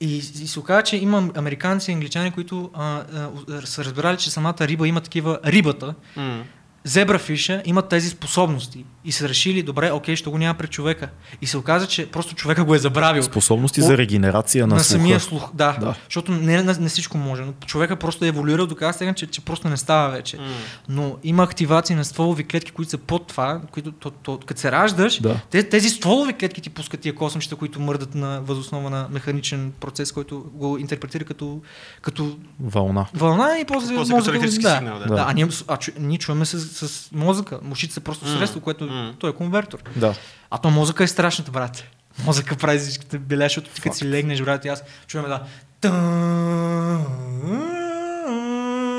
[0.00, 3.02] и, и се оказа, че има американци и англичани, които а,
[3.50, 6.44] а, са разбирали, че самата риба има такива рибата, М.
[6.86, 11.08] зебрафиша имат тези способности и са решили, добре, окей, ще го няма пред човека.
[11.42, 13.22] И се оказа, че просто човека го е забравил.
[13.22, 14.98] Способности О, за регенерация на, на слуха.
[14.98, 15.72] самия слух, да.
[15.72, 15.86] Да.
[15.86, 15.94] да.
[16.04, 17.42] Защото не, не, не всичко може.
[17.42, 20.36] Но човека просто е еволюирал до така степен, че, че просто не става вече.
[20.36, 20.42] М.
[20.88, 24.72] Но има активации на стволови клетки, които са под това, които то, то, като се
[24.72, 25.40] раждаш, Да.
[25.50, 30.12] те, тези стволови клетки ти пускат тия косъмчета, които мърдат на възоснова на механичен процес,
[30.12, 31.60] който го интерпретира като,
[32.02, 33.06] като Вълна.
[33.14, 34.30] вълна и после, После като мозъка.
[34.30, 34.76] електрически да.
[34.76, 35.04] сигнал, да.
[35.06, 35.24] да.
[35.28, 37.60] А, ние, а, чу, ние чуваме с, с мозъка.
[37.70, 39.14] Ушите са просто средство, което м.
[39.18, 39.78] той е конвертор.
[39.96, 40.14] Да.
[40.50, 41.84] А то мозъка е страшната, брат.
[42.24, 45.46] Мозъка прави всичките беля, защото ти като си легнеш, брат, и аз чуваме да.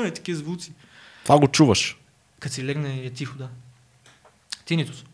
[0.06, 0.72] Е такива звуци.
[1.22, 1.96] Това го чуваш.
[2.40, 3.48] Като си легне е тихо, да.
[4.64, 5.04] Тинитус.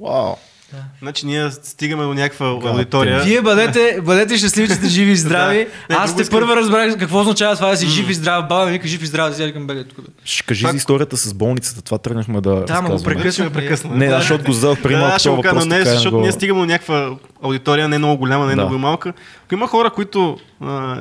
[0.00, 0.36] Вау.
[0.72, 0.78] Да.
[1.02, 3.22] Значи ние стигаме до някаква аудитория.
[3.22, 5.68] Вие бъдете, бъдете щастливи, че сте живи и здрави.
[5.90, 5.96] Да.
[5.96, 8.48] Аз те първа разбрах какво означава това да си жив и здрав.
[8.48, 10.04] Баба ми вика жив и здрав, да си викам бега тук.
[10.24, 11.82] Ще кажи за историята с болницата.
[11.82, 13.96] Това тръгнахме да Да, ма го прекъсваме.
[13.96, 16.32] Не, да, защото го зададох преди Да, малко аз ще го кажа, и защото ние
[16.32, 17.10] стигаме до някаква
[17.42, 18.56] аудитория, не много голяма, не Да.
[18.56, 19.12] много малка.
[19.44, 20.96] Ако има хора, които, а,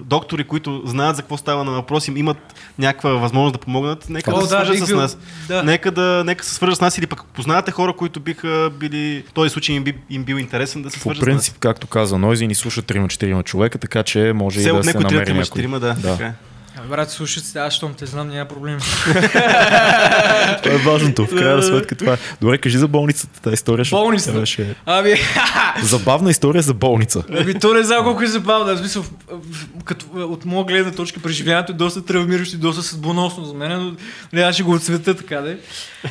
[0.00, 2.36] доктори, които знаят за какво става на въпрос, им имат
[2.78, 5.18] някаква възможност да помогнат, нека О, да се да, свържат бих с бил- нас.
[5.48, 5.62] да.
[5.62, 9.50] Нека, да, нека се свържат с нас или пък познавате хора, които биха били, този
[9.50, 12.54] случай им, би, им бил интересен да се По свържат принцип, както каза Нойзи, ни
[12.54, 13.08] слушат 3-4
[13.42, 14.60] човека, така че може с нас.
[14.60, 15.44] и Все да от се някой намери трябва някой.
[15.46, 15.94] четирима, да.
[15.94, 16.12] Да.
[16.12, 16.32] така е.
[16.78, 18.78] Абе, брат, слушай се, аз щом те знам, няма проблем.
[20.62, 21.26] Това е важното.
[21.26, 22.18] В крайна сметка това е.
[22.40, 23.40] Добре, кажи за болницата.
[23.40, 24.40] Тази история ще Болницата.
[24.40, 25.14] беше Ами,
[25.82, 27.22] забавна история за болница.
[27.30, 28.28] Ами то не знам колко е
[28.82, 33.44] мисля, в- в- като, от моя гледна точка, преживяването е доста травмиращо и доста съдбоносно
[33.44, 33.92] за мен, но
[34.32, 35.56] нали, аз ще го отцвета така да.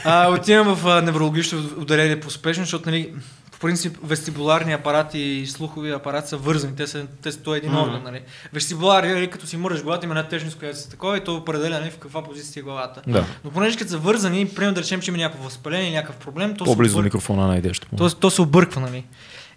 [0.03, 3.09] А, отивам в а, неврологично отделение по спешно, защото нали,
[3.57, 6.75] по принцип вестибуларния апарат и слуховия апарат са вързани.
[6.75, 7.81] Те са, те са той е един Мгм.
[7.81, 8.03] орган.
[8.03, 8.21] Нали.
[8.53, 11.79] Вестибулария, нали, като си мърдаш главата, има една тежност, която се такова и то определя
[11.79, 13.01] нали, в каква позиция е главата.
[13.07, 13.25] Да.
[13.45, 16.65] Но понеже като са вързани, примерно да речем, че има някакво възпаление, някакъв проблем, то
[16.65, 17.87] По-близо до микрофона най-дещо.
[17.97, 19.05] То, то се обърква, нали?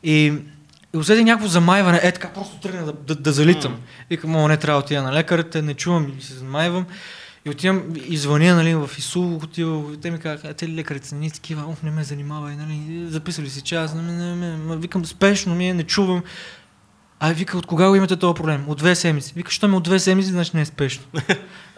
[0.02, 0.32] И,
[0.94, 3.72] И усетих някакво замайване, е така просто тръгна да, да, да залитам.
[3.72, 3.78] М.
[4.10, 6.86] Викам, о, не трябва да отида на лекарите, не чувам и се замайвам.
[7.44, 11.30] И отивам и звъня нали, в ИСУ, отива, те ми казаха, а те лекарите ни
[11.30, 15.54] такива, оф, не ме занимавай, нали, записали си час, не, не, не, ма, викам, спешно
[15.54, 16.22] ми е, не чувам.
[17.22, 18.64] А вика, от кога го имате този проблем?
[18.68, 19.32] От две седмици.
[19.36, 21.04] Вика, що ме от две седмици, значи не е спешно.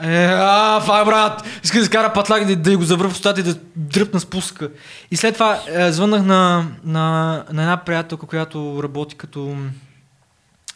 [0.03, 1.43] е, а, това е брат.
[1.65, 4.71] Иска да скара патлак да, да го завръв в устата и да дръпна спуска.
[5.11, 9.57] И след това е, звъннах на, на, на една приятелка, която работи като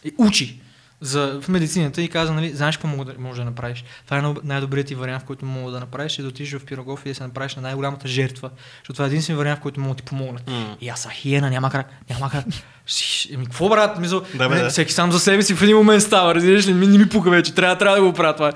[0.03, 0.61] и учи
[1.01, 3.83] за, в медицината и каза, нали, знаеш какво мога да, може да направиш?
[4.05, 6.65] Това е най- най-добрият ти вариант, в който мога да направиш, е да отидеш в
[6.65, 8.49] Пирогов и да се направиш на най-голямата жертва.
[8.77, 10.39] Защото това е единствен вариант, в който мога да ти помогне.
[10.47, 10.75] М.
[10.81, 12.45] И аз са хиена, няма как, няма как.
[12.87, 13.99] Шиш, Еми, какво брат?
[13.99, 14.69] Мисъл, Да, бе, не, да.
[14.69, 16.73] всеки сам за себе си в един момент става, разбираш ли?
[16.73, 18.51] Ми, не ми пука вече, трябва, трябва да го правя това.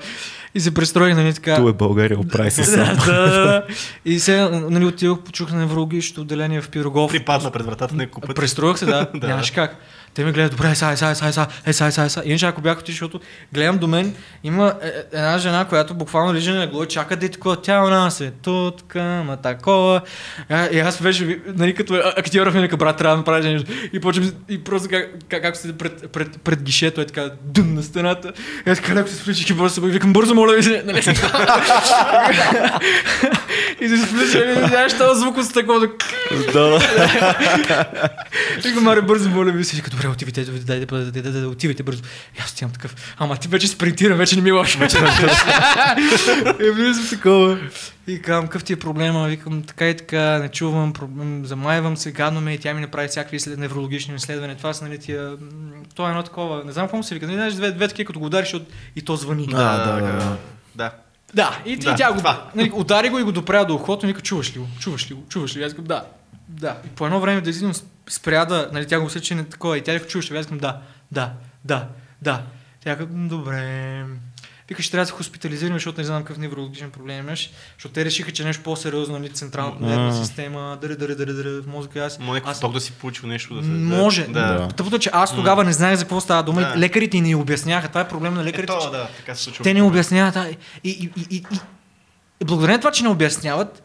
[0.54, 1.56] И се престроих, нали така.
[1.56, 2.96] Ту е България, оправи се да, сам.
[3.06, 3.66] да, да.
[4.04, 7.10] И сега, нали, отидох, почух на неврологичното отделение в Пирогов.
[7.10, 8.40] Припадна пред вратата няколко пъти.
[8.40, 9.06] Престроих се, да.
[9.14, 9.26] Да.
[9.28, 9.76] Нямаше как.
[10.14, 12.26] Те ме гледат, добре, сега, сега, сега, сега, е, сега, сега, сега.
[12.26, 16.34] Иначе ако бях отишъл, защото гледам до мен, има е, е, една жена, която буквално
[16.34, 20.00] лежи на легло и чака да е такова, тя у нас е тутка, ма такова.
[20.48, 23.72] А, И аз беше, нали, като а- актьора ми нека брат, трябва да направиш нещо.
[23.92, 27.74] И почвам, и просто как, как, как седи пред, пред, пред, гишето, е така, дъм
[27.74, 28.32] на стената.
[28.66, 30.98] И аз така леко се спличих и се бои, викам, бързо, моля ви се, нали?
[33.80, 35.88] и се спличих, и знаеш, този звук от стъклото.
[36.52, 36.78] Да,
[38.64, 39.76] Вика, маре, бързо, моля ви се.
[39.76, 42.02] Вика, добре, отивайте, дайте, дайте, дайте, дайте, отивайте бързо.
[42.38, 43.14] И аз отивам такъв.
[43.18, 44.78] Ама ти вече спринтирам, вече не ми е лошо.
[44.78, 44.96] Вече
[46.60, 47.58] И влизам такова.
[48.06, 49.28] И казвам, какъв ти е проблема?
[49.28, 53.08] Викам, така и така, не чувам, проблем, замайвам се, гадно ме и тя ми направи
[53.08, 54.56] всякакви след неврологични изследвания.
[54.56, 55.32] Това са, нали, тия...
[55.94, 57.26] То е едно такова, не знам какво му се вика.
[57.26, 59.48] Не знаеш, две, две такива, като го удариш от- и то звъни.
[59.54, 60.36] А, да, да, да.
[60.74, 60.90] Да.
[61.34, 62.50] Да, и, Да, и тя го, това.
[62.54, 65.14] нали, удари го и го допря до ухото и вика, чуваш ли го, чуваш ли
[65.14, 65.66] го, чуваш ли го?
[65.66, 66.04] Аз казвам, да,
[66.48, 66.76] да.
[66.86, 67.74] И по едно време действително
[68.08, 69.78] спря да, нали, тя го усеща, че не е такова.
[69.78, 70.04] И тя го?
[70.18, 70.80] Аз казвам, да,
[71.12, 71.32] да,
[71.64, 71.88] да,
[72.22, 72.42] да.
[72.84, 74.04] Тя казва, «М, добре.
[74.68, 77.50] Вика, ще трябва да се хоспитализираме, защото не знам какъв неврологичен проблем имаш.
[77.76, 81.60] Защото те решиха, че е нещо по-сериозно, нали, централната нервна система, дъре, дъре, дъре, дъре,
[81.60, 82.00] в мозъка.
[82.04, 83.68] Аз, Може аз ток да си получил нещо да се...
[83.68, 84.26] може.
[84.26, 84.68] Да.
[84.68, 86.60] Тъпото, е, че аз тогава не знаех за какво става дума.
[86.60, 86.76] Да.
[86.76, 87.88] Лекарите ни обясняха.
[87.88, 88.72] Това е проблем на лекарите.
[88.82, 89.62] Че- да, така се случва.
[89.62, 90.36] те не обясняват.
[90.36, 91.44] и, и, и, и,
[92.40, 93.82] и благодарение на това, че не обясняват,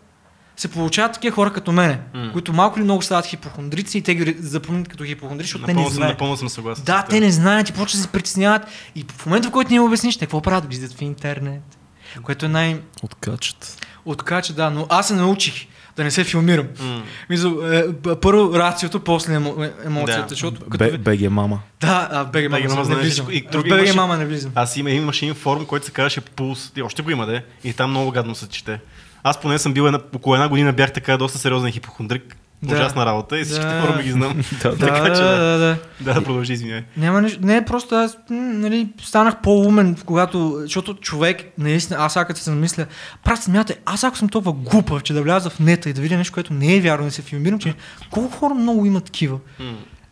[0.57, 2.29] се получават такива хора като мене, М.
[2.33, 5.73] които малко или много стават хипохондрици и те ги запомнят като хипохондрици, защото те не
[5.73, 6.13] Напълно знаят.
[6.13, 6.83] напълно съм съгласен.
[6.85, 8.61] Да, те не знаят и почват да се притесняват.
[8.95, 10.65] И в момента, в който не им обясниш, те какво правят?
[10.65, 11.61] Влизат в интернет.
[12.23, 12.79] Което е най...
[13.03, 13.85] Откачат.
[14.05, 16.67] Откача, да, но аз се научих да не се филмирам.
[16.79, 17.03] М.
[17.29, 17.83] Мисля, е,
[18.15, 20.27] първо рациото, после емо, е- емоцията, Да.
[20.29, 20.77] защото като...
[20.77, 21.59] Бе, БГ мама.
[21.81, 23.27] Да, а, БГ мама, мама не знаеш влизам.
[23.29, 24.51] И В други БГ мама не влизам.
[24.55, 26.71] Аз има, имаше един форум, който се казваше Пулс.
[26.75, 27.41] И още го има, да.
[27.63, 28.79] И там много гадно се чете.
[29.23, 32.35] Аз поне съм бил една, около една година бях така доста сериозен хипохондрик.
[32.63, 32.75] Да.
[32.75, 33.81] Ужасна работа и всичките Да.
[33.81, 34.41] форуми ги знам.
[34.63, 35.37] Да, Да, така че да, да.
[35.37, 35.77] да, да.
[35.99, 36.83] Да, да продължи, извиняй.
[36.97, 37.39] Няма нищо.
[37.41, 42.85] Не, просто аз нали, станах по-умен, когато, защото човек, наистина, аз сега като се замисля,
[43.25, 46.17] брат, смятай, аз ако съм толкова глупав, че да вляза в нета и да видя
[46.17, 47.75] нещо, което не е вярно, да се филмирам, че
[48.11, 49.37] колко хора много имат такива.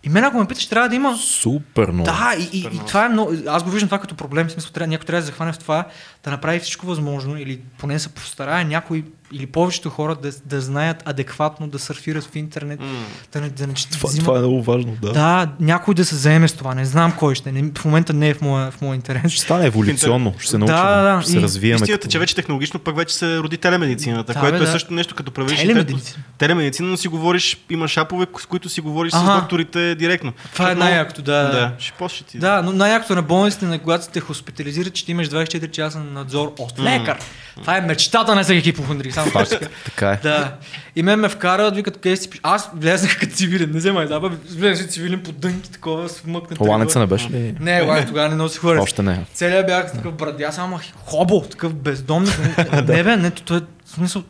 [0.04, 2.06] И мен ако ме питаш, трябва да има Супер много.
[2.06, 3.34] да, и, и, и това е много.
[3.48, 4.48] Аз го виждам това като проблем.
[4.48, 5.86] В смисъл, трябва, някой трябва да захване в това,
[6.26, 11.04] да направи всичко възможно, или поне се постарае някой или повечето хора да, да знаят
[11.06, 12.86] адекватно да сърфират в интернет, М.
[13.34, 15.12] да не, да не Това, взимат- това е много важно, да.
[15.12, 16.76] да, някой да се заеме с това.
[16.76, 17.52] Не знам кой ще.
[17.52, 19.32] Не, в момента не е в моя, в моя интерес.
[19.32, 21.22] Ще стане еволюционно, ще се научим, да, да.
[21.22, 21.76] ще се И развиеме.
[21.76, 24.72] Истината, като- че вече технологично пък вече се роди телемедицината, Да, което бе, е да.
[24.72, 25.60] също нещо като правиш.
[25.60, 26.24] Телемедицина?
[26.38, 29.32] Телемедицина, но си говориш, има шапове, с които си говориш Ага.
[29.32, 30.34] с докторите директно.
[30.54, 31.44] Това е най-якото, да.
[31.44, 31.72] да.
[32.10, 32.40] Ще ти.
[32.40, 36.15] Да, но най-якото на болниците, на когато те хоспитализират, че ти имаш 24 часа на
[36.16, 37.20] надзор от лекар.
[37.62, 39.14] Това е мечтата на всеки хипохондрик.
[39.14, 39.54] Само Факт,
[39.86, 40.10] така.
[40.10, 40.20] е.
[40.24, 40.56] Да.
[40.96, 42.40] И мен ме вкарат, викат, къде си пиш.
[42.44, 46.24] Аз влезнах като цивилен, не вземай да, бе, влезнах си цивилен по дънки, такова, с
[46.26, 46.60] мъкнат.
[46.60, 47.56] Ланеца не беше ли?
[47.60, 48.82] Не, ланец тогава не носи хора.
[48.82, 49.26] Още не.
[49.34, 52.40] Целият бях такъв брадя, само хобо, такъв бездомник.
[52.72, 54.24] не бе, не, той е смисъл...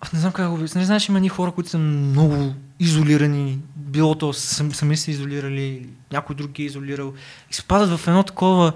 [0.00, 0.58] Аз не знам как го.
[0.58, 3.58] Не знаеш, има ни хора, които са много изолирани.
[3.76, 7.12] Било то сам, сами са изолирали, някой друг ги е изолирал.
[7.50, 8.72] И се падат в едно такова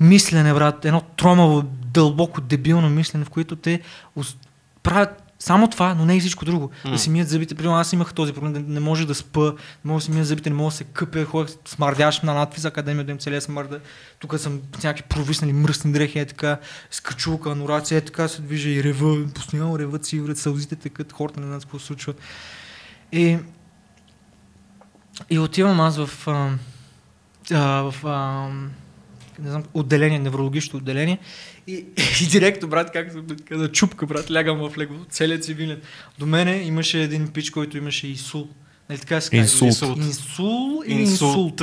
[0.00, 3.80] мислене, брат, едно тромаво, дълбоко, дебилно мислене, в което те
[4.82, 6.70] правят само това, но не и всичко друго.
[6.84, 6.90] М.
[6.90, 7.54] Да си мият зъбите.
[7.54, 10.24] Примерно аз имах този проблем, да не може да спа, не мога да си мия
[10.24, 13.80] зъбите, не мога да се къпя, ходех смърдяш на надпис академия, да им целия смърда.
[14.18, 16.58] Тук съм с някакви провиснали мръсни дрехи, е така,
[16.90, 21.12] с качулка, анорация, е така се движа и рева, постоянно реват си, врат, сълзите текат,
[21.12, 22.14] хората не знаят какво се случва.
[23.12, 23.38] И,
[25.30, 26.50] и отивам аз в, а,
[27.52, 28.48] а, в а,
[29.38, 31.18] не знам, отделение, неврологично отделение.
[31.66, 31.72] И,
[32.22, 35.80] и директно, брат, как се каза, чупка, брат, лягам в легло, целият цивилен.
[36.18, 38.48] До мене имаше един пич, който имаше ИСУЛ.
[38.88, 39.66] Нали така се казва?
[39.66, 39.98] Инсулт.
[39.98, 41.62] Инсул или Инсулт.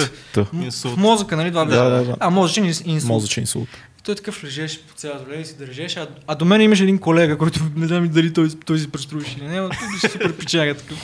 [0.53, 0.95] инсулт?
[0.95, 1.49] В мозъка, нали?
[1.49, 1.77] Това беше.
[1.77, 2.15] Да, да, да.
[2.19, 3.07] А, мозъчен инс- инсулт.
[3.09, 3.67] Мозъчен инсулт.
[4.03, 5.99] Той такъв лежеше по цялото време и си държеше.
[5.99, 9.35] А, а до мен имаше един колега, който не знам дали той, той си преструваше
[9.37, 10.97] или не, но той беше супер пичага такъв.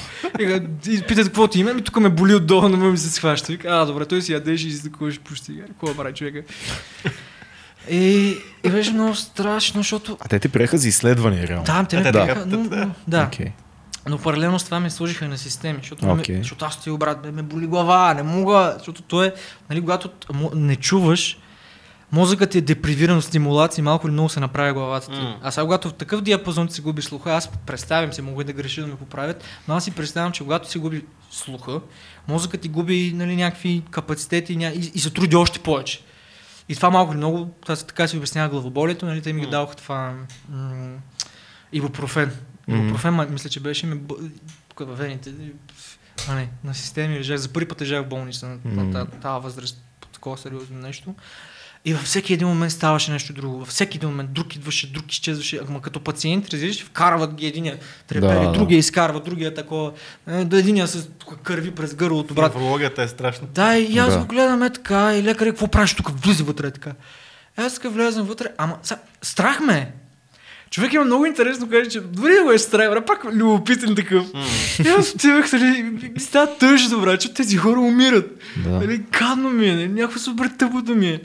[0.87, 3.51] И, питат какво ти има, ми тук ме боли отдолу, мога ми се схваща.
[3.51, 5.67] Вика, а, добре, той си ядеше и си такуваше по цигари.
[5.67, 6.41] Какво прави човека?
[7.89, 11.65] И, и беше много страшно, защото А те те приеха за изследвания, реално.
[11.65, 12.57] да, те ме Да, приеха, да.
[12.57, 13.23] но, но, да.
[13.23, 13.51] Окей.
[14.09, 16.35] Но паралелно с това ме сложиха и на системи, защото, Окей.
[16.35, 19.33] ме, защото аз стоя брат, ме, ме боли глава, не мога, защото то е,
[19.69, 20.09] нали, когато
[20.55, 21.37] не чуваш,
[22.11, 25.19] мозъкът е депривиран от стимулации, малко или много се направи главата ти.
[25.19, 25.39] М.
[25.43, 28.53] А сега, когато в такъв диапазон се губи слуха, аз представям се, мога и да
[28.53, 31.81] греша да ме поправят, но аз си представям, че когато си губи слуха,
[32.27, 34.67] мозъкът ти губи нали, някакви капацитети и, ня...
[34.67, 36.01] и, и се труди още повече.
[36.69, 39.51] И това малко или много, аз така си обяснява главоболието, нали, те ми ги М.
[39.51, 40.13] дадоха това
[40.49, 40.95] м-
[41.73, 42.31] ибупрофен.
[42.67, 43.99] Ибупрофен, ма- мисля, че беше ми
[44.79, 45.33] във вените.
[46.29, 48.83] А не, на системи лежах, за първи път лежах в болница на, М.
[48.83, 51.15] на та- тази възраст, по такова сериозно нещо.
[51.87, 53.59] И във всеки един момент ставаше нещо друго.
[53.59, 55.59] Във всеки един момент друг идваше, друг изчезваше.
[55.69, 57.77] Ама като пациент, разбираш, вкарват ги единия
[58.07, 58.51] трепери, Да, да.
[58.51, 59.91] другия изкарва, другия такова.
[60.27, 61.07] Е, Да единия с
[61.43, 62.55] кърви през гърлото, брат.
[62.55, 63.47] Неврологията е страшна.
[63.53, 64.19] Да, и аз Да.
[64.19, 66.09] го гледам е така, и лекаря, какво правиш тук?
[66.23, 66.91] Влиза вътре е така.
[67.57, 69.87] Аз така влязам вътре, ама са, страх ме е.
[70.69, 74.25] Човек има много интересно, каже, че дори да го е страх, бре, пак любопитен такъв.
[74.85, 78.31] И аз отивах, нали, става тъжно, брат, че тези хора умират.
[78.63, 78.69] Да.
[78.69, 81.21] Нали, гадно ми е, нали, някакво супер тъпото ми е.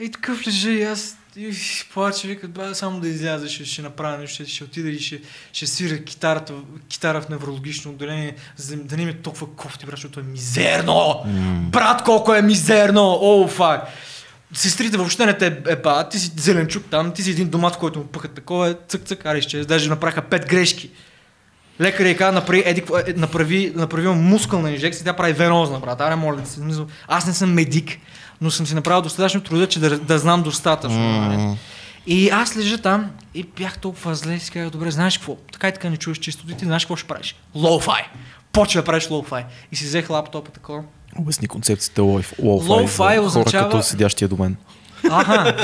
[0.00, 1.52] И такъв лежа и аз и
[1.92, 5.20] плача, вика, бе, само да изляза, ще, ще направя нещо, ще, отида и ще,
[5.52, 6.54] ще свиря китарата,
[6.88, 10.22] китара в неврологично отделение, за да, да не ми е толкова кофти, брат, защото е
[10.22, 11.22] мизерно.
[11.72, 13.18] Брат, колко е мизерно!
[13.20, 13.88] О, фак!
[14.54, 17.98] Сестрите въобще не те е ба, ти си зеленчук там, ти си един домат, който
[17.98, 20.90] му пъхат такова, е цък цък, аре ще, даже направиха пет грешки.
[21.80, 26.00] Лекаря и каза, направи, еди, е, направи, направи мускулна инжекция, тя прави венозна, брат.
[26.00, 26.60] Аре, моля ти се.
[27.08, 27.98] Аз не съм медик,
[28.42, 31.20] но съм си направил достатъчно труда, че да, да знам достатъчно.
[31.20, 31.56] нали?
[32.06, 35.36] И аз лежа там и бях толкова зле и си казах, добре, знаеш какво?
[35.52, 37.34] Така и така не чуваш чистото и ти знаеш какво ще правиш.
[37.56, 38.02] Лоу-фай.
[38.52, 39.44] Почва да правиш лоу-фай.
[39.72, 40.82] И си взех лаптопа такова.
[41.18, 44.56] Обясни концепцията Low-fi за означава- хора като седящия до мен.
[45.12, 45.56] Аха.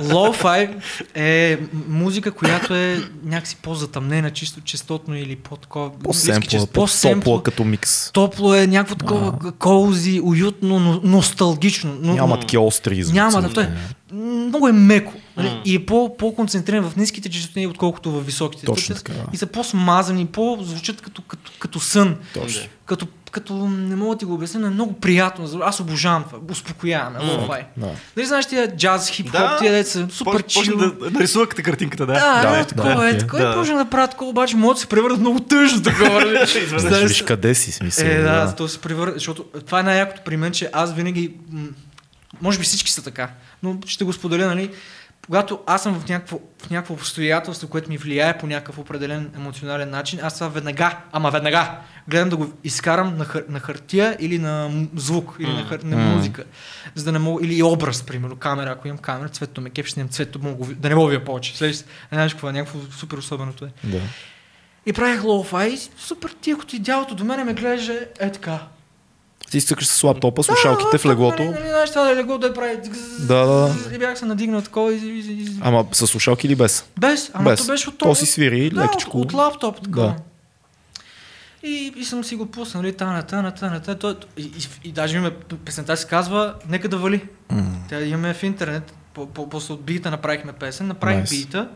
[0.00, 0.74] Лоу-фай
[1.14, 1.58] е
[1.88, 5.90] музика, която е някакси по-затъмнена, чисто частотно или по-такова.
[5.98, 8.12] По-семпла, по-топла като микс.
[8.12, 11.96] Топло е някакво такова кози, уютно, но носталгично.
[12.00, 13.14] Но, Няма такива остри звуци.
[13.14, 13.70] Няма, да, той Не.
[14.12, 15.12] много е меко.
[15.36, 15.48] Нали?
[15.48, 15.62] М.
[15.64, 18.66] И е по, по-концентриран в ниските честоти, отколкото в високите.
[18.66, 19.24] Точно Той- така, да.
[19.32, 22.16] И са по-смазани, по-звучат като, като, като сън.
[22.34, 22.62] Точно.
[22.86, 25.60] Като, като не мога да ти го обясня, но е много приятно.
[25.62, 26.38] Аз обожавам това.
[26.50, 27.18] Успокояваме.
[27.18, 27.62] Лоу-фай.
[27.76, 27.86] Да.
[28.16, 29.56] Нали знаеш тия джаз, хип-хоп, Да.
[29.58, 30.76] тия деца, супер почна чил.
[30.76, 32.12] да нарисува като картинката, да.
[32.12, 33.18] Да, Да, да, да, такова е, да.
[33.18, 33.52] такова Да.
[33.52, 36.20] е, може да направят такова, обаче могат да се превърнат много тъжно такова.
[36.76, 38.06] Знаеш, Виж къде си смисъл.
[38.06, 41.32] Е, да, то се превърна, защото това е най-якото при мен, че аз винаги,
[42.42, 43.30] може би всички са така,
[43.62, 44.70] но ще го споделя, нали,
[45.30, 49.90] когато аз съм в някакво, в някакво обстоятелство, което ми влияе по някакъв определен емоционален
[49.90, 51.78] начин, аз това веднага, ама веднага,
[52.08, 55.96] гледам да го изкарам на, хар, на хартия или на звук, или на, хар, на
[55.96, 56.44] музика,
[56.94, 60.00] за да не мога, или образ, примерно, камера, ако имам камера, цветто ме кеп, ще
[60.00, 61.56] имам цветто, мога, да не мога повече.
[61.56, 63.68] Следващ, не знаеш какво е, някакво супер особеното е.
[63.84, 64.00] Да.
[64.86, 68.58] И правих лоу-фай супер тихото и дялото до мене ме гледаше е така.
[69.50, 71.42] Ти стъкаш с лаптопа, слушалките в леглото.
[71.44, 72.76] Нали, нали, знаеш, това да е легло да прави.
[73.18, 75.58] Да, да, И бях се надигнал такова и, и, и, и...
[75.60, 76.84] Ама с слушалки или без?
[77.00, 77.60] Без, ама без.
[77.60, 79.18] то беше от То си свири да, лекичко.
[79.18, 80.06] От, от лаптоп такова.
[80.06, 80.16] Да.
[81.68, 85.16] И, и съм си го пуснал, нали, тана, тана, тана, тана, и, и, и, даже
[85.16, 87.20] имаме, песента си казва, нека да вали.
[87.50, 87.64] М.
[87.88, 91.30] Тя имаме в интернет, по, по, после от бита направихме песен, направих Nice.
[91.30, 91.68] бита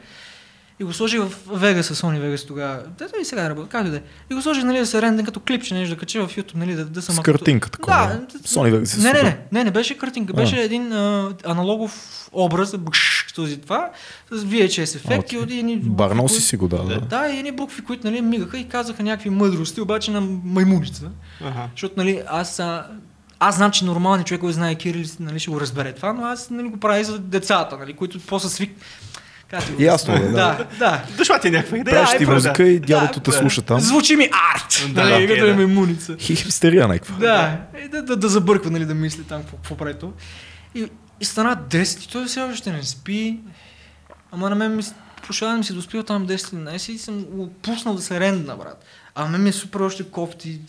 [0.80, 2.82] и го сложих в Vegas, с Sony Vegas тогава.
[2.98, 4.00] Да, да и сега работа, както и да е.
[4.30, 6.74] И го сложих, нали, да се ренден като клипче, нещо да кача в YouTube, нали,
[6.74, 7.14] да, да съм...
[7.14, 7.96] С картинка такова.
[7.96, 8.38] Да.
[8.38, 10.36] Sony Vegas Не, не, не, не, не беше картинка, А.
[10.36, 13.90] беше един а, аналогов образ, бкш, този това,
[14.30, 15.58] с VHS ефект и Окей.
[15.58, 15.76] едни...
[15.76, 17.00] Барнал си си го да, да.
[17.00, 21.10] Да, и едни букви, които нали, мигаха и казаха някакви мъдрости, обаче на маймуница.
[21.40, 21.68] Аха.
[21.70, 22.86] Защото, нали, аз, а,
[23.38, 26.50] аз знам, че нормалният човек, който знае кирилица, нали, ще го разбере това, но аз
[26.50, 28.70] нали, го правя и за децата, нали, които после свик...
[29.78, 30.30] Ясно е, да.
[30.30, 31.02] Да, да.
[31.16, 31.94] Дошла ти някаква идея.
[31.94, 33.36] Правиш Да, ти музика и дядото те да.
[33.36, 33.80] слуша там.
[33.80, 34.24] Звучи ми
[34.54, 34.92] арт!
[34.94, 35.54] Да, нали, е да.
[35.54, 36.16] маймуница.
[36.18, 37.16] Хипстерия някаква.
[37.16, 37.60] Да,
[37.90, 40.12] да, да, да забърква, нали, да мисли там какво, прави то.
[40.74, 40.86] И,
[41.20, 43.38] и стана 10 и той все още не спи.
[44.32, 44.82] Ама на мен ми
[45.40, 48.84] да ми се доспива там 10-11 и съм го пуснал да се рендна, брат.
[49.14, 50.60] А на мен ми е супер още кофти.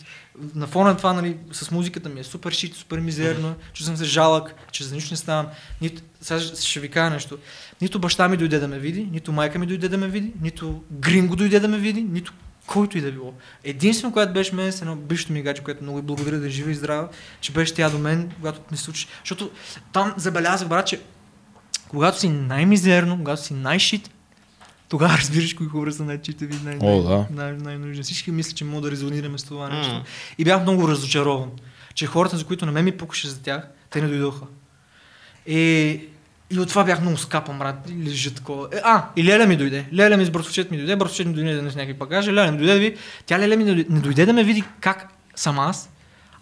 [0.54, 4.04] На фона на това, нали, с музиката ми е супер шит, супер мизерно, съм се
[4.04, 5.46] жалък, че за нищо не ставам.
[5.80, 7.38] Нито, сега ще ви кажа нещо.
[7.80, 10.82] Нито баща ми дойде да ме види, нито майка ми дойде да ме види, нито
[10.90, 12.32] Гринго дойде да ме види, нито
[12.66, 13.34] който и да било.
[13.64, 16.50] Единствено, което беше мен с едно бившото ми гадже, което много и благодаря да е
[16.50, 17.08] жива и здрава,
[17.40, 19.06] че беше тя до мен, когато се случи.
[19.18, 19.50] Защото
[19.92, 21.00] там забелязах, брат, че
[21.88, 24.10] когато си най-мизерно, когато си най-шит,
[24.88, 27.26] тогава разбираш кои хора са най-читави, най- О, да.
[27.32, 28.02] най- най-нужни.
[28.02, 29.92] Всички мислят, че мога да резонираме с това нещо.
[29.92, 30.02] М.
[30.38, 31.50] И бях много разочарован,
[31.94, 34.44] че хората, за които на мен ми пукаше за тях, те не дойдоха.
[35.46, 36.00] И,
[36.50, 37.76] и от това бях много скапан, брат.
[38.00, 38.68] Лежа такова.
[38.72, 39.86] Е, а, и Леля ми дойде.
[39.94, 40.96] Леля ми с братовчет ми дойде.
[40.96, 42.32] Братовчет ми дойде да не с някакви багажи.
[42.32, 42.96] Леля ми дойде да ви.
[43.26, 45.90] Тя Леля ми не дойде- не дойде да ме види как съм аз,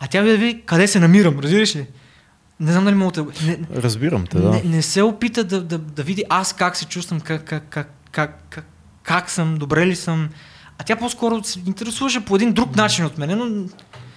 [0.01, 1.39] а тя да види къде се намирам.
[1.39, 1.87] Разбираш ли?
[2.61, 3.27] Не знам дали мога да...
[3.47, 4.51] Не, Разбирам те, да.
[4.51, 7.94] не, не се опита да, да, да види аз как се чувствам, как, как, как,
[8.15, 8.65] как, как,
[9.03, 10.29] как съм, добре ли съм.
[10.79, 13.67] А тя по-скоро се интересуваше по един друг начин от мен, но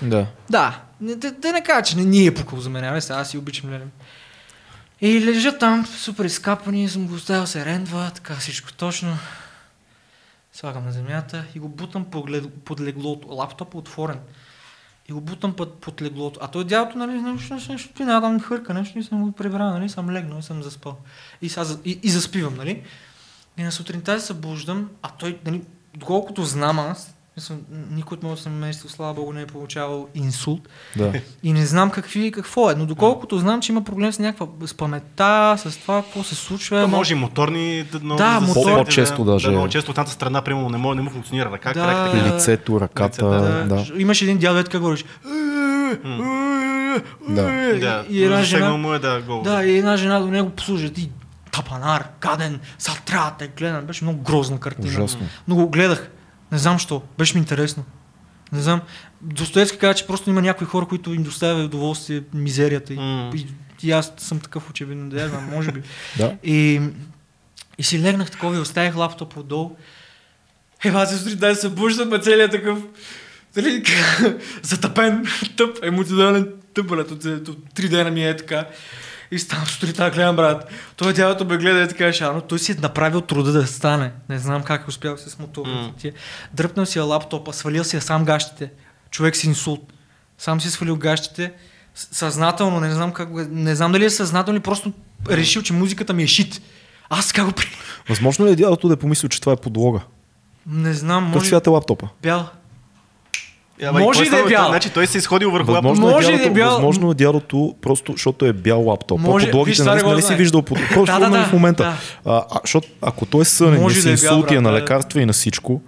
[0.02, 0.28] Да.
[0.50, 3.70] да, да, да не кажа, че не ни е пукал за мен, сега си обичам
[3.70, 3.86] Леле.
[5.02, 9.18] И лежа там, супер изкапани, съм го оставил се рендва, така всичко точно.
[10.54, 14.20] Слагам на земята и го бутам под, лег- под леглото, лаптопа отворен.
[15.10, 16.40] И го бутам под, под леглото.
[16.44, 19.70] А той дядото, нали, нещо, нещо, нещо, ти надам хърка, нещо и съм го прибрал,
[19.70, 20.98] нали, съм легнал и съм заспал.
[21.42, 22.84] И, за- и, и заспивам, нали.
[23.58, 25.62] И на сутринта се събуждам, а той, нали,
[25.96, 27.56] доколкото знам аз, мисля,
[27.92, 30.70] никой от моето семейство, слава богу, не е получавал инсулт.
[30.96, 31.14] Да.
[31.44, 32.76] И не знам какви, какво е.
[32.76, 36.78] Но доколкото знам, че има проблем с някаква с паметта, с това, какво се случва.
[36.78, 39.46] Ама- може и моторни да, много Да, да, мотор- По-често да, даже.
[39.46, 41.80] Да, много често от едната страна, примерно, не, може, не му функционира ръка, Да.
[41.82, 42.36] крак, така.
[42.36, 43.64] Лицето, ръката, Лицето, да.
[43.66, 43.86] да.
[43.98, 45.06] Имаше един дядо, как говориш.
[47.30, 47.74] Да.
[47.80, 48.78] Да, И една жена.
[48.78, 49.22] му е да.
[49.44, 50.90] Да, и една жена до него послужа.
[50.90, 51.10] Ти
[51.58, 53.86] тапанар, гаден, сега трябва да те гледам.
[53.86, 54.88] Беше много грозна картина.
[54.88, 55.28] Ужасно.
[55.48, 56.10] Но го гледах.
[56.52, 57.02] Не знам що.
[57.18, 57.84] Беше ми интересно.
[58.52, 58.82] Не знам.
[59.22, 62.94] Достоевски каза, че просто има някои хора, които им доставя удоволствие мизерията.
[62.94, 63.32] И, М.
[63.36, 63.48] и,
[63.84, 65.82] и аз съм такъв очевидно, да я знам, може би.
[66.18, 66.36] Да.
[66.44, 66.82] И,
[67.78, 69.76] и си легнах такова и оставих лаптоп отдолу.
[70.86, 72.80] Е, аз се сутринта се събуждам, а целият такъв,
[73.56, 73.84] дали,
[74.62, 75.26] затъпен,
[75.58, 78.66] тъп, емоционален тъп, брат, от, от три дена ми е така.
[79.32, 80.66] И ставам сутринта, гледам, брат.
[80.96, 82.42] Той дядото ме гледа и така, шано.
[82.42, 84.12] Той си е направил труда да стане.
[84.30, 85.70] Не знам как е успял с мотора.
[85.70, 86.14] Mm.
[86.54, 88.72] Дръпнал си я лаптопа, свалил си я сам гащите.
[89.12, 89.94] Човек с инсулт.
[90.38, 91.54] Сам си е свалил гащите.
[91.96, 94.92] Съзнателно, не знам как е- Не знам дали е съзнателно или просто
[95.30, 96.62] е решил, че музиката ми е шит.
[97.10, 97.66] Аз така го при...
[98.10, 100.00] Възможно ли е дядото да е помислил, че това е подлога?
[100.68, 101.50] Не знам, Как може...
[101.50, 102.10] цвят е лаптопа?
[102.22, 102.50] Бял.
[103.82, 104.68] Е, ама Може да е бял.
[104.68, 106.72] Значи той се е изходил върху Възможно, Може е да е бял.
[106.72, 109.20] възможно е дядото, просто защото е бял лаптоп.
[109.20, 110.78] Може- подлогите нали, нали си виждал под...
[110.94, 111.84] Просто Да, да, в момента.
[111.84, 111.94] да.
[112.32, 114.64] А, защото ако той е сънен, Може и да си е бял, инсулти, е брат,
[114.64, 115.82] на лекарства и на всичко,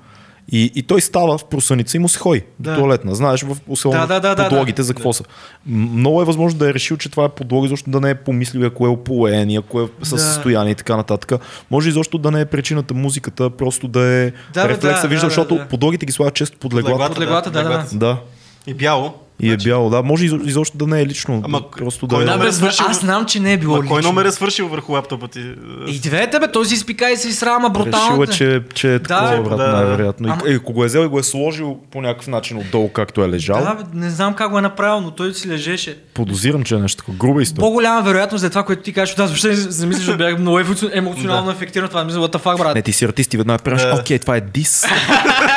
[0.51, 2.71] и, и той става в просъница и му се ходи Да.
[2.71, 3.15] до туалетна.
[3.15, 5.23] Знаеш, в особено Да, да, да, да, подлогите за какво са.
[5.65, 8.15] М- Много е възможно да е решил, че това е подлога, защото да не е
[8.15, 10.17] помислил ако е опоен, и ако е с Да.
[10.17, 11.41] състояние и така нататък.
[11.71, 15.01] Може изобщо да не е причината музиката, просто да е Да, рефлекса.
[15.01, 15.67] да, Вижда, да, защото да.
[15.67, 17.07] подлогите ги слагат често под леглата.
[17.07, 17.95] Под леглата, да, да, леглата.
[17.95, 18.17] Да.
[18.67, 19.13] И бяло.
[19.41, 20.03] И е бяло, да.
[20.03, 21.41] Може изо- изобщо да не е лично.
[21.45, 22.25] Ама просто кой да е...
[22.27, 22.85] номер Да, бе, е свършил?
[22.85, 24.01] аз знам, че не е било кой лично.
[24.03, 25.39] номер е свършил върху лаптопа ти?
[25.87, 28.21] И двете, бе, той си изпика и се изсрама брутално.
[28.21, 29.71] Решил е, че, че е такова, Да, брат, да, да.
[29.73, 30.29] най-вероятно.
[30.29, 32.89] Ама- И, и ако го е взел и го е сложил по някакъв начин отдолу,
[32.89, 35.97] както е лежал, Да, бе, не знам как го е направил, но той си лежеше.
[36.13, 37.17] подозирам, че е нещо такова.
[37.17, 37.61] Груба история.
[37.61, 40.89] По-голяма вероятност за това, което ти кажеш, аз въобще не замислиш, че бях много емоци-
[40.93, 41.89] емоционално ефектиран.
[41.89, 42.75] Това мисля, what the fuck, брат.
[42.75, 43.95] Не, ти си артист и веднага правиш, Да.
[43.95, 44.85] окей, това е дис.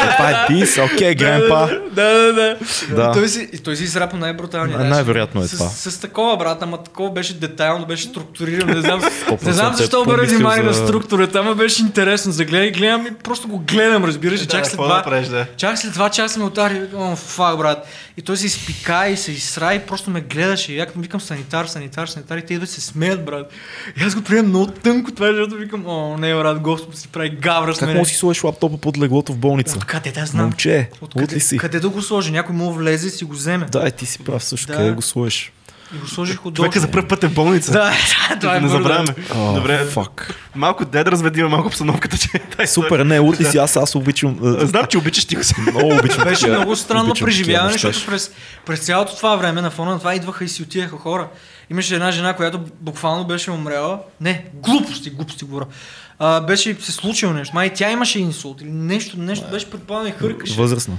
[0.03, 1.69] Е, това е дис, окей, гренпа.
[1.93, 2.57] Да, да, да.
[2.91, 3.13] Да.
[3.13, 4.79] Той си, той си израпа най-бруталния.
[4.79, 5.69] Най- най-вероятно е с, това.
[5.69, 8.75] С, с, такова, брат, ама такова беше детайлно, беше структурирано.
[8.75, 12.33] Не знам, 100% не знам защо е помислил внимание на за- структурата, ама беше интересно.
[12.33, 14.41] Загледай, гледам и просто го гледам, разбираш.
[14.41, 15.47] и Да, чак след това, да да?
[15.57, 17.87] Чак след два часа ме удари, о, фак, брат.
[18.17, 20.73] И той се изпика и се изсра и просто ме гледаше.
[20.73, 23.51] И як викам санитар, санитар, санитар и те идват се смеят, брат.
[23.97, 27.31] И аз го приемам много тънко това, защото викам, о, не, брат, Господ си прави
[27.31, 27.97] гавра с Как мен.
[27.97, 29.77] може да си сложиш лаптопа под леглото в болница?
[29.77, 30.45] Откъде да знам?
[30.45, 31.59] Момче, От лут къде, ли си?
[31.59, 32.33] къде да го сложи?
[32.33, 33.62] Някой му влезе и си го вземе.
[33.71, 34.67] Да, е, ти си прав също.
[34.67, 34.73] Да.
[34.73, 35.53] Къде да го сложиш?
[35.97, 36.55] И го сложих отдолу.
[36.67, 37.73] Човека за първ път е в болница.
[37.73, 37.93] Да,
[38.41, 39.15] това е не забравяме.
[39.35, 40.35] О, Добре, фак.
[40.55, 43.59] малко де да разведиме малко обстановката, че тази Супер, не, лут ли си?
[43.59, 44.39] Аз, аз обичам.
[44.45, 45.55] а, Знам, че обичаш ти го се.
[45.71, 46.25] Много обичам.
[46.25, 48.31] Беше много странно преживяване, защото през,
[48.67, 51.29] през цялото това време на фона на това идваха и си отиваха хора.
[51.71, 53.99] Имаше една жена, която буквално беше умряла.
[54.21, 55.67] Не, глупости, глупости говоря.
[56.25, 57.55] А, беше се случило нещо.
[57.55, 60.55] Май тя имаше инсулт или нещо, нещо беше предпадна и хъркаше.
[60.55, 60.95] Възрастна.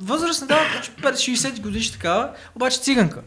[0.00, 0.90] Възрастна, да, значи
[1.34, 3.20] 50-60 годишна такава, обаче циганка.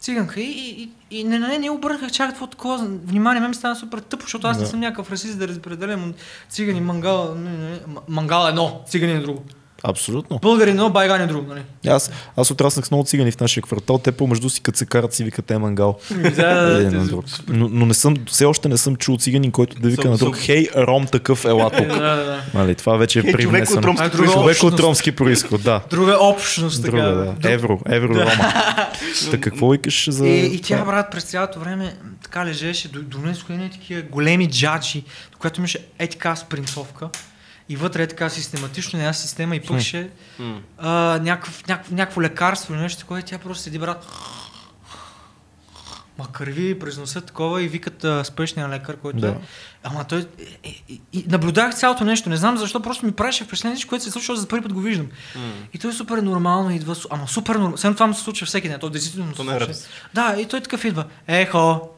[0.00, 0.40] Циганка.
[0.40, 2.86] И, и, и, и не, не, не обърнах чак какво такова.
[3.04, 4.68] Внимание, мен ми стана супер тъпо, защото аз не Да.
[4.70, 6.14] съм някакъв расист да разпределям
[6.48, 9.44] цигани, мангал, не, не, не, м- мангал е едно, цигани е друго.
[9.86, 10.38] Абсолютно.
[10.38, 11.62] Българин едно, байгани друго, нали?
[11.86, 13.98] Аз, аз отраснах с много цигани в нашия квартал.
[13.98, 15.98] Те помежду си, като се карат, си викат е мангал.
[16.10, 17.24] Да, да, Един да, на друг.
[17.48, 20.36] Но, но не съм, все още не съм чул циганин, който да вика на друг,
[20.38, 21.86] хей, ром такъв, ела тук.
[21.86, 22.42] Да.
[22.54, 23.94] Нали, това вече е привнесено.
[24.32, 25.80] Човек от ромски происход, да.
[25.90, 26.96] Друга общност, така.
[26.96, 27.52] Друга, да.
[27.52, 28.30] Евро, евро рома.
[29.30, 30.26] Та какво викаш за...
[30.26, 35.04] И, и тя, брат, през цялото време така лежеше, до- донесоха едни такива големи джаджи,
[35.32, 37.08] до която имаше е така спринцовка.
[37.68, 40.60] И вътре е така систематично една система и пъкше М.
[40.78, 40.90] а,
[41.22, 44.06] някакъв, някакво, някакво лекарство или нещо такова и тя просто седи, брат.
[46.18, 49.28] Ма кърви през носа такова и викат а, спешния лекар, който Да.
[49.28, 49.34] е.
[49.82, 50.26] Ама той...
[50.64, 52.28] И, и, и, наблюдах цялото нещо.
[52.28, 54.80] Не знам защо, просто ми правеше впечатление, че което се случва, за първи път го
[54.80, 55.08] виждам.
[55.36, 55.52] М.
[55.74, 56.96] И той е супер нормално идва.
[57.10, 57.76] Ама супер нормално.
[57.76, 58.80] Само това му се случва всеки ден.
[58.80, 59.74] То действително се не е случва.
[60.14, 61.04] Да, и той такъв идва.
[61.26, 61.88] Ехо,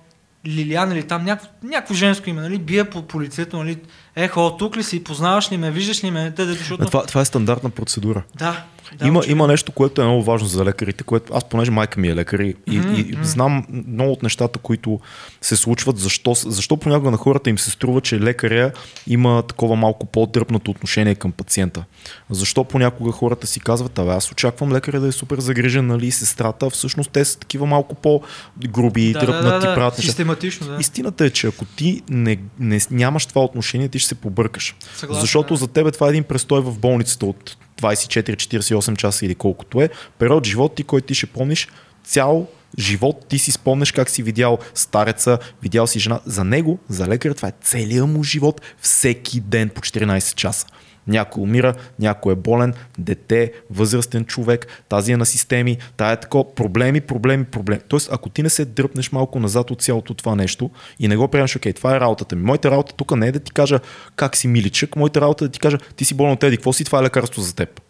[0.47, 2.59] Лилиан или там някакво, някакво женско име, нали?
[2.59, 3.79] Бие по, по лицето, нали?
[4.17, 6.33] Ехо, тук ли си, познаваш ли ме, виждаш ли ме?
[6.37, 6.85] Те, де, защото...
[6.85, 8.23] Бе, Това, това е стандартна процедура.
[8.39, 8.65] Да,
[8.99, 9.07] да.
[9.07, 12.15] има, има нещо, което е много важно за лекарите, което аз понеже майка ми е
[12.15, 15.01] лекар и, и, и знам много от нещата, които
[15.41, 18.73] се случват, защо, защо понякога на хората им се струва, че лекаря
[19.07, 21.85] има такова малко по-дръпнато отношение към пациента.
[22.31, 26.71] Защо понякога хората си казват, абе аз очаквам лекаря да е супер загрижен, нали, сестрата,
[26.71, 30.03] всъщност те са такива малко по-груби, да, дръпнати, да, да, да.
[30.03, 30.77] Систематично, да.
[30.81, 34.77] Истината е, че ако ти не, не, нямаш това отношение, ти ще се побъркаш.
[34.97, 39.81] Съгласен, Защото за тебе това е един престой в болницата от 24-48 часа или колкото
[39.81, 39.89] е.
[40.19, 41.69] Период живот ти, който ти ще помниш
[42.05, 42.47] цял
[42.79, 46.21] живот, ти си спомнеш как си видял стареца, видял си жена.
[46.27, 50.67] За него, за лекаря, това е целият му живот всеки ден по 14 часа.
[51.09, 56.55] Някой умира, някой е болен, дете, възрастен човек, тази е на системи, тая е тако,
[56.55, 57.81] проблеми, проблеми, проблеми.
[57.89, 61.29] Тоест, ако ти не се дръпнеш малко назад от цялото това нещо и не го
[61.29, 62.43] приемаш, окей, това е работата ми.
[62.43, 63.81] Моята работа тук не е да ти кажа
[64.17, 66.73] как си миличък, моята работа е да ти кажа, ти си болен от теди, какво
[66.73, 67.81] си, това е лекарство за теб.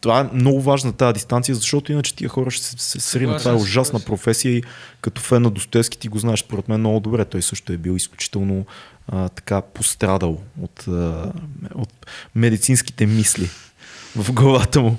[0.00, 3.38] Това е много важна тази дистанция, защото иначе тия хора ще се, се сринат.
[3.38, 4.62] Това е ужасна професия и
[5.00, 7.24] като фен на Достоевски ти го знаеш, според мен много добре.
[7.24, 8.66] Той също е бил изключително
[9.08, 11.32] а, така пострадал от, а,
[11.74, 13.50] от медицинските мисли
[14.16, 14.98] в главата му.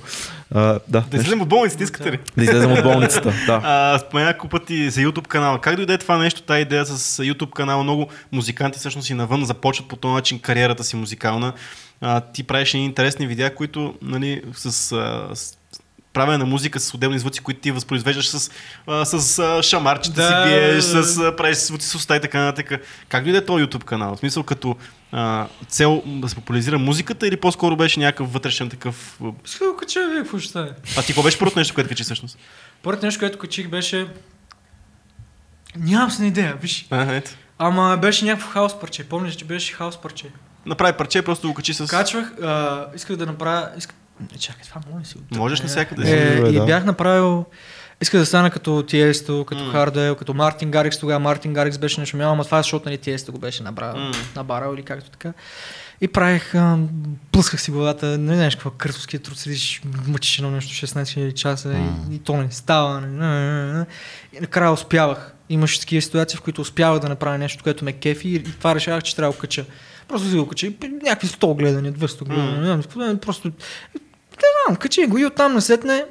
[0.50, 2.18] А, да, Да излезем от болницата, искате ли?
[2.36, 3.32] да излезем от болницата.
[3.46, 3.60] Да.
[3.64, 5.60] А, спомена няколко пъти за YouTube канала.
[5.60, 7.82] Как дойде това нещо, тази идея с YouTube канала?
[7.82, 11.52] Много музиканти всъщност и навън започват по този начин кариерата си музикална.
[12.00, 15.57] А, ти правиш едни интересни видеа, които нали, с, а, с
[16.12, 18.50] правене на музика с отделни звуци, които ти възпроизвеждаш с,
[18.86, 22.40] а, с а, шамарчета Да, си биеш, с а, правиш звуци с уста и така
[22.40, 22.82] нататък.
[23.08, 24.16] Как дойде този YouTube канал?
[24.16, 24.76] В смисъл като
[25.12, 29.18] а, цел да се популяризира музиката или по-скоро беше някакъв вътрешен такъв...
[29.20, 30.70] го кача, вие какво ще стане?
[30.96, 32.38] А ти какво беше първото нещо, което качи всъщност?
[32.82, 34.06] Първото нещо, което качих беше...
[35.76, 36.86] Нямам си на идея, виж.
[36.90, 37.30] А, ето.
[37.58, 39.04] Ама беше някакво хаос парче.
[39.04, 40.26] Помниш, че беше хаос парче.
[40.66, 41.86] Направи парче, просто го качи с...
[41.86, 43.68] Качвах, а, исках да направя...
[43.78, 43.96] Исках...
[44.22, 45.18] Не, чакай, това може си?
[45.18, 46.10] от- Можеш навсякъде.
[46.36, 46.64] Е, и да.
[46.64, 47.44] бях направил...
[48.00, 49.72] Исках да стана като Тиесто, като М.
[49.72, 50.98] Хардел, като Мартин Гарикс.
[50.98, 54.12] Тогава Мартин Гарикс беше нашумял, ама това е защото нали, Тиесто го беше набрал, М.
[54.36, 55.32] набарал или както така.
[56.00, 56.78] И правих, а,
[57.32, 61.74] плъсках си главата, не знаеш какво, къртовския труд, седиш, мъчиш едно нещо 16 000 часа
[62.10, 63.00] и, и, то не става.
[63.00, 63.84] нали,
[64.32, 65.34] И накрая успявах.
[65.48, 68.74] Имаше такива ситуации, в които успявах да направя нещо, което ме кефи и, и това
[68.74, 69.64] решавах, че трябва да го кача.
[70.08, 70.66] Просто си го кача.
[70.66, 73.52] И Някакви 100 гледания, 200 гледания, не знам какво, просто...
[74.38, 76.04] Не знам, качи го и оттам насетне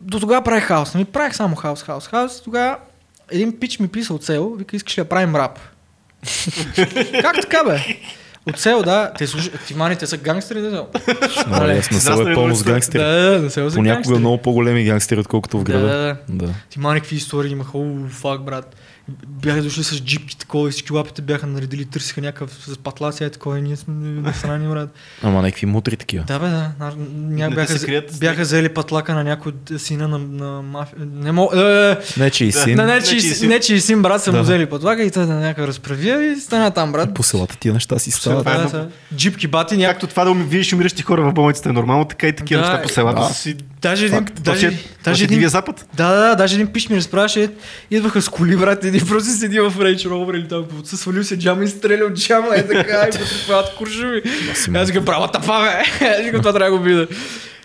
[0.00, 0.94] до тогава правих хаос.
[0.94, 1.04] Нали?
[1.04, 2.42] Правих само хаос, хаос, хаос.
[2.42, 2.76] Тогава
[3.30, 5.58] един пич ми писа от село, вика, искаш ли да правим рап?
[7.22, 7.80] как така бе?
[8.48, 9.12] От село, да.
[9.18, 9.50] Те слуш...
[9.66, 10.86] Ти маните са гангстери, да.
[11.46, 13.02] Нали, аз на село Израснали е пълно с гангстери.
[13.02, 14.18] Да, да, на село Понякога гангстери.
[14.18, 15.86] много по-големи гангстери, отколкото в Да, града.
[15.88, 16.52] да, Да.
[16.70, 17.78] Ти мани какви истории имаха,
[18.10, 18.76] фак, брат.
[19.20, 23.30] Бяха дошли с джипки, такова, и всички лапите бяха наредили, търсиха някакъв с патлаци, е
[23.30, 24.90] такова, и ние сме насрани, брат.
[25.22, 26.24] Ама някакви мутри такива.
[26.24, 26.70] Да, бе, да.
[26.80, 28.18] На, ня, Не бяха, крият.
[28.20, 30.96] бяха взели патлака на някой от сина на, на мафия.
[31.14, 31.60] Не мога.
[31.60, 32.60] Е, е, Не, че и Да.
[32.60, 32.76] син.
[32.76, 33.80] на Не, че и син.
[33.80, 34.36] син брат са Да.
[34.36, 37.14] му взели патлака и той на някакъв разправия и стана там, брат.
[37.14, 38.38] По селата тия неща си стават.
[38.38, 38.88] Това е Да, са.
[39.14, 39.94] Джипки бати, някак.
[39.94, 42.68] Както това да уми- видиш умиращи хора в болницата е нормално, така и такива Да,
[42.68, 43.34] неща по селата да.
[43.34, 43.56] си...
[43.88, 44.42] Даже един, Факт.
[44.42, 45.86] даже, даже си е един, Дивия запад.
[45.96, 47.48] да, да, да, даже един пиш ми разправяше,
[47.90, 51.38] идваха с коли, брат, един просто седи в Range Rover или там, се свалил се
[51.38, 54.22] джама и стреля от джама, е така, и потърпяват куршуми.
[54.74, 56.06] Аз викам, права тапа, бе!
[56.06, 57.06] Аз това трябва да го видя.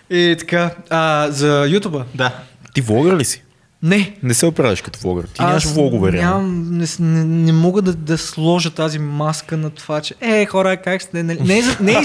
[0.10, 2.06] И така, а, за Ютуба.
[2.16, 2.32] Да.
[2.74, 3.44] Ти влогър ли си?
[3.84, 5.26] Не, Не се оправяш като влогър.
[5.34, 10.02] Ти нямаш влогове, нямам, не, не, не мога да, да сложа тази маска на това,
[10.02, 11.24] че е, хора, как сте?
[11.24, 12.02] Не, не, е, не, е,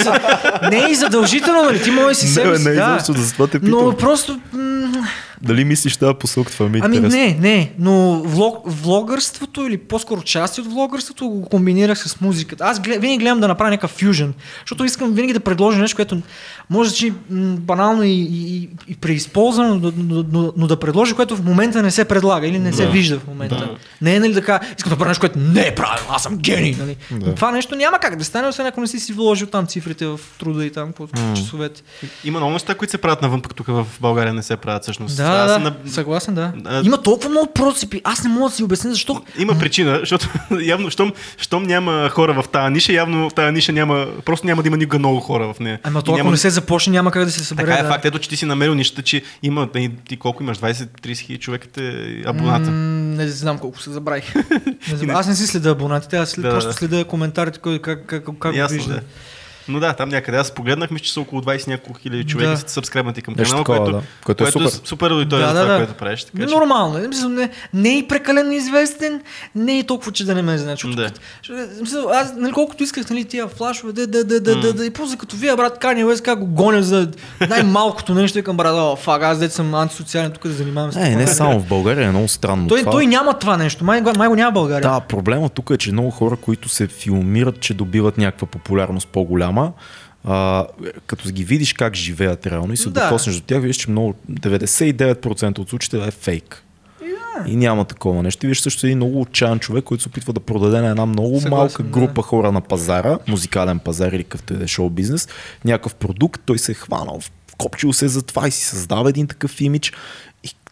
[0.71, 1.83] не е задължително, нали?
[1.83, 2.97] Ти може си Не, себе бе, си, не е да.
[3.01, 3.79] изобщо, за това те питам.
[3.79, 5.09] Но просто м,
[5.43, 6.53] Дали мислиш тази посока?
[6.53, 7.19] Това ми е Ами интересно.
[7.21, 12.65] не, не, но влог, влогърството или по-скоро части от влогърството го комбинирах с музиката.
[12.65, 16.23] Аз глед, винаги гледам да направя някакъв фюжен, защото искам винаги да предложа нещо, което
[16.71, 21.37] може да м, банално и, и, и преизползвано, но, но, но, но, да предложа, което
[21.37, 22.91] в момента не се предлага или не се Да.
[22.91, 23.57] вижда в момента.
[23.57, 23.77] Да.
[24.03, 26.77] Не е нали така, искам да правя нещо, което не е правилно, аз съм гений.
[26.79, 26.97] Нали?
[27.11, 27.35] Да.
[27.35, 30.21] Това нещо няма как да стане, освен ако не си си вложил там цифрите в
[30.39, 31.83] труда и там по часовете.
[32.25, 35.17] Има много неща, които се правят навън, пък тук в България не се правят всъщност.
[35.17, 36.53] Да, Да, на- да, съгласен, да.
[36.65, 39.23] А- Има толкова много процепи, аз не мога да си обясня защо.
[39.39, 40.29] Има причина, защото
[40.61, 44.63] явно, щом, щом няма хора в тази ниша, явно в тази ниша няма, просто няма
[44.63, 45.81] да има никога много хора в нея.
[45.83, 46.31] Ама то, ако няма...
[46.31, 47.67] не се започне, няма как да се събере.
[47.67, 47.89] Така е да.
[47.89, 48.05] факт.
[48.05, 49.69] Ето, че ти си намерил нещата, че има,
[50.09, 50.87] ти, колко имаш, 20-30
[51.17, 51.93] хиляди човека те
[52.27, 52.71] абоната.
[52.71, 52.77] М,
[53.17, 54.35] не знам колко се забравих.
[54.91, 55.17] не знам.
[55.17, 56.75] Аз не си следа абонатите, аз след, Да, просто да.
[56.75, 58.95] следа коментарите, как, как, как, как го Ясно, вижда.
[58.95, 59.01] да.
[59.69, 60.39] Но да, там някъде.
[60.39, 62.57] Аз погледнах, мисля, че са около 20 няколко хиляди човека Да.
[62.57, 64.03] са сабскребнати към канала, такова, което, да.
[64.25, 64.69] Което е супер.
[64.85, 65.79] супер аудитория Да, за да, това, да.
[65.79, 66.25] което правиш.
[66.25, 66.55] Така, че...
[66.55, 66.99] Нормално.
[66.99, 67.09] е.
[67.29, 69.21] Не, не е и прекалено известен,
[69.55, 70.73] не е и толкова, че да не ме знае.
[70.73, 71.11] Защото, Да.
[72.13, 75.17] аз, нали, колкото исках, нали, тия флашове, да, да, да, да, да, да, и после
[75.17, 77.09] като вие, брат, Кани Уест, как го гоня за
[77.43, 81.05] най-малкото нещо, викам, брат, о, фак, аз дете съм антисоциален, тук да занимавам с Не,
[81.05, 81.17] това.
[81.17, 82.69] не само в България, е много странно.
[82.69, 82.93] Той, това.
[82.93, 84.91] той няма това нещо, май, го- май го няма в България.
[84.91, 89.56] Да, проблема тук е, че много хора, които се филмират, че добиват някаква популярност по-голяма,
[90.25, 90.67] а,
[91.07, 93.03] като ги видиш как живеят реално и се Да.
[93.05, 96.63] докоснеш до тях, виждаш, че много 99% от случаите е фейк.
[97.47, 98.47] И няма такова нещо.
[98.47, 101.41] И виж също един много отчаян човек, който се опитва да продаде на една много
[101.41, 101.89] Съгласен, малка да.
[101.89, 105.29] група хора на пазара, музикален пазар или какъвто да е шоу бизнес,
[105.65, 109.61] някакъв продукт, той се е хванал, вкопчил се за това и си създава един такъв
[109.61, 109.93] имидж.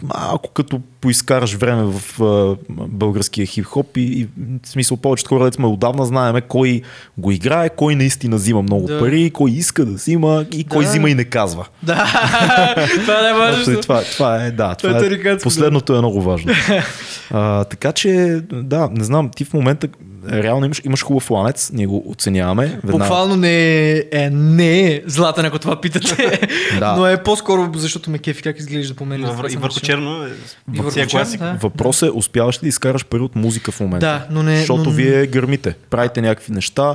[0.05, 4.28] Малко като поискараш време в а, българския хип-хоп и, и
[4.64, 6.82] в смисъл повечето хора, сме отдавна знаеме кой
[7.18, 8.98] го играе, кой наистина взима много Да.
[8.98, 10.90] пари, кой иска да взима и кой Да.
[10.90, 11.66] взима и не казва.
[11.82, 11.94] Да,
[13.01, 13.81] това е Значи, важно.
[13.81, 16.52] това, това е, да, Това е това е, тарикатско, последното е много важно.
[17.31, 19.89] а, така че, да, не знам, ти в момента
[20.32, 22.66] реално имаш, имаш хубав ланец, ние го оценяваме.
[22.66, 22.98] Веднага.
[22.98, 26.40] Буквално не е, е, не е златен, ако това питате.
[26.78, 26.96] Да.
[26.96, 29.20] Но е по-скоро, защото ме кефи как изглежда по мен.
[29.20, 30.28] Но и върху черно е
[30.74, 31.59] И върху черно, да.
[31.60, 34.06] Въпрос е, успяваш ли да изкараш пари от музика в момента?
[34.06, 36.94] Да, но не- Защото но- вие гърмите, правите някакви неща,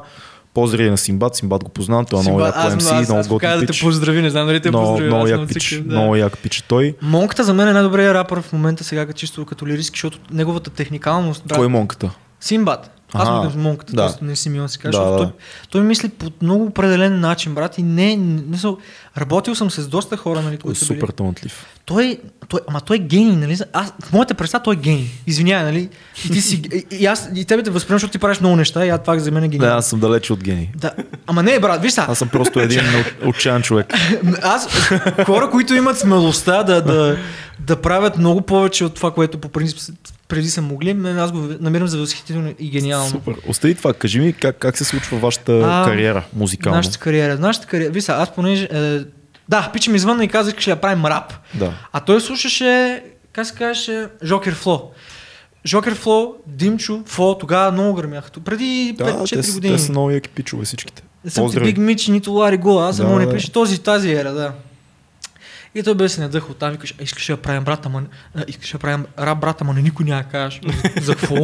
[0.53, 3.65] поздрави на Симбат, Симбат го познавам, той е много як MC, много готин каза да
[3.65, 3.81] те пич.
[3.81, 5.07] поздрави, не знам дали те поздрави.
[5.07, 6.95] много аз як пич, много як пич той.
[7.01, 11.43] Монката за мен е най-добрият рапър в момента сега, чисто като лириски, защото неговата техникалност...
[11.55, 12.11] Кой е монката?
[12.39, 12.98] Симбат.
[13.13, 14.15] Аз му викам монката, да.
[14.21, 15.17] не си милан си кажа, Да, да.
[15.17, 15.27] той,
[15.69, 18.73] той мисли по много определен начин, брат, и не, не са,
[19.17, 21.11] работил съм с доста хора, нали, е които са супер били.
[21.11, 21.65] талантлив.
[21.85, 22.17] Той,
[22.47, 23.57] той, ама той е гений, нали?
[23.73, 25.07] Аз, в моята представа той е гений.
[25.27, 25.89] Извинявай, нали?
[26.25, 28.85] И, ти си, и, и, аз, и тебе те възприемам, защото ти правиш много неща
[28.85, 29.77] и аз това за мен е Не, гениално.
[29.77, 30.69] аз съм далече от гений.
[30.75, 30.91] Да.
[31.27, 32.07] Ама не, брат, виж сега.
[32.09, 33.93] Аз съм просто един от- отчаян човек.
[34.41, 34.67] Аз,
[35.25, 37.17] хора, които имат смелостта да, да,
[37.59, 39.77] да правят много повече от това, което по принцип
[40.29, 43.09] преди са могли, мен аз го намирам за възхитително и гениално.
[43.09, 43.33] Супер.
[43.47, 43.93] Остави това.
[43.93, 46.77] Кажи ми как, как се случва вашата А, кариера музикална.
[46.77, 47.37] Нашата кариера.
[47.37, 47.91] Нашата кариера.
[47.91, 48.63] Виж, сега, аз понеже...
[48.65, 48.99] Е,
[49.49, 51.33] да, пича ми извън и казах, че ще я правим рап.
[51.55, 51.73] Да.
[51.91, 53.03] А той слушаше,
[53.33, 54.91] как се казваше, Жокер Фло.
[55.65, 58.31] Жокер Фло, Димчо, Фло, тогава много гърмяха.
[58.31, 59.75] Преди Да, 5-4 те, са- години.
[59.75, 61.03] те са много яки пичове всичките.
[61.27, 61.59] Съм ти.
[61.59, 64.51] Биг Мич, нито Лари Гола, аз съм Да, да, не пише този, тази ера, да.
[65.75, 68.01] И той беше се надъхал там, викаш, «А, искаш да правим брата, ма,
[68.35, 70.61] а, искаш да правим рап брата, ма не никой няма кажеш.
[71.01, 71.35] За какво?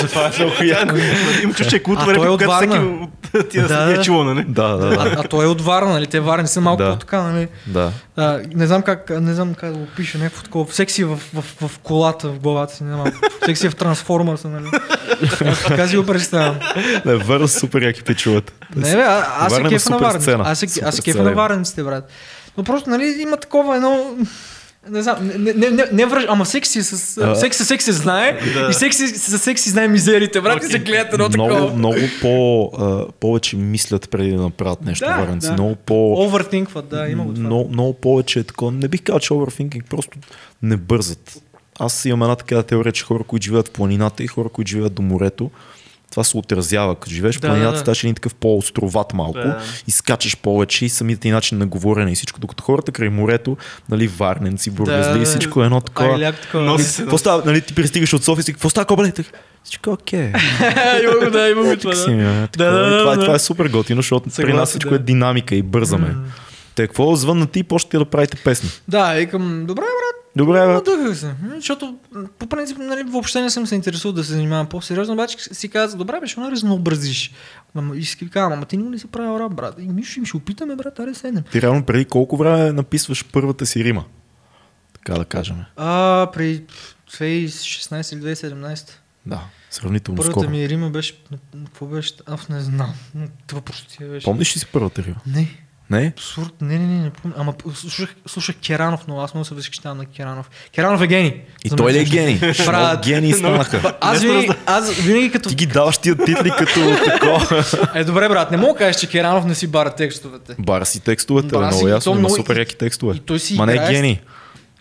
[0.00, 0.96] За това е много яко.
[1.42, 4.02] Им чуш, че е е репа, от когато всеки тия Да, е да.
[4.02, 4.44] чуло, нали?
[4.48, 5.14] Да, да, да.
[5.18, 6.06] а, той е от Варна, нали?
[6.06, 7.48] Те Варни са малко по-така, нали?
[7.66, 7.92] да.
[8.16, 10.72] А, не знам как, не знам как да го пиша, някакво такова.
[10.72, 13.12] Секси в, в, в, колата, в главата си, не знам.
[13.44, 14.70] Секси в трансформърса, нали?
[15.68, 16.58] Така си го представям.
[17.04, 18.52] Не, Върна супер яки пичовете.
[18.76, 20.36] Не, бе, а, аз се има кефа на варниците.
[20.84, 21.42] Аз се, кефа на има.
[21.42, 22.10] варниците, брат.
[22.60, 24.16] Но просто, нали, има такова едно...
[24.90, 27.18] Не знам, не, не, не, не връж, ама секси с...
[27.18, 27.34] А.
[27.34, 28.68] секси, секси се знае Да.
[28.70, 31.76] и секси, с секси знае мизерите, брат, и се гледат едно много, такова.
[31.76, 35.46] много по, а, повече мислят преди да направят нещо Да, варенци.
[35.46, 35.52] да.
[35.52, 36.12] Много по...
[36.14, 37.46] Овертинкват, да, има го това.
[37.46, 38.72] много, много повече е такова.
[38.72, 40.18] Не бих казал, че overthinking, просто
[40.62, 41.42] не бързат.
[41.78, 44.94] Аз имам една такава теория, че хора, които живеят в планината и хора, които живеят
[44.94, 45.50] до морето,
[46.10, 46.94] това се отразява.
[46.94, 47.90] Като живееш в Да, планината, да, да.
[48.02, 49.58] един такъв по-островат малко Да.
[49.86, 52.40] и скачаш повече и самият ти начин на говорене и всичко.
[52.40, 53.56] Докато хората край морето,
[53.88, 55.26] нали, варненци, бургазли и да.
[55.26, 56.14] всичко е едно такова.
[56.14, 56.64] Айляк такова.
[56.64, 57.42] Носи И се, Какво става?
[57.46, 59.08] Нали, ти пристигаш от София и си, какво става?
[59.08, 59.28] И така,
[59.64, 60.20] Всичко е окей.
[61.02, 62.12] има го, да, има го това, да.
[62.12, 65.54] е, И да, това, е- това е супер готино, защото при нас всичко е динамика
[65.54, 66.14] и бързаме.
[66.74, 68.70] Те какво звън на ти и почнете да правите песни.
[68.88, 70.86] Да, викам, добре, брат, Добре, брат.
[70.86, 71.34] Надъхах се.
[71.54, 71.98] Защото
[72.38, 75.98] по принцип нали, въобще не съм се интересувал да се занимавам по-сериозно, обаче си казах,
[75.98, 77.32] добре, бе, ще разнообразиш.
[77.74, 79.74] Ама и си казвам, ама ти не ли си правил рап, брат?
[79.78, 81.44] И ми ще, ще опитаме, брат, аре седнем.
[81.52, 84.04] Ти реално преди колко време написваш първата си рима?
[85.04, 85.56] така да кажем.
[85.76, 86.64] А, при
[87.10, 88.90] 2016 или 2017.
[89.26, 90.50] Да, сравнително Първата скоро.
[90.50, 91.22] ми Рима беше...
[91.64, 92.14] Какво беше?
[92.26, 92.94] Аз не знам.
[93.46, 94.24] Това простия беше.
[94.24, 95.20] Помниш ли си първата Рима?
[95.26, 95.48] Не.
[95.90, 96.06] Не?
[96.06, 97.34] Абсурд, не, не, не, не помня.
[97.38, 100.50] Ама слушах, слушах Керанов, но аз много се възхищавам на Керанов.
[100.74, 101.40] Керанов е гений.
[101.64, 102.38] И За той ли е гений?
[102.38, 102.66] Брат.
[102.68, 103.94] Много гении станаха.
[104.00, 105.48] Аз винаги, аз винаги като...
[105.48, 107.64] Ти ги даваш тия титли като такова.
[107.94, 110.54] Е, добре, брат, не мога да кажеш, че Керанов не си бара текстовете.
[110.58, 113.14] Бара си текстовете, Бара си, много и ясно, има супер и- яки текстове.
[113.16, 114.20] и той си Ма не е гений.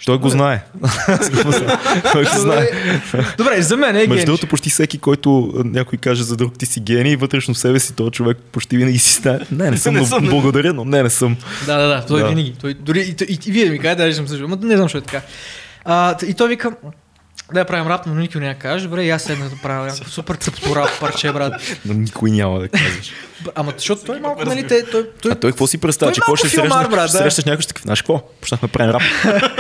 [0.06, 0.64] Той го знае.
[2.12, 2.70] Той го знае.
[3.38, 4.26] Добре, за мен е Между гений.
[4.26, 7.94] другото, почти всеки, който някой каже за друг ти си гений, вътрешно в себе си
[7.94, 9.40] този човек почти винаги си стане.
[9.52, 11.38] Не, не съм, Не благодаря, но не, не съм.
[11.66, 12.28] Да, да, да, той Да.
[12.30, 12.54] винаги.
[12.62, 14.98] Той, дори и, и, и, вие ми кажете, даже съм съжал, но не знам, защо
[14.98, 15.22] е така.
[15.86, 16.72] А, и той вика,
[17.54, 20.36] да правим рап, но никой няма каже, добре, и аз седна да правя някакво супер
[20.36, 21.54] цъпто рап парче, брат.
[21.86, 22.68] Но никой няма да.
[23.42, 26.22] Б- Ама защото той малко, нали, те, той, той, А той какво си представя, че
[26.22, 27.18] какво ще филмар, срещнеш, брат, да.
[27.18, 28.22] срещаш някой, ще такъв, знаеш какво?
[28.42, 29.02] Почнахме да правим рап.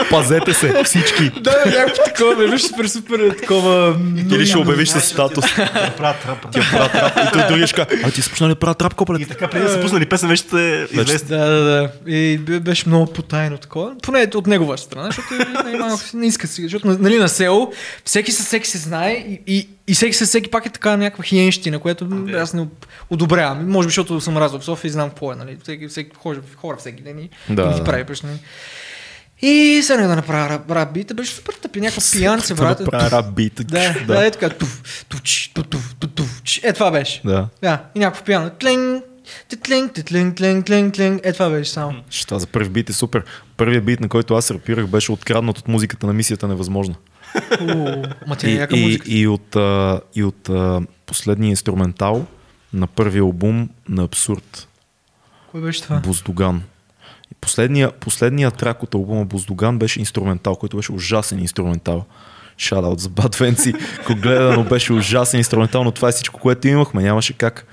[0.10, 1.30] Пазете се, всички.
[1.42, 3.96] Да, някакво такова, бе, виж супер, супер такова...
[4.32, 5.46] Или ще обявиш със статус.
[5.58, 6.46] Да правят рап.
[6.52, 7.18] Тя правят рап.
[7.18, 9.28] И той другия ще а ти си почнали да правят рап, И копалет.
[9.28, 11.30] така преди да са пуснали песен, вече сте известни.
[11.30, 11.90] Да, да, да.
[12.08, 13.92] И бе- беше много потайно такова.
[14.02, 15.28] Поне от негова страна, защото
[16.14, 16.64] не иска си.
[16.64, 17.72] Защото нали, на село
[18.06, 21.24] всеки със всеки се знае и, и, и всеки със всеки пак е така някаква
[21.24, 22.38] хиенщина, което Да.
[22.38, 22.68] аз не
[23.10, 23.70] одобрявам.
[23.70, 25.36] Може би, защото съм разъл в София и знам какво е.
[25.36, 25.58] Нали?
[25.64, 27.74] Всеки, всеки, хора, хора всеки ден и, Да, и да.
[27.74, 28.40] ги прави нали?
[29.42, 32.78] И сега да направя рап, рап бита, беше супер тъпи, някаква пиянце, брат.
[32.78, 33.68] Да правя рап бит.
[33.68, 34.50] Да, да, е така.
[34.50, 36.42] Туф, туф, туф, туф.
[36.64, 37.22] Е, това беше.
[37.26, 37.48] Да.
[37.62, 38.50] Да, и някакво пиано.
[38.50, 39.04] Тлинг,
[39.64, 41.22] тлинг, тлинг, тлинг, тлинг, тлинг.
[41.26, 41.96] Е, това беше само.
[42.10, 43.24] Ще за първи бит е супер.
[43.58, 46.96] Първият бит, на който аз рапирах, беше откраднат от музиката на мисията Невъзможна.
[48.28, 49.10] Ма тя е И, яка и, музика.
[49.10, 52.26] и от, а, и от а, последния инструментал
[52.74, 54.68] на първия албум на Абсурд,
[55.52, 56.00] Кой беше това?
[56.00, 56.64] Буздоган.
[57.32, 62.06] И последния, последния трак от албума Буздоган беше инструментал, който беше ужасен инструментал.
[62.58, 63.74] Шадаут за Бад Венци.
[64.00, 67.04] Ако гледано беше ужасен инструментал, но това е всичко, което имахме.
[67.04, 67.66] Нямаше как.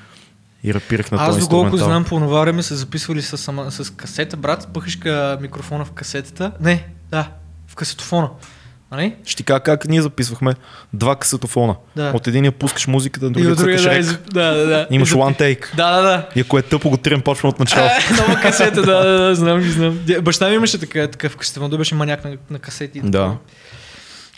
[0.65, 3.39] И рапирах на Аз този доколко знам, по това време са записвали с,
[3.71, 6.53] с касета, брат, пъхаш ка микрофона в касетата.
[6.61, 7.31] Не, да,
[7.67, 8.31] в касетофона.
[8.97, 9.15] Нали?
[9.25, 10.55] Ще ти кажа как ние записвахме
[10.93, 11.77] два касетофона.
[11.97, 12.13] Да.
[12.15, 14.19] От единия пускаш музиката, другия от другия, да, из...
[14.33, 14.87] да, да, да.
[14.91, 15.77] Имаш И запи- one take.
[15.77, 16.29] Да, да, да.
[16.37, 17.87] И ако е тъпо, го трем почвам от начало.
[17.87, 19.99] Е, Нова касета, да, да, да, знам знам.
[20.23, 23.01] Баща ми имаше така, такъв касетофон, беше маняк на, на касети.
[23.05, 23.37] Да.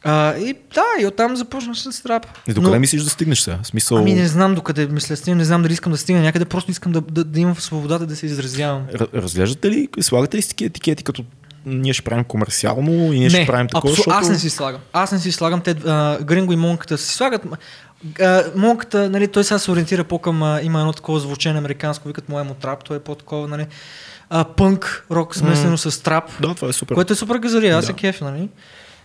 [0.04, 2.26] А, и да, и оттам започна с рап.
[2.48, 3.58] И докъде мислиш да стигнеш сега?
[3.62, 6.44] Смисъл, Ами не знам докъде мисля, да стигна, не знам дали искам да стигна някъде,
[6.44, 8.86] просто искам да, да, да имам свободата да се изразявам.
[9.14, 11.24] разглеждате ли, слагате ли такива етикети, като
[11.68, 14.16] ние ще правим комерциално и ние ще правим такова, абсо- защото...
[14.16, 14.80] аз не си слагам.
[14.92, 15.60] Аз не си слагам.
[15.60, 17.42] Те, а, Гринго и Монката си слагат.
[18.20, 22.28] А, Монката, нали, той сега се ориентира по-към, а, има едно такова звучение американско, викат
[22.28, 23.66] му емо трап, той е по-такова, нали,
[24.30, 26.94] а, пънк, рок, смесено с трап, Да, това е супер.
[26.94, 27.86] което е супер газария, аз Да.
[27.86, 28.48] се кефя, нали.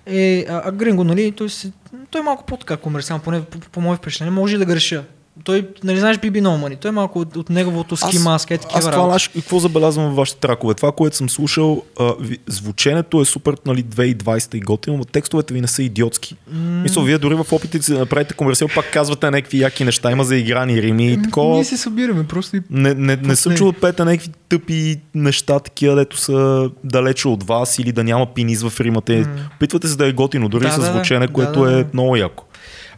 [0.08, 1.72] Е, а, а Гринго, нали, той, си,
[2.12, 5.04] той е малко по-така комерциален, поне по, по, по мое впечатление, може да греша.
[5.44, 8.80] Той, нали знаеш Биби Money, той е малко от, от неговото ски маска, е такива
[8.80, 10.74] аз това, какво забелязвам във вашите тракове?
[10.74, 15.54] Това, което съм слушал, а, ви, звученето е супер, нали, 2020 и готино, но текстовете
[15.54, 16.36] ви не са идиотски.
[16.84, 20.24] Мисля, вие дори в опитите си да направите комерциал, пак казвате някакви яки неща, има
[20.24, 21.56] за играни рими и такова.
[21.56, 25.60] Ние се събираме, просто и Не, не, не съм чул да пеете някакви тъпи неща,
[25.60, 29.26] такива, дето са далече от вас или да няма пинис в римата.
[29.56, 31.80] Опитвате се да е готино, дори Да, с звучене, Да, което да, да.
[31.80, 32.44] е много яко.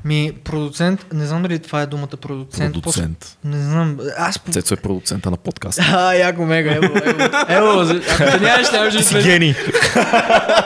[0.06, 2.74] Ми, продуцент, не знам дали това е думата продуцент.
[2.74, 3.20] Продуцент.
[3.20, 4.00] Просто- Не знам.
[4.18, 4.40] Аз.
[4.52, 5.84] Цецо е продуцента на подкаста.
[5.92, 7.24] А, яко мега, ево, ево.
[7.50, 9.56] Ево, ако те нямаш, нямаше, Ти си да, гений.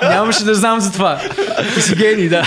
[0.01, 1.21] нямаше да знам за това.
[1.75, 2.43] Ти си гений, да.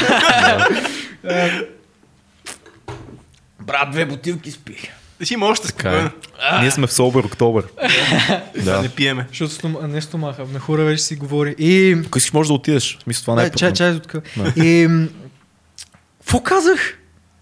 [3.62, 4.90] Брат, две бутилки спи.
[5.23, 6.10] Си има още Така е.
[6.60, 7.64] Ние сме в Собър Октобър.
[8.56, 8.73] Да.
[8.73, 8.82] да.
[8.82, 9.27] Не пиеме.
[9.28, 9.77] Защото стом...
[9.82, 11.55] а, не стомаха, на хора вече си говори.
[11.59, 11.97] И...
[12.06, 12.98] Ако искаш, може да отидеш.
[13.02, 14.24] Смисъл, това не е Да, чай, чай, тук.
[14.56, 14.89] И...
[16.23, 16.99] Какво казах?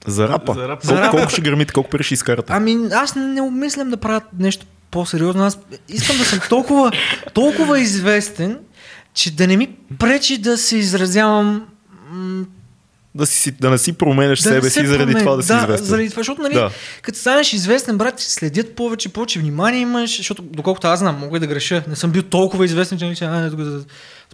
[0.07, 0.55] За рапа.
[0.55, 0.81] За рапа.
[0.81, 1.11] Колко, За рапа.
[1.11, 2.52] колко ще гърмите, колко пари ще изкарате?
[2.52, 5.44] Ами, аз не обмислям да правя нещо по-сериозно.
[5.44, 5.59] Аз
[5.89, 6.93] искам да съм толкова,
[7.35, 8.59] толкова известен,
[9.15, 11.66] че да не ми пречи да се изразявам
[12.11, 12.44] м,
[13.15, 15.48] Да, си, да не си променяш да себе се си заради промен- това да си
[15.48, 15.86] да, известен.
[15.86, 16.70] заради това, защото нали, Да.
[17.02, 21.40] като станеш известен, брат, следят повече, повече внимание имаш, защото доколкото аз знам, мога и
[21.40, 21.82] да греша.
[21.89, 23.85] Не съм бил толкова известен, че нали, а, тук да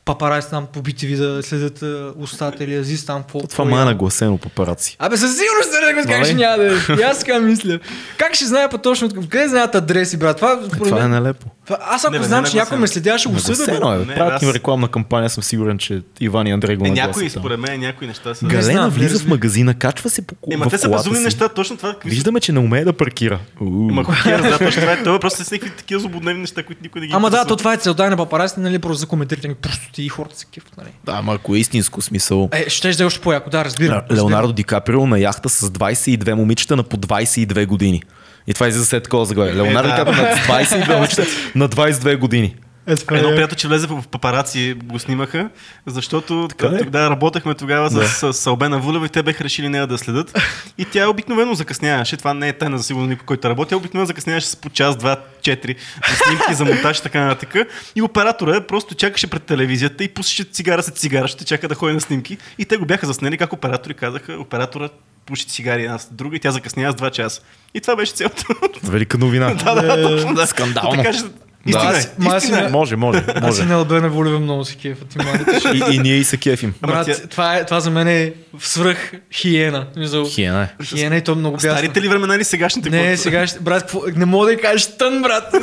[0.07, 3.23] папарайс там по BTV да следят а, устата или Азис там.
[3.23, 4.97] Какво, Това май е нагласено папараци.
[4.99, 6.41] Абе, със сигурност да го скажеш, Нали?
[6.41, 7.05] няма да е.
[7.05, 7.79] Аз така мисля.
[8.19, 10.37] Как ще знае по точно, къде знаят адреси, брат?
[10.37, 11.47] Това, според Това е нелепо.
[11.81, 13.65] аз ако Не, знам, не че някой ме следя, ще го съда.
[13.67, 13.95] бе.
[13.95, 13.99] Е.
[13.99, 14.15] Не.
[14.15, 17.41] Правят им рекламна кампания, съм сигурен, че Иван и Андрей го Е, нагласят някои, там.
[17.41, 18.47] според мен, някои неща са.
[18.47, 21.77] Не влиза в магазина, качва се по Ема в те са колата безумни неща, точно
[21.77, 21.97] това.
[22.05, 23.39] Виждаме, че не умее да паркира.
[23.61, 25.03] Ма копира, да, точно това е.
[25.03, 27.73] Това просто са някакви такива злободневни неща, които никой не ги Ама да, то това
[27.73, 30.89] е целта на папараците, нали, просто за коментарите, нали, просто и хората се кефят, нали.
[31.05, 32.49] Да, ама ако е истинско смисъл.
[32.53, 34.01] Е, ще да е още по-яко, да, разбирам.
[34.01, 38.03] Ле- Леонардо Ди Каприо на яхта с 22 момичета на по 22 години.
[38.47, 39.55] И това излиза след такова заглавие.
[39.55, 39.97] Леонардо Ди.
[39.97, 41.23] Каприо на 22 момичета
[41.55, 42.55] на 22 години.
[42.87, 45.49] Едно приятел, че влезе в папараци, го снимаха,
[45.87, 46.85] защото Така ли?
[46.85, 48.07] да, работехме тогава Да.
[48.09, 50.39] с, с Албена Вулева и те беха решили нея да следят.
[50.79, 52.17] И тя обикновено закъсняваше.
[52.17, 53.69] Това не е тайна за сигурно никой, който работи.
[53.71, 55.77] Тя обикновено закъсняваше с по час, два, четири
[56.11, 57.55] за снимки, за монтаж и така нататък.
[57.97, 61.95] И оператора просто чакаше пред телевизията и пушеше цигара след цигара, ще чака да ходи
[61.95, 62.39] на снимки.
[62.59, 64.89] И те го бяха заснели, как оператори казаха, оператора
[65.27, 67.41] пуши цигари една след друга и тя закъснява с два часа.
[67.75, 68.45] И това беше цялото.
[68.83, 69.55] Велика новина.
[69.65, 70.47] да, да, точно да.
[70.47, 71.03] Скандално.
[71.03, 71.19] Така,
[71.67, 72.11] истина аз- е.
[72.19, 72.67] ма аз Истина е.
[72.67, 73.63] си- Може, може, Аз може.
[73.63, 75.51] и на Албена Волева много се кефа, ти младите.
[75.75, 76.75] И, и ние и се кефим.
[76.83, 79.87] Брат, тя- това, е, това за мен е свръх хиена.
[80.27, 80.85] Хиена е.
[80.87, 81.71] хиена и то много бясно.
[81.71, 82.91] Старите ли времена или сегашните?
[82.91, 85.55] Не, Какво- сега ще, брат, какво, не мога да й кажеш тън, брат.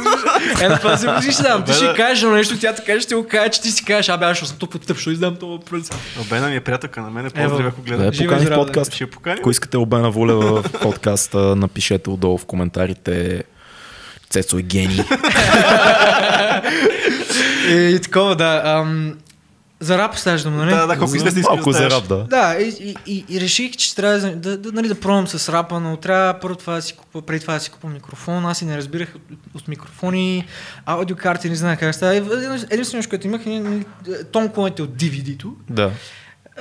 [0.62, 1.64] Ето това си мислиш сам.
[1.64, 1.94] Ти ще да.
[1.94, 4.58] кажеш на нещо, тя така ще го каже, че ти си кажеш, абе, аз съм
[4.60, 5.90] толкова тъп, ще издам това пръс.
[6.22, 7.50] Обена ми е приятелка на мен, Ево.
[7.50, 8.06] поздрав ако Да, гледа.
[8.06, 9.02] я Жива и покани в подкаст.
[9.28, 13.44] Ако искате Обена Волева в подкаста, напишете отдолу в коментарите.
[14.34, 15.00] Цецо е гений.
[17.70, 18.62] И, и такова, да.
[18.66, 19.14] Ам,
[19.80, 20.70] за рап стаждам, нали?
[20.70, 22.24] Да, да, колко известни искаш Малко да за рап, да.
[22.24, 25.80] Да, и, и, и, реших, че трябва да, да, да, нали, да пробвам с рапа,
[25.80, 28.46] но трябва първо това да си купа, преди това да си купа микрофон.
[28.46, 29.22] Аз и не разбирах от,
[29.56, 30.46] от микрофони,
[30.86, 32.16] аудиокарти, не знаех как става.
[32.72, 33.86] Единственото което имах е нали,
[34.32, 35.54] тонковете от DVD-то.
[35.70, 35.92] Да,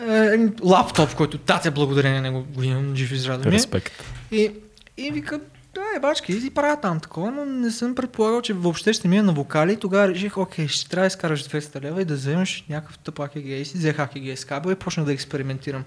[0.08, 3.58] Е, лаптоп, който татя благодарение на него го имам, жив и здрав да ми е.
[3.58, 3.92] респект.
[4.30, 4.50] И,
[4.96, 5.40] и вика,
[5.74, 9.22] да, е бачки, и правя там такова, но не съм предполагал, че въобще ще мина
[9.22, 9.76] на вокали.
[9.76, 13.64] Тогава реших, окей, ще трябва да изкараш 200 лева и да вземеш някакъв тъп и
[13.64, 13.96] си взех
[14.36, 15.84] с кабел и почнах да експериментирам.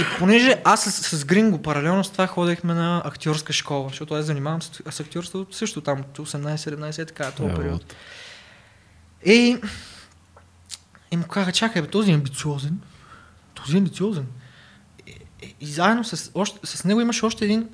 [0.00, 4.24] И понеже аз с, с Гринго паралелно с това ходехме на актьорска школа, защото аз
[4.24, 7.94] занимавам с, с актьорство също там, 18-17 е така, този Ево, период.
[9.26, 9.56] И,
[11.10, 12.80] и му казаха, чакай, бе, този е амбициозен.
[13.54, 14.26] Този е амбициозен.
[15.06, 15.10] И,
[15.42, 17.68] и, и заедно с, още, с него имаше още един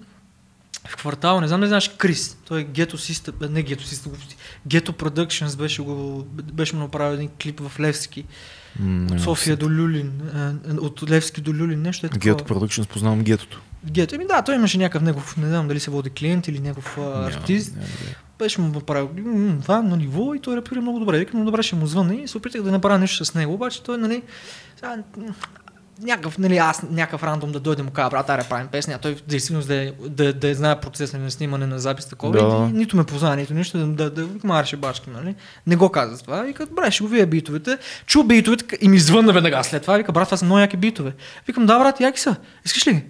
[0.88, 2.36] в квартала, не знам дали знаеш Крис.
[2.48, 4.36] Той е Ghetto System, не Ghetto System, глупости.
[4.68, 8.24] Ghetto Productions беше, го, беше му направил един клип в Левски.
[8.80, 10.12] М, От не София до Люлин.
[10.80, 11.82] От Левски до Люлин.
[11.82, 12.34] Нещо е такова.
[12.34, 13.60] Гето Productions познавам гетото.
[13.84, 14.14] Гето.
[14.14, 17.26] Еми да, той имаше някакъв негов, не знам дали се води клиент или негов а,
[17.26, 17.74] артист.
[17.76, 18.16] Няма идея.
[18.38, 19.10] Беше му направил
[19.62, 21.18] това на ниво и той рапира много добре.
[21.18, 23.82] Викам, ну добре, ще му звънна и се опитах да направя нещо с него, обаче
[23.82, 24.22] той, нали,
[24.76, 24.96] сега,
[26.02, 29.16] някакъв, нали, аз някакъв рандом да дойде му кажа, брат, аре, правим песня, а той
[29.28, 32.32] действително да, е- да, да, знае процеса на снимане на запис такова.
[32.32, 32.68] Да.
[32.70, 35.34] И, нито ме познава, нито нищо, да, да, да, да марше бачки, нали.
[35.66, 36.42] Не го каза това.
[36.42, 37.78] Вика, добре, ще го вия битовете.
[38.06, 39.96] Чу битовете и ми звънна веднага след това.
[39.96, 41.12] Вика, брат, това са много яки битове.
[41.46, 42.36] Викам, да, брат, яки са.
[42.64, 43.04] Искаш ли ги?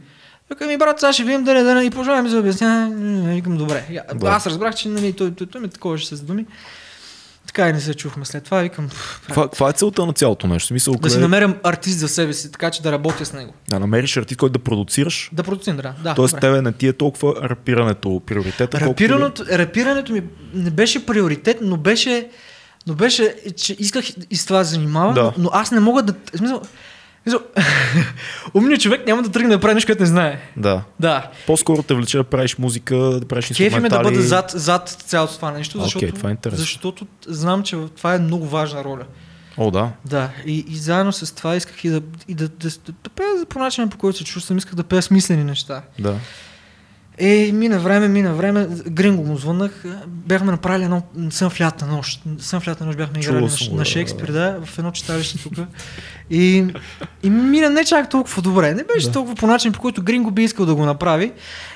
[0.51, 2.90] Вика ми, брат, сега ще видим дали да и продължаваме за обясня.
[3.27, 4.02] Викам, добре.
[4.14, 4.28] Да.
[4.28, 6.47] Аз разбрах, че нали, той, той, той, ми такова ще се думи.
[7.53, 8.61] Така и не се чухме след това.
[8.61, 10.66] Викам, «Пф, Каква, е целта на цялото нещо?
[10.66, 13.53] Смисъл, да си намерям артист за себе си, така че да работя с него.
[13.69, 15.31] да намериш артист, който да продуцираш.
[15.33, 15.95] Да продуцирам, да.
[16.05, 16.41] да Тоест, добре.
[16.41, 20.23] тебе не ти е толкова рапирането приоритета, Рапирането, рапирането ми
[20.55, 22.29] не беше приоритет, но беше,
[22.87, 25.33] но беше, че исках и с това занимавам, Да.
[25.39, 26.15] но, аз не мога да...
[26.35, 26.62] Смисъл,
[28.55, 30.40] умният човек няма да тръгне да прави нещо, което не знае.
[30.57, 30.82] Да.
[31.01, 31.31] Да.
[31.47, 34.15] По-скоро те влече да правиш музика, да правиш Кефи ме да инструментали.
[34.15, 36.59] бъда зад, зад цялото това нещо, защото, това е интересно.
[36.59, 39.05] защото знам, че това е много важна роля.
[39.57, 39.90] О, да.
[40.05, 43.28] Да, и, и заедно с това исках и да, и да, да, да, да пея
[43.49, 45.82] по начина, по който се чувствам, исках да пея смислени неща.
[45.99, 46.15] Да.
[47.18, 52.22] Е, мина време, мина време, Гринго му звъннах, бяхме направили едно сън в лята нощ.
[52.39, 54.32] Сън в лята нощ бяхме играли съм на, на да, Шекспир, да.
[54.32, 55.52] да, в едно читалище тук.
[56.30, 56.66] И,
[57.22, 58.74] и мина не чак толкова добре.
[58.74, 59.12] Не беше Да.
[59.12, 61.32] толкова по начин, по който Гринго би искал да го направи.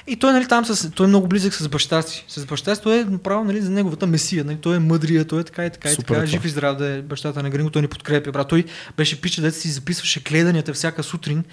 [0.06, 2.24] И той, нали, там с, той е много близък с баща си.
[2.28, 4.44] С баща си той е направил, нали, за неговата месия.
[4.44, 6.14] Нали, той е мъдрия, той е така и така и Супер така.
[6.14, 6.26] е това.
[6.26, 8.48] Жив и здрав да е бащата на Гринго, той ни подкрепя, брат.
[8.48, 8.64] Той
[8.96, 11.44] беше пича, дете си записваше гледанията всяка сутрин.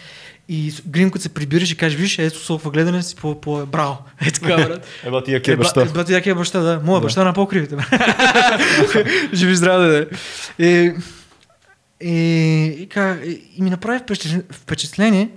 [0.49, 0.73] И
[1.11, 3.97] като се прибираше и каже, виж, ето толкова гледане си по, по браво.
[4.21, 4.87] Е така, брат.
[5.03, 5.85] Еба ти яки Е, баща.
[5.85, 6.81] Ба, ти е баща, да.
[6.83, 7.03] Моя Да.
[7.03, 7.75] баща на по-кривите.
[9.33, 10.05] Живи здраве, да.
[10.65, 10.93] И,
[12.01, 12.13] и,
[12.79, 13.19] и, ка-
[13.57, 13.99] и ми направи
[14.53, 15.29] впечатление,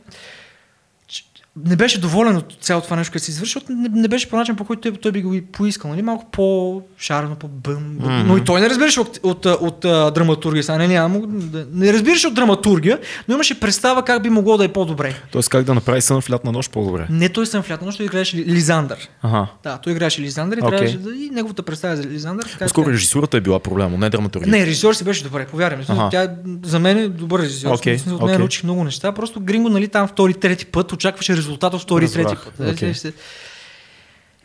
[1.65, 4.37] не беше доволен от цялото това нещо, което се извърши, защото не, не беше по
[4.37, 5.91] начин, по който той, той би го и поискал.
[5.91, 6.03] Нали?
[6.03, 7.79] Малко по-шарено, по-бъм.
[7.79, 8.23] Mm-hmm.
[8.23, 10.65] Но и той не разбираше от, от, от, от а, драматургия.
[10.65, 14.65] Сега не, няма, да- не разбираше от драматургия, но имаше представа как би могло да
[14.65, 15.15] е по-добре.
[15.33, 17.07] Тоест как да направи сън в лятна нощ по-добре.
[17.11, 19.09] Не той съм в лято, но той играеше Ли- Лизандър.
[19.23, 19.47] Ага.
[19.63, 20.71] Да, той играеше Лизандър и Окей.
[20.79, 22.45] трябваше да и неговата представа за Лизандър.
[22.53, 24.51] Така, така- режисурата е била проблема, не драматургия.
[24.51, 25.47] не, режисьор си беше добре.
[25.55, 25.79] Аха.
[25.89, 26.09] Ага.
[26.11, 26.31] Тя
[26.65, 27.69] за мен е добър режисьор.
[27.71, 28.39] Okay, от нея окей.
[28.39, 29.13] научих много неща.
[29.13, 32.59] Просто Гринго, нали, там втори, трети път, очакваше резултат от втори, трети път.
[32.59, 33.15] Okay.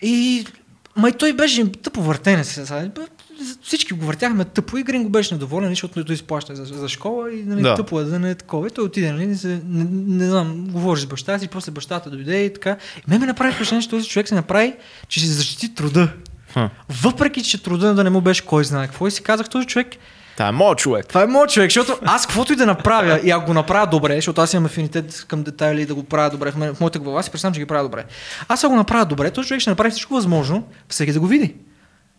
[0.02, 0.46] И
[0.96, 2.66] май той беше тъпо въртене се.
[2.66, 2.90] сега.
[3.64, 7.44] Всички го въртяхме тъпо и Гринго беше недоволен, защото той изплаща за, за школа и
[7.44, 7.76] нали, Да.
[7.76, 8.68] тъпо е да не е такова.
[8.68, 9.88] И той отиде, нали, се, не,
[10.18, 12.78] не, знам, говори с баща си, после бащата дойде и така.
[12.98, 14.74] И мен ме направи впечатление, че този човек се направи,
[15.08, 16.10] че си защити труда.
[16.54, 16.70] Ха.
[16.90, 19.08] Въпреки, че труда да не му беше кой знае какво.
[19.08, 19.88] И си казах, този човек
[20.38, 21.08] Та е моят човек.
[21.08, 24.16] това е моят човек, защото аз каквото и да направя, и ако го направя добре,
[24.16, 27.32] защото аз имам афинитет към детайли и да го правя добре в, моята глава, си
[27.32, 28.06] представям, че ги правя добре.
[28.48, 31.56] Аз ако го направя добре, този човек ще направи всичко възможно, всеки да го види.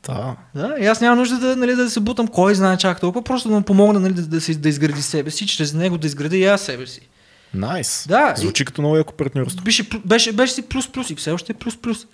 [0.06, 0.36] Да.
[0.54, 3.48] Да, и аз нямам нужда да, нали, да се бутам кой знае чак толкова, просто
[3.48, 6.38] да му помогна нали, да, да, си, да изгради себе си, чрез него да изгради
[6.38, 7.08] и аз себе си.
[7.54, 8.06] Найс.
[8.08, 9.64] Да, Звучи като много яко партньорство.
[9.64, 12.06] Беше, беше, беше си плюс-плюс и все още е плюс-плюс.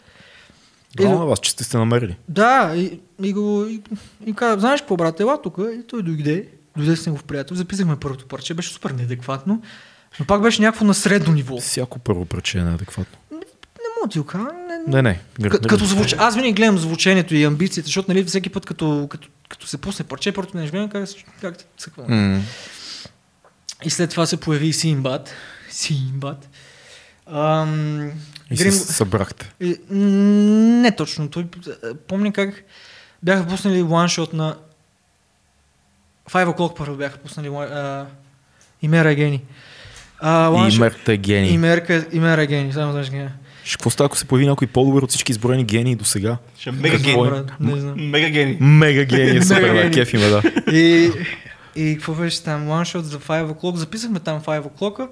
[0.96, 2.16] Браво на вас, че сте се намерили.
[2.28, 3.82] Да, и, и го и,
[4.26, 5.58] и каза, знаеш какво, брат, ела тук.
[5.58, 9.62] И той дойде, дойде с в приятел, записахме първото парче, беше супер неадекватно,
[10.20, 11.60] но пак беше някакво на средно ниво.
[11.60, 13.18] Всяко първо прече е неадекватно.
[13.30, 14.44] Не мога да ти го кажа,
[14.88, 15.48] не, Не, не.
[15.48, 16.14] К- като звуч...
[16.18, 20.04] Аз винаги гледам звучението и амбицията, защото нали, всеки път, като, като, като се пусне
[20.04, 21.08] парче, първото нещо гледам как,
[21.40, 22.04] как те цъква.
[22.08, 22.40] М.
[23.84, 25.30] И след това се появи и Симбад.
[25.70, 26.48] Симбад.
[27.26, 28.10] Ам,
[28.50, 28.72] И се Грим...
[28.72, 29.52] събрахте.
[29.60, 31.30] И, не точно.
[31.30, 32.64] Той, е, помня как
[33.22, 34.56] бяха пуснали one-shot на
[36.30, 38.06] Five O'Clock първо бяха пуснали а,
[38.82, 39.42] Имера Гени.
[40.18, 41.50] А, И one-shot- мерката е гений.
[41.50, 43.28] Имерка, Имера Гени, само знаеш гени.
[43.64, 46.36] Ще какво става, ако се появи някой по-добър от всички изброени гении до сега?
[46.58, 47.42] Ще е мега е?
[47.60, 48.10] Не знам.
[48.10, 48.56] Мега гений.
[48.60, 49.04] Мега
[49.42, 49.90] супер, Мега да, гений.
[49.90, 50.42] кеф има, да.
[50.72, 51.10] И,
[51.76, 52.68] и какво беше там?
[52.68, 53.74] One shot за 5 o'clock.
[53.74, 55.08] Записахме там 5 o'clock.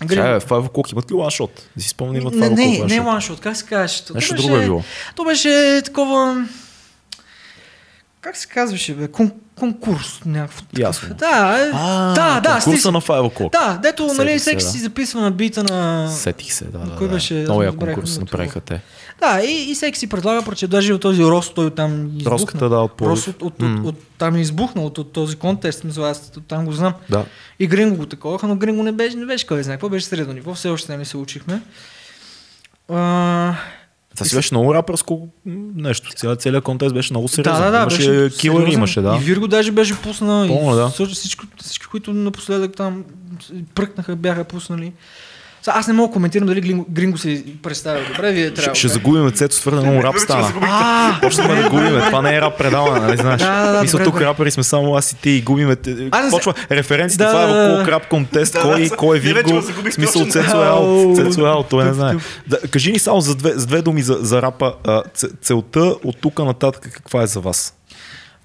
[0.00, 1.50] Чай, бе, Five O'Clock имат ли one shot?
[1.76, 3.18] Да си спомня имат не, Five не, O'Clock не one shot.
[3.20, 4.02] one shot, как се казваш?
[4.14, 4.82] Нещо друго е било.
[5.16, 6.46] То беше такова...
[8.22, 9.08] Как се казваше, бе?
[9.08, 10.60] Кон, конкурс някакво.
[10.60, 10.78] такъв.
[10.78, 11.14] Ясно.
[11.14, 12.60] Да, е, А, да, да.
[12.64, 13.52] конкурса на Five O'Clock.
[13.52, 14.70] Да, дето, нали, Сетих се, всеки да.
[14.70, 16.08] си записва на бита на...
[16.10, 16.96] Сетих се, да, да.
[16.96, 17.14] Кой да.
[17.14, 17.34] беше?
[17.34, 18.80] Много я Забравих конкурс направиха те.
[19.20, 22.30] Да, и, и всеки си предлага, че даже от този Рос, той там избухна.
[22.30, 23.00] Роската, да, от.
[23.00, 23.80] Рос от, от, М.
[23.80, 26.94] от, от, там избухнал от, от този контест, мисля, аз там го знам.
[27.10, 27.24] Да.
[27.58, 30.34] И Гринго го таковаха, но Гринго не беше, не беше кой знае какво, беше средно
[30.34, 31.62] ниво, все още не се учихме.
[32.88, 33.54] А,
[34.14, 35.28] Това си беше много рапърско
[35.76, 36.10] нещо.
[36.16, 37.62] Ця, целият контест беше много сериозен.
[37.62, 38.72] да, да, да, имаше беше сериозен.
[38.72, 39.16] имаше, да.
[39.16, 40.44] И Вирго даже беше пусна.
[40.48, 41.06] Помня, да.
[41.06, 43.04] всички, всички, които напоследък там
[43.74, 44.92] пръкнаха, бяха пуснали.
[45.62, 48.74] Сега, аз не мога да коментирам дали Гринго, Гринго се е представил добре, вие трябва.
[48.74, 50.48] Ще, ще загубим Цецо, твърде много рап стана.
[51.22, 52.00] Почваме да губиме.
[52.00, 53.40] Това не е рап предаване, нали знаеш?
[53.40, 55.42] Да, да, да, Мисля, тук рапъри сме само аз и ти и
[56.24, 60.26] се- Почва референците, това е около крап контест, кой, кой е Вирго, смисъл.
[60.26, 61.16] Цецо е Ау.
[61.16, 62.14] Цецо е той не знае.
[62.70, 64.74] кажи ни само за две, думи за, рапа.
[65.42, 67.74] Целта от тук нататък каква е за вас?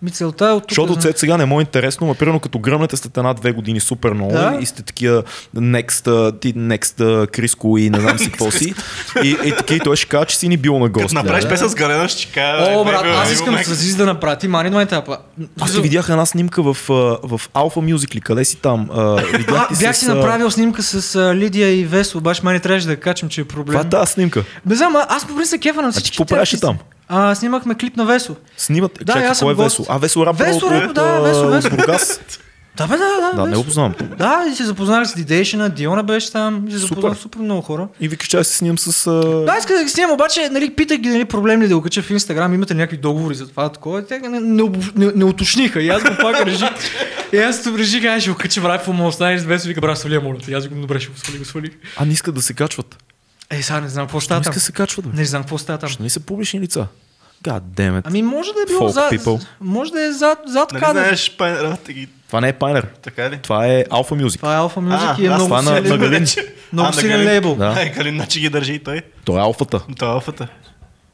[0.02, 0.70] Ми целта е от тук.
[0.70, 3.80] Защото за- цвет сега не му е интересно, но примерно като гръмнете след една-две години
[3.80, 4.58] супер много Да.
[4.62, 5.24] и сте такива
[5.56, 8.74] next, а, ти next а, Криско и не знам си какво си.
[9.24, 11.14] И, и таки той ще каже, че си ни бил на Като гост.
[11.14, 11.50] направиш да.
[11.50, 12.72] песен с Галена, ще ти кажа.
[12.72, 15.18] О, брат, бе, бе, аз искам с Азиз да направи Мани на етапа.
[15.60, 16.94] Аз ти видях една снимка в, а,
[17.24, 18.22] в Alpha Music ли?
[18.22, 18.90] Къде си там?
[18.94, 22.18] А, видях А, ти бях с, си а, направил снимка с а, Лидия и Весо,
[22.18, 23.74] обаче май не трябваше да я качам, че е проблем.
[23.74, 24.44] Това е тази снимка.
[24.66, 26.12] Не знам, а- аз по принцип кефа на А ти всички.
[26.12, 26.78] какво тях правеше и- там?
[27.08, 28.36] А, снимахме клип на Весо.
[28.58, 28.92] Снимат.
[29.04, 29.78] Да, Чакай, аз кой е гост.
[29.78, 29.86] Весо?
[29.90, 31.70] А, Весо рапър Весо от, от, да, Весо, Весо.
[31.70, 32.20] Бургас.
[32.78, 33.32] Да, бе, да, да.
[33.36, 33.62] Да, не Весо.
[33.62, 33.94] го познавам.
[34.18, 36.96] Да, и се запознах с Дидейшина, Диона беше там, и се Супер.
[36.96, 37.88] запознах с супер много хора.
[38.00, 39.08] И викаш, че аз се снимам с...
[39.08, 39.12] А...
[39.46, 42.02] Да, исках да ги снимам, обаче, нали, питах ги, нали, проблем ли да го кача
[42.02, 44.06] в Инстаграм, имате ли някакви договори за това, такова.
[44.06, 44.64] Те не, не,
[44.96, 45.82] не, не уточниха.
[45.82, 46.70] И аз го пак реших.
[47.34, 49.82] И аз то реших, ай, ще го кача, брат, какво му останеш с Весо, вика,
[49.82, 50.38] брат, свали, моля.
[50.48, 51.72] И аз го добре, ще го свали, го свалих.
[51.98, 53.04] а, не искат да се качват.
[53.50, 54.54] Е, сега не знам какво Не става там.
[54.54, 55.18] да се качват, бе.
[55.18, 55.90] Не знам какво става там.
[55.90, 56.88] Ще не са публични лица.
[57.44, 58.02] God damn it.
[58.04, 59.46] Ами може да е било Folk people.
[59.62, 61.02] може да е зад, зад Нали кадър.
[61.02, 62.08] знаеш, Пайнерата ги...
[62.28, 62.88] Това не е Пайнер.
[63.02, 63.38] Така ли?
[63.38, 64.36] Това е Alpha Music.
[64.36, 66.26] Това е Alpha Music А, и е аз много това на- силен, на Галин.
[66.74, 67.28] много А, на силен Галин.
[67.28, 67.56] лейбъл.
[67.56, 67.66] Да.
[67.68, 69.02] Ай, Калин, значи ги държи и той.
[69.26, 69.82] Това е алфата.
[69.96, 70.48] Това е алфата.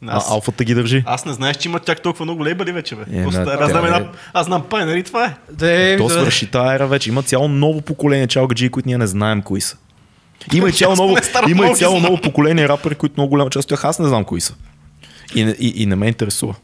[0.03, 1.03] А, Аз, алфата ги държи.
[1.05, 3.01] аз не знаеш, че има чак толкова много лейбъли вече, бе.
[3.11, 4.01] Е, Просто да, тя аз, знам е- една,
[4.33, 5.35] аз знам Пайнер и това е.
[5.51, 6.13] Да, е, То да.
[6.13, 7.09] свърши тая ера вече.
[7.09, 9.77] Има цяло ново поколение чалгаджи, които ние не знаем кои са.
[10.53, 11.15] Има и цяло ново,
[11.47, 14.23] има и цяло ново поколение рапъри, които много голяма част от тях аз не знам
[14.23, 14.53] кои са.
[15.35, 16.55] И, не- и, и не ме интересува.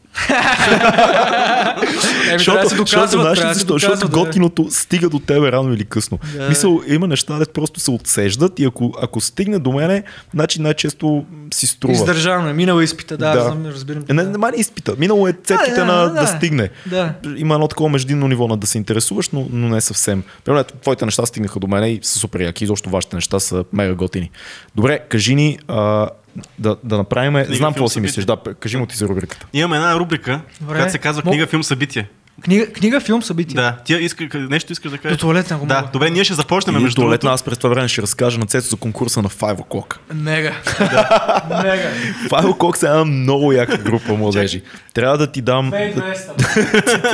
[2.32, 4.08] Защото, да знаеш ли защо?
[4.08, 6.18] Готиното стига до тебе рано или късно.
[6.36, 6.48] Да.
[6.48, 10.02] Мисъл, има неща, де просто се отсеждат и ако, ако стигне до мене,
[10.34, 11.24] значи най-често
[11.54, 11.94] си струва.
[11.94, 13.40] Издържано е, минала изпита, да, Да.
[13.42, 14.04] Знам, разбирам.
[14.10, 14.94] Е, Не, не, не изпита.
[14.98, 16.26] Минало е цетките Да, да, на да, да.
[16.26, 16.68] стигне.
[16.86, 17.14] Да.
[17.36, 20.22] Има едно такова междинно ниво на да се интересуваш, но, но не съвсем.
[20.44, 22.64] Примерно, твоите неща стигнаха до мен и са супер яки.
[22.64, 24.30] Изобщо вашите неща са мега готини.
[24.76, 26.08] Добре, кажи ни а,
[26.58, 27.32] да, да направим.
[27.44, 28.24] Знам филм, какво си мислиш.
[28.24, 29.46] Да, кажи му ти за рубриката.
[29.52, 30.74] Имаме една рубрика, Добре.
[30.74, 32.08] която се казва книга, филм, събитие.
[32.44, 33.54] Книга, книга, филм, събитие.
[33.54, 35.18] Да, ти иска, нещо искаш да кажеш?
[35.18, 38.02] До туалетна, ако Да, добре, ние ще започнем между туалетна, аз през това време ще
[38.02, 39.96] разкажа на Цецо за конкурса на Five O'Clock.
[40.14, 40.52] Мега.
[41.62, 41.88] Мега.
[42.28, 44.62] Five O'Clock са една много яка група младежи.
[44.94, 46.14] Трябва да ти дам, да,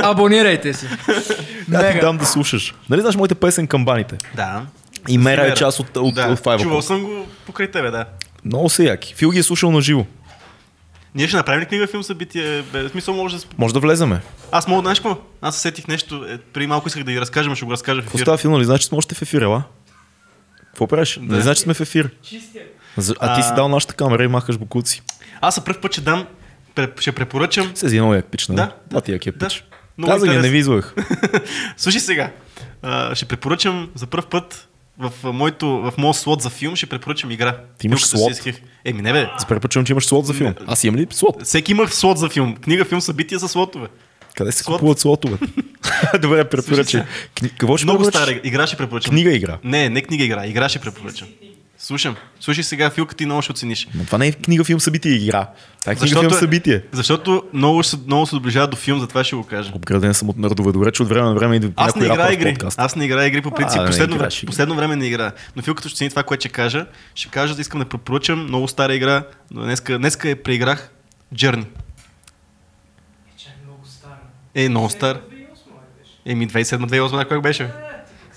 [0.02, 0.88] Абонирайте се.
[1.68, 2.74] да ти дам да слушаш.
[2.90, 4.16] Нали знаеш моите песен камбаните?
[4.36, 4.62] Да.
[5.09, 6.28] И Мера е част от, от, да.
[6.28, 6.86] от Five Чувал O'Clock.
[6.86, 8.05] съм го покрай тебе, да.
[8.47, 9.14] Много са яки.
[9.14, 10.06] Фил ги е слушал на живо.
[11.14, 12.62] Ние ще направим ли книга, филм, събитие?
[12.62, 13.43] Бе, в смисъл може да...
[13.59, 14.20] Може да влеземе.
[14.52, 15.18] Аз мога, знаеш какво?
[15.40, 18.18] Аз сетих нещо, е, преди малко исках да ги разкажем, ще го разкажа в ефир.
[18.18, 18.64] става филм, нали?
[18.64, 19.62] Значи сме още в ефир, ела?
[20.66, 21.18] Какво правиш?
[21.23, 21.35] Да.
[21.36, 22.10] Не значи сме в ефир.
[22.97, 25.02] За- А ти си дал нашата камера и махаш букуци.
[25.40, 26.27] Аз за първ път ще дам,
[27.01, 27.73] ще препоръчам.
[27.74, 28.56] Се много як пич, нали?
[28.56, 29.32] Да, Да, ти е да.
[29.32, 29.64] пич.
[29.98, 30.62] Много Каза ги, не ви.
[31.77, 32.32] Слушай сега,
[32.82, 34.68] а, ще препоръчам за първ път
[34.98, 37.56] в, моето, в моят слот за филм, ще препоръчам игра.
[37.78, 38.32] Ти имаш си слот?
[38.85, 40.55] Еми не бе, Аз препоръчвам, че имаш слот за филм.
[40.66, 41.43] Аз имам ли слот?
[41.44, 42.56] всеки има слот за филм.
[42.56, 43.86] Книга, филм, събития са слотове.
[44.35, 44.77] Къде се Слот.
[44.77, 45.36] купуват слотове?
[46.20, 47.02] Добре, препоръчай.
[47.35, 49.10] Кни- Какво ще Много стара игра ще препоръчам.
[49.10, 49.59] Книга игра.
[49.64, 51.28] Не, не книга игра, игра ще препоръчам.
[51.86, 52.16] Слушам.
[52.40, 53.88] Слушай сега, филка ти много ще оцениш.
[53.94, 55.48] Но това не е книга, филм, събитие и игра.
[55.80, 56.82] Това е книга, Защото филм, събитие.
[56.92, 59.72] Защото много много се доближава до филм, затова ще го кажа.
[59.74, 60.72] Обграден съм от нърдове.
[60.72, 62.56] Добре, че от време на време идва Аз не играя игри.
[62.76, 63.80] Аз не играя игри по принцип.
[63.80, 65.32] А, последно, играеш време, последно време не играя.
[65.56, 66.86] Но филката ще цени това, което ще кажа.
[67.14, 69.22] Ще кажа да искам да препоръчам много стара игра.
[69.50, 70.90] Но днеска, днеска е преиграх
[71.34, 71.66] Journey.
[74.54, 75.20] Е, много стар.
[76.26, 77.70] Еми, 2007-2008, как беше?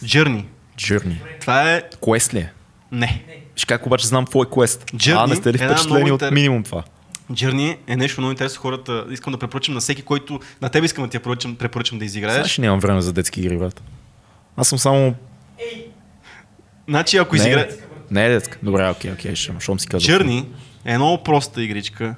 [0.03, 0.45] Journey.
[0.77, 1.15] Journey.
[1.41, 1.81] Това е...
[2.01, 2.53] Quest ли е?
[2.91, 3.38] Не.
[3.59, 4.91] Ще как обаче знам какво е Quest.
[4.93, 6.83] Journey а, не сте ли е впечатлени от минимум това?
[7.31, 9.05] Journey е нещо много интересно хората.
[9.11, 10.39] Искам да препоръчам на всеки, който...
[10.61, 12.35] На тебе искам да ти я препоръчам, препоръчам да изиграеш.
[12.35, 13.81] Знаеш, нямам време за детски игри, брат.
[14.57, 15.15] Аз съм само...
[16.87, 17.73] Значи, ако Не, изиграеш...
[18.11, 18.57] не е детска.
[18.63, 20.15] Добре, окей, окей, ще щом си казвам.
[20.15, 20.45] Journey
[20.85, 22.15] е много проста игричка.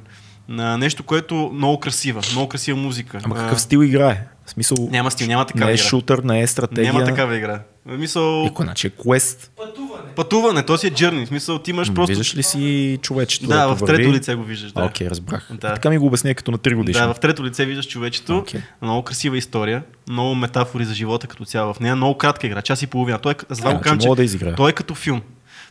[0.47, 2.21] На нещо, което много красива.
[2.31, 3.19] Много красива музика.
[3.23, 4.27] Ама какъв стил играе?
[4.51, 5.83] В смисъл, Няма стил, няма такава не е игра.
[5.83, 6.93] шутър, не е стратегия.
[6.93, 7.61] Няма такава игра.
[7.85, 9.49] В Мисъл, И кой значи е Quest?
[10.15, 11.25] пътуване, то си е Journey.
[11.25, 12.07] В смисъл, ти имаш просто...
[12.07, 13.47] Виждаш ли си човечето?
[13.47, 14.11] Да, в трето върви?
[14.11, 14.71] лице го виждаш.
[14.71, 14.83] Да.
[14.83, 15.47] Окей, разбрах.
[15.51, 15.73] Да.
[15.73, 17.01] Така ми го обясня като на 3 годишни.
[17.01, 18.37] Да, в трето лице виждаш човечето.
[18.37, 18.61] Окей.
[18.81, 19.83] Много красива история.
[20.09, 21.95] Много метафори за живота като цяло в нея.
[21.95, 23.19] Много кратка игра, час и половина.
[23.19, 25.21] Той е, го значи казвам, че мога да той е като филм.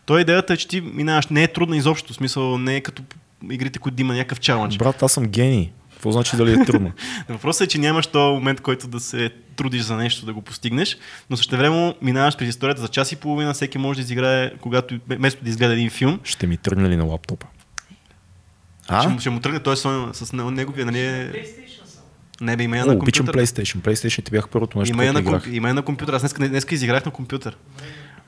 [0.06, 2.12] Той идеята е, че ти минаваш, не е трудна изобщо.
[2.12, 3.02] В смисъл, не е като
[3.50, 4.76] игрите, които да има някакъв чалендж.
[4.76, 5.72] Брат, аз съм гений.
[6.00, 6.92] Какво значи дали е трудно?
[7.28, 10.96] Въпросът е, че нямаш този момент, който да се трудиш за нещо да го постигнеш,
[11.30, 14.98] но също време минаваш през историята за час и половина, всеки може да изиграе, когато
[15.08, 17.46] вместо да изгледа един филм, Ще ми тръгне ли на лаптопа?
[18.84, 19.08] ще, А?
[19.08, 21.00] му- ще му тръгне той с, с неговия, нали?
[21.00, 21.32] е-
[22.40, 23.46] Не бе, има я О, на обичам компютър.
[23.46, 23.76] PlayStation.
[23.76, 25.54] PlayStation ти бях първото нещо, Има я, което на, играх.
[25.54, 26.12] има я на компютър.
[26.12, 27.56] Аз днес, днес изиграх на компютър.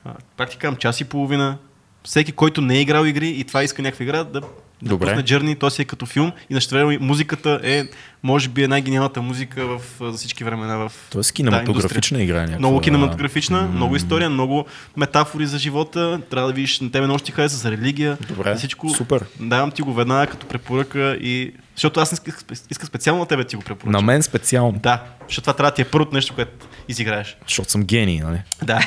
[0.05, 1.57] А, Пак ти казвам, час и половина.
[2.03, 4.41] Всеки, който не е играл игри и това иска някаква игра, да,
[4.83, 5.05] да Добре.
[5.05, 7.83] пусне Journey, то си е като филм и на музиката е,
[8.23, 9.81] може би, е най-гениалната музика в,
[10.11, 12.23] за всички времена в Тоест кинематографична индустрия.
[12.23, 12.59] игра е някаква.
[12.59, 14.65] Много кинематографична, много история, много
[14.97, 16.21] метафори за живота.
[16.29, 18.17] Трябва да видиш, на тебе много ще ти хареса за религия.
[18.27, 18.89] Добре, всичко.
[18.89, 19.25] супер.
[19.39, 21.53] Давам ти го веднага като препоръка и...
[21.75, 22.39] Защото аз исках,
[22.71, 23.91] исках специално на тебе да ти го препоръчам.
[23.91, 24.79] На мен специално.
[24.79, 27.37] Да, защото това трябва да ти е първото нещо, което изиграеш.
[27.47, 28.41] Защото съм гений, нали?
[28.63, 28.79] Да.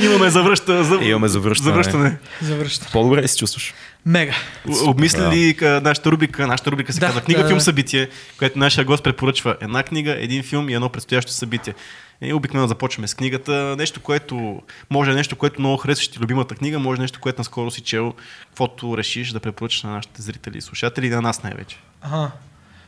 [0.02, 0.94] Имаме завръща, за...
[0.94, 1.70] Имаме завръщане.
[1.70, 2.18] завръщане.
[2.42, 2.88] Завръща.
[2.92, 3.74] По-добре ли се чувстваш?
[4.06, 4.34] Мега.
[4.68, 6.46] О- Обмисли ли ка- нашата рубрика?
[6.46, 7.64] Нашата рубрика се Да, казва книга, да, филм, да.
[7.64, 8.08] събитие,
[8.38, 11.74] което нашия гост препоръчва една книга, един филм и едно предстоящо събитие.
[12.20, 13.74] И обикновено започваме с книгата.
[13.78, 17.80] Нещо, което може нещо, което много харесваш ти любимата книга, може нещо, което наскоро си
[17.80, 18.14] чел,
[18.48, 21.76] каквото решиш да препоръчаш на нашите зрители и слушатели и на нас най-вече.
[22.02, 22.30] Ага.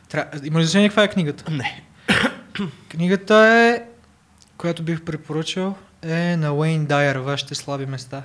[0.09, 0.25] Тря...
[0.43, 1.51] Има ли значение каква е книгата?
[1.51, 1.81] Не.
[2.89, 3.83] Книгата е,
[4.57, 8.23] която бих препоръчал, е на Уейн Дайер, Вашите слаби места.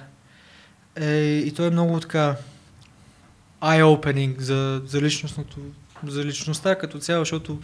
[0.97, 2.35] Е, и той е много така
[3.63, 5.57] eye-opening за, за личностното,
[6.07, 7.59] за личността като цяло, защото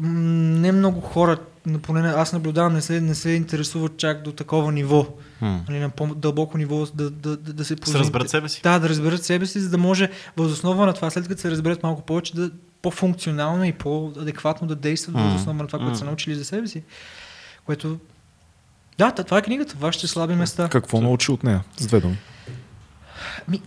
[0.00, 1.38] не много хора,
[1.82, 5.06] поне не- аз наблюдавам, не се, не се интересуват чак до такова ниво,
[5.42, 8.00] нали, на по-дълбоко ниво, да, да, да, да се Да познаят.
[8.04, 8.60] разберат себе си.
[8.62, 11.82] Да, да разберат себе си, за да може възоснова на това, след като се разберат
[11.82, 12.50] малко повече, да
[12.82, 15.96] по-функционално и по-адекватно да действат М, възоснова на това, което м.
[15.96, 16.82] са научили за себе си.
[17.64, 17.98] Което...
[18.98, 19.74] Да, това е книгата.
[19.78, 20.68] Вашите слаби места.
[20.68, 21.64] Какво научи от нея?
[21.76, 22.18] С две думи.
[23.48, 23.60] Ми...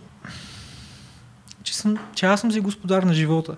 [1.80, 3.56] Че съм, че аз съм си господар на живота.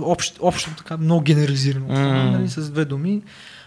[0.00, 1.86] Общ, общо така, много генерализирано.
[1.86, 2.30] Mm.
[2.30, 3.22] Нали, с две думи,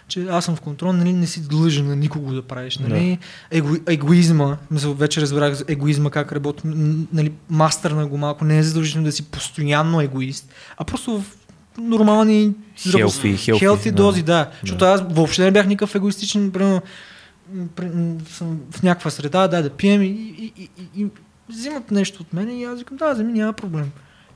[0.08, 2.78] че аз съм в контрол, нали, не си длъжен на никого да правиш.
[2.78, 3.18] Нали,
[3.50, 6.62] Его, егоизма, вече разбрах за егоизма как работи,
[7.12, 11.24] нали, мастър на го малко, не е задължително да си постоянно егоист, а просто в
[11.78, 13.92] нормални Healthy, healthy, healthy да.
[13.92, 14.50] дози, да.
[14.62, 16.82] Защото аз въобще не бях никакъв егоистичен, примерно,
[18.30, 21.06] съм в някаква среда, дай да пием и, и, и, и
[21.48, 23.90] взимат нещо от мен и аз викам, да, вземи, няма проблем.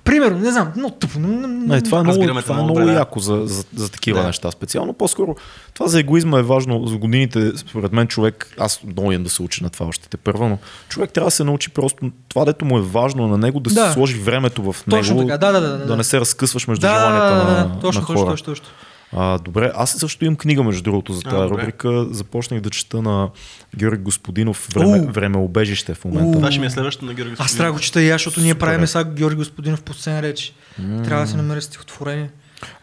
[0.04, 1.18] Примерно, не знам, много тъпо.
[1.18, 2.92] Не, това е много, това е много да.
[2.92, 4.26] яко за, за, за такива Да.
[4.26, 4.50] неща.
[4.50, 5.36] Специално по-скоро
[5.74, 6.86] това за егоизма е важно.
[6.86, 10.48] За годините, според мен, човек, аз много да се уча на това още те първа,
[10.48, 10.58] но
[10.88, 13.86] човек трябва да се научи просто това, дето му е важно на него, да, Да.
[13.86, 15.86] си сложи времето в него, Точно така, да, да, да, да.
[15.86, 18.30] да не се разкъсваш между Да, желанията да, да, на, да, точно, на точно, хора.
[18.30, 18.66] точно, точно.
[19.12, 21.62] А, добре, аз също имам книга, между другото, за А, тази добре.
[21.62, 22.06] рубрика.
[22.10, 23.30] Започнах да чета на
[23.76, 25.12] Георги Господинов време, Уу.
[25.12, 26.38] време обежище в момента.
[26.38, 28.40] Това ще ми е следващото на Георги Аз трябва да го чета и аз, защото
[28.40, 30.54] ние правиме сега Георги Господинов по сцена речи.
[30.76, 32.30] Трябва да се намеря стихотворение.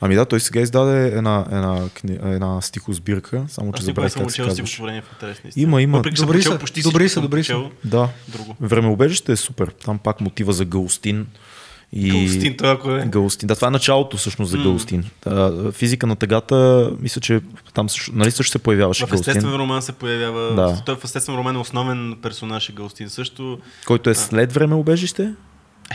[0.01, 1.89] Ами да, той сега издаде една, една,
[2.23, 4.81] една стихосбирка, само че забравих съм как се учил казваш.
[5.55, 5.97] Има, има.
[5.97, 7.61] Въпреки, Добри са, почти добри са, добри са.
[7.85, 8.09] Да.
[8.61, 9.67] Времеобежище е супер.
[9.85, 11.27] Там пак мотива за Гаустин.
[11.93, 12.09] И...
[12.11, 13.05] Гаустин, това ако е.
[13.05, 13.47] Гаустин.
[13.47, 14.64] Да, това е началото всъщност за М.
[14.64, 15.03] Гаустин.
[15.26, 17.41] А, физика на тъгата, мисля, че
[17.73, 20.55] там също, нали също се появяваше В естествен Гаустин, роман се появява.
[20.55, 20.81] Да.
[20.85, 23.59] Той в естествен роман е основен персонаж е Гаустин също.
[23.85, 25.34] който е след времеобежище.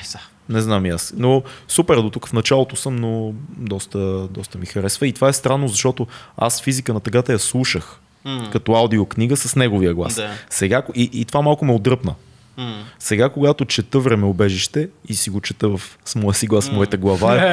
[0.03, 0.19] Е, са.
[0.49, 1.15] Не знам и аз.
[1.17, 5.07] Но супер, до тук в началото съм, но доста, доста ми харесва.
[5.07, 6.07] И това е странно, защото
[6.37, 8.49] аз физика на тъгата я слушах М.
[8.53, 10.15] като аудиокнига с неговия глас.
[10.15, 10.31] Да.
[10.51, 12.15] Сега, и, и това малко ме отдръпна.
[12.57, 12.85] М.
[12.99, 16.97] Сега, когато чета времеобежище и си го чета в, с моя си глас, в моята
[16.97, 17.53] глава, е,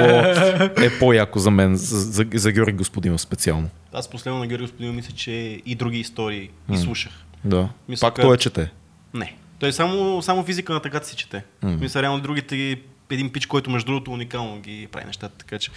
[0.75, 3.69] по, е по-яко за мен, за, за, за Георги Господинов специално.
[3.93, 5.31] Аз последно на Георги Господин мисля, че
[5.65, 7.11] и други истории и слушах.
[7.45, 7.69] Да.
[7.89, 8.71] Мисля, Пак че- той е чете.
[9.13, 9.35] Не.
[9.59, 11.43] Той само, само физика на тъгата си чете.
[11.61, 11.77] М.
[11.81, 12.77] Мисля, реално другите
[13.09, 15.71] един пич, който между другото уникално ги прави нещата, така че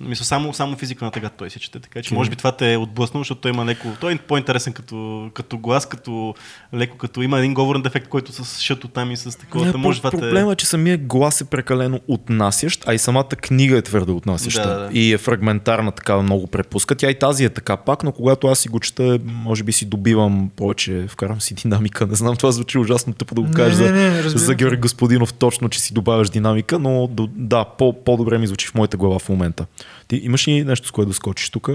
[0.00, 2.72] мисля, само, само физика на тъгата той си чете, така че може би това те
[2.72, 6.34] е отблъснало, защото той има леко, той е по-интересен като, като глас, като
[6.74, 9.66] леко, като има един говорен дефект, който с шато там и с такова.
[9.66, 10.16] Не, може това те...
[10.16, 14.68] проблема е, че самия глас е прекалено отнасящ, а и самата книга е твърде отнасяща.
[14.68, 14.98] Да, да.
[14.98, 16.94] И е фрагментарна, така много препуска.
[16.94, 19.86] Тя и тази е така пак, но когато аз си го чета, може би си
[19.86, 22.06] добивам повече, вкарам си динамика.
[22.06, 24.46] Не знам, това звучи ужасно тъпо да го кажа не, за, не, разбирам.
[24.46, 28.74] за Георги Господинов точно, че си добавяш динамика, но да, по, по-добре ми звучи в
[28.74, 29.66] моята глава в момента.
[30.08, 31.70] Ти имаш ли нещо, с което да скочиш тук?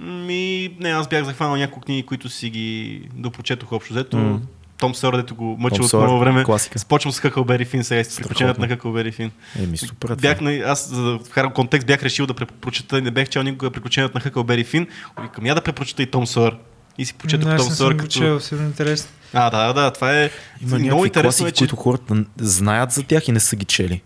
[0.00, 4.16] Ми, не, аз бях захванал няколко книги, които си ги допочетох общо взето.
[4.16, 4.40] М.
[4.78, 6.44] Том Сойер, дето го мъчи Том от много време.
[6.44, 6.78] класика.
[6.78, 9.30] Спочвам с Хъкълбери Фин, сега си приключенията на Хъкълбери Фин.
[9.58, 10.08] Еми, супер.
[10.08, 10.16] е.
[10.16, 13.42] Бях, на, аз, за да вкарам контекст, бях решил да препрочета и не бях чел
[13.42, 14.86] никога приключенията на Хъкълбери Фин.
[15.22, 16.56] Викам, я да препрочета и Том Сойер.
[16.98, 18.10] И си почетох Том Сойер като...
[18.10, 19.10] чел, сигурно интересно.
[19.32, 20.30] А, да, да, това е
[20.62, 21.58] Има много интересно класики, е, че...
[21.58, 24.02] които хората знаят за тях и не са ги чели.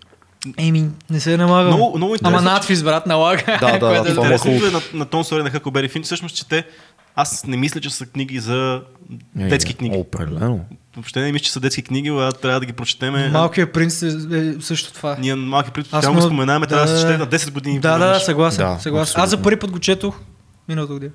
[0.59, 1.77] Еми, не се е налагал.
[1.77, 3.59] Много, много Ама надфис, брат, налага.
[3.61, 6.49] Да, да, е е Интересното е на, на Том Сойер на Хъкълбери Фин, всъщност, че
[6.49, 6.65] те
[7.17, 8.83] аз не мисля, че са книги за
[9.39, 9.97] Е, детски е, книги.
[9.97, 10.61] Определено.
[10.97, 13.29] Въобще не мисля, че са детски книги, а трябва да ги прочетеме.
[13.29, 15.17] Малкият принц е, е също това.
[15.21, 17.81] Ние малки пред Аз постоянно много- споменаваме, трябва да се чете на 10 години.
[17.81, 18.67] Да, да, да, съгласен.
[18.67, 19.21] Да, съгласен.
[19.23, 20.21] Аз за първи път го четох
[20.69, 21.13] миналата година.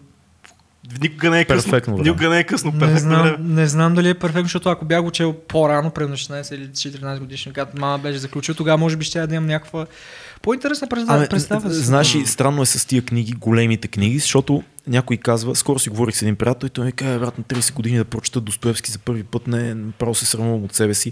[1.02, 1.72] Никога не е късно.
[1.72, 2.10] Перфектно време.
[2.10, 2.72] Никога не е късно.
[2.72, 3.38] Не Перфектно знам, време.
[3.40, 7.20] не знам дали е перфектно, защото ако бях го чел по-рано, примерно 16 или 14
[7.20, 9.86] годишни, когато мама беше заключил, тогава може би ще да имам някаква
[10.42, 11.18] по-интересна представа.
[11.20, 15.80] Ами, представа знаеш, и странно е с тия книги, големите книги, защото някой казва, скоро
[15.80, 18.42] си говорих с един приятел и той ми каза, брат, на 30 години да прочета
[18.42, 21.12] Достоевски за първи път, не, право се срамувам от себе си.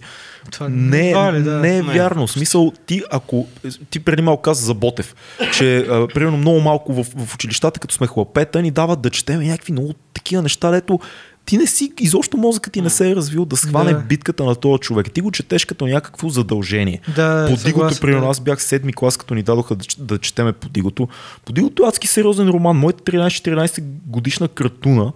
[0.52, 1.60] Това Не, това ли, да.
[1.60, 1.94] не е Не.
[1.94, 2.28] вярно.
[2.28, 3.48] В смисъл, ти ако...
[3.90, 5.16] Ти преди малко каза за Ботев,
[5.54, 9.40] че а, примерно много малко в, в училищата, като сме хлапета, ни дават да четем
[9.40, 11.00] някакви много такива неща, дето
[11.48, 14.00] ти не си, изобщо мозъкът ти не се е развил да схване Да.
[14.00, 15.12] битката на този човек.
[15.12, 17.02] Ти го четеш като някакво задължение.
[17.16, 18.30] Да, Подигото, примерно, да.
[18.30, 21.08] аз бях седми клас, като ни дадоха да, да четеме Подигото.
[21.46, 22.78] Подигото е адски сериозен роман.
[22.78, 25.14] Моята 13-14 годишна кратуна,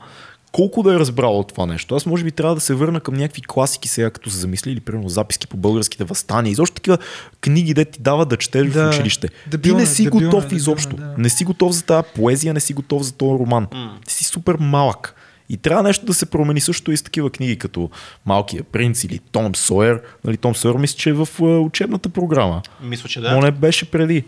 [0.51, 1.95] колко да е разбрала от това нещо.
[1.95, 4.79] Аз може би трябва да се върна към някакви класики сега, като се замисли, или
[4.79, 6.51] примерно записки по българските възстания.
[6.51, 6.97] Изобщо такива
[7.41, 8.85] книги, де ти дават да четеш Да.
[8.85, 9.27] в училище.
[9.27, 10.95] ти Дебилно не е, си дебилно е, готов дебилно е, изобщо.
[10.95, 11.13] да.
[11.17, 13.67] Не си готов за тази поезия, не си готов за този роман.
[13.73, 13.97] М.
[14.07, 15.15] Ти си супер малък.
[15.51, 17.89] И трябва нещо да се промени също и с такива книги, като
[18.25, 20.01] Малкия принц или Том Сойер.
[20.25, 22.61] Нали, Том Сойер мисля, че е в е, учебната програма.
[22.83, 23.29] Мисля, че Да.
[23.29, 23.35] да.
[23.35, 24.23] Но не беше преди.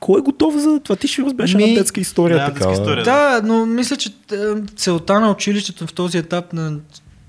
[0.00, 0.96] Кой е готов за това?
[0.96, 2.36] Ти ще разбереш Ми- една детска история.
[2.36, 2.54] Да, така.
[2.56, 3.04] детска история.
[3.04, 4.36] Да, но мисля, че е,
[4.76, 6.76] целта на училището в този етап на,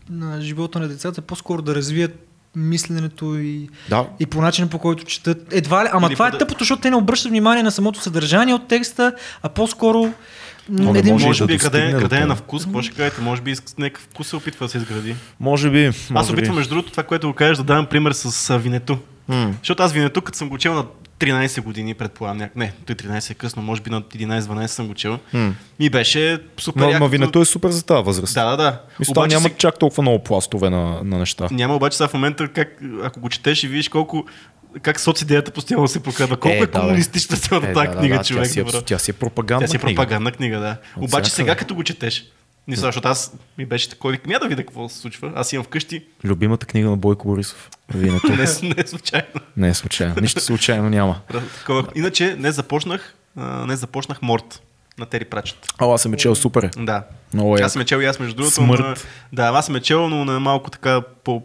[0.09, 4.05] на живота на децата е по-скоро да развият мисленето и, Да.
[4.19, 5.53] и по начина по който четат.
[5.53, 8.01] Едва ли, ама Или това е пода- тъпото, защото те не обръщат внимание на самото
[8.01, 9.13] съдържание от текста,
[9.43, 10.13] а по-скоро
[10.69, 12.27] Но не може Може да би достигне къде, до къде е това.
[12.27, 13.21] на вкус, какво ще кажете?
[13.21, 15.15] Може би някакъв вкус се опитва да се изгради.
[15.39, 15.85] Може би.
[15.85, 18.97] Аз Може се опитвам, между другото, това, което го кажеш, да давам пример с винето.
[19.27, 19.53] М.
[19.59, 20.85] Защото аз Винету, като съм го чел на
[21.19, 25.19] 13 години, предполагам, не, той 13 е късно, може би на 11-12 съм го чел.
[25.79, 28.33] И беше супер Но, но винето е супер за тази възраст.
[28.33, 28.81] Да, да, да.
[28.99, 31.47] Мисля, Обаче няма се- чак толкова много пластове на, на неща.
[31.51, 34.25] Няма обаче сега в момента, как, ако го четеш и видиш колко
[34.81, 36.37] как социдеята постоянно се показва.
[36.37, 38.43] Колко е, Е, да, комунистична цялата Е, тази да, книга, да, човек.
[38.43, 38.81] Тя си, е, добро.
[38.81, 40.77] тя си е пропагандна Тя си е пропагандна книга, да.
[40.97, 41.29] От Обаче всякъде.
[41.29, 42.25] сега като го четеш,
[42.67, 45.31] не знам, защото аз ми беше такова, викам, я да видя какво се случва.
[45.35, 47.69] Аз имам вкъщи, Любимата книга на Бойко Борисов.
[47.93, 48.27] Винето.
[48.27, 49.27] не, не е случайно.
[49.57, 50.15] Не е случайно.
[50.21, 51.19] Нищо случайно няма.
[51.95, 54.61] Иначе не започнах, а, не започнах Морт
[54.97, 55.57] на Тери Прачет.
[55.77, 56.63] А, аз съм е чел супер.
[56.63, 56.69] е.
[56.77, 57.03] Да.
[57.33, 57.61] Много е.
[57.61, 58.55] Аз съм е чел и аз между другото.
[58.55, 58.81] Смърт.
[58.81, 58.95] На,
[59.33, 61.43] да, аз съм е чел, но на малко така по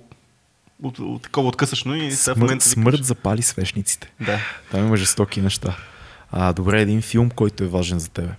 [0.84, 2.68] от, от, такова откъсъчно и сега в Смърт, момента...
[2.68, 4.12] смърт запали свещниците.
[4.20, 4.38] Да.
[4.70, 5.76] Там има жестоки неща.
[6.32, 8.30] А, добре, един филм, който е важен за тебе.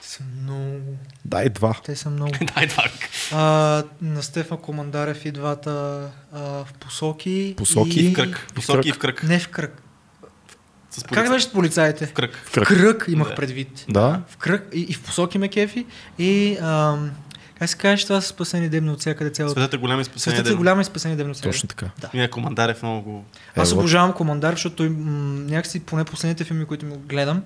[0.00, 0.80] Са много...
[1.24, 1.74] Дай два.
[1.84, 2.32] Те са много.
[2.54, 2.84] Дай два.
[3.32, 5.70] А, на Стефан Командарев и двата
[6.32, 7.54] а, в посоки.
[7.56, 8.10] Посоки и...
[8.10, 8.46] В кръг.
[8.54, 9.22] Посоки и в кръг.
[9.22, 9.82] Не в кръг.
[10.90, 12.06] С Как беше с полицаите?
[12.06, 12.42] В кръг.
[12.44, 12.68] В кръг.
[12.68, 13.34] кръг имах Да.
[13.34, 13.84] предвид.
[13.88, 14.22] Да.
[14.28, 15.86] В кръг и, и в посоки ме кефи.
[16.18, 17.10] И ам,
[17.60, 19.52] как се каже, това са спасени дебни от всякъде цялото.
[19.52, 20.36] Светът е голям и спасение.
[20.36, 21.52] Светът е голям и спасени дебни от всякъде.
[21.52, 21.86] Точно така.
[21.98, 22.10] Да.
[22.14, 23.24] Ние Командарев много го...
[23.56, 24.96] Аз Е, обожавам Командар, защото той м-
[25.40, 27.42] някакси, поне последните филми, които му гледам,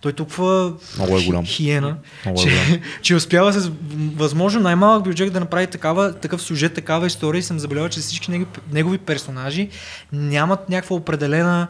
[0.00, 1.44] той толкова Много е голям.
[1.44, 2.80] хи- хиена, Много е че, голям.
[3.02, 3.70] че успява с
[4.14, 8.30] възможно най-малък бюджет да направи такава, такъв сюжет, такава история и съм забелязал, че всички
[8.30, 9.68] негови, негови персонажи
[10.12, 11.68] нямат някаква определена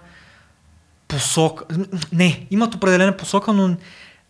[1.09, 1.64] посока.
[2.12, 3.77] Не, имат определена посока, но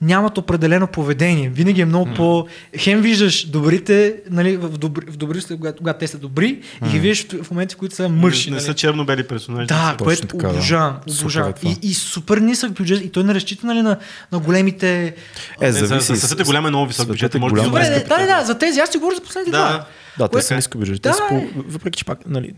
[0.02, 1.48] нямат определено поведение.
[1.48, 2.46] Винаги е много по...
[2.78, 6.98] Хем виждаш добрите, нали, в добри, в добри когато, когато те са добри, и ги
[6.98, 8.50] виждаш в, моменти, в които са мърши.
[8.50, 8.66] Не, не нали.
[8.66, 9.66] са черно-бели персонажи.
[9.66, 10.52] Да, Точно което така, да.
[10.52, 10.96] обожавам.
[11.08, 11.52] Супер е обожавам.
[11.62, 13.04] и, и супер нисък бюджет.
[13.04, 13.96] И той не разчита нали, на,
[14.32, 15.14] на големите...
[15.60, 16.16] Е, Не, за- зависи.
[16.16, 17.34] за Светът е голям е много висок Светът бюджет.
[17.34, 17.70] е Може голям.
[17.72, 19.68] Да, да, да, за тези аз ти говоря за последните Да.
[19.68, 19.86] два.
[20.18, 20.98] Да, те са ниско бюджетни.
[20.98, 21.50] Те Да, са по, е.
[21.56, 22.54] въпреки че пак, нали,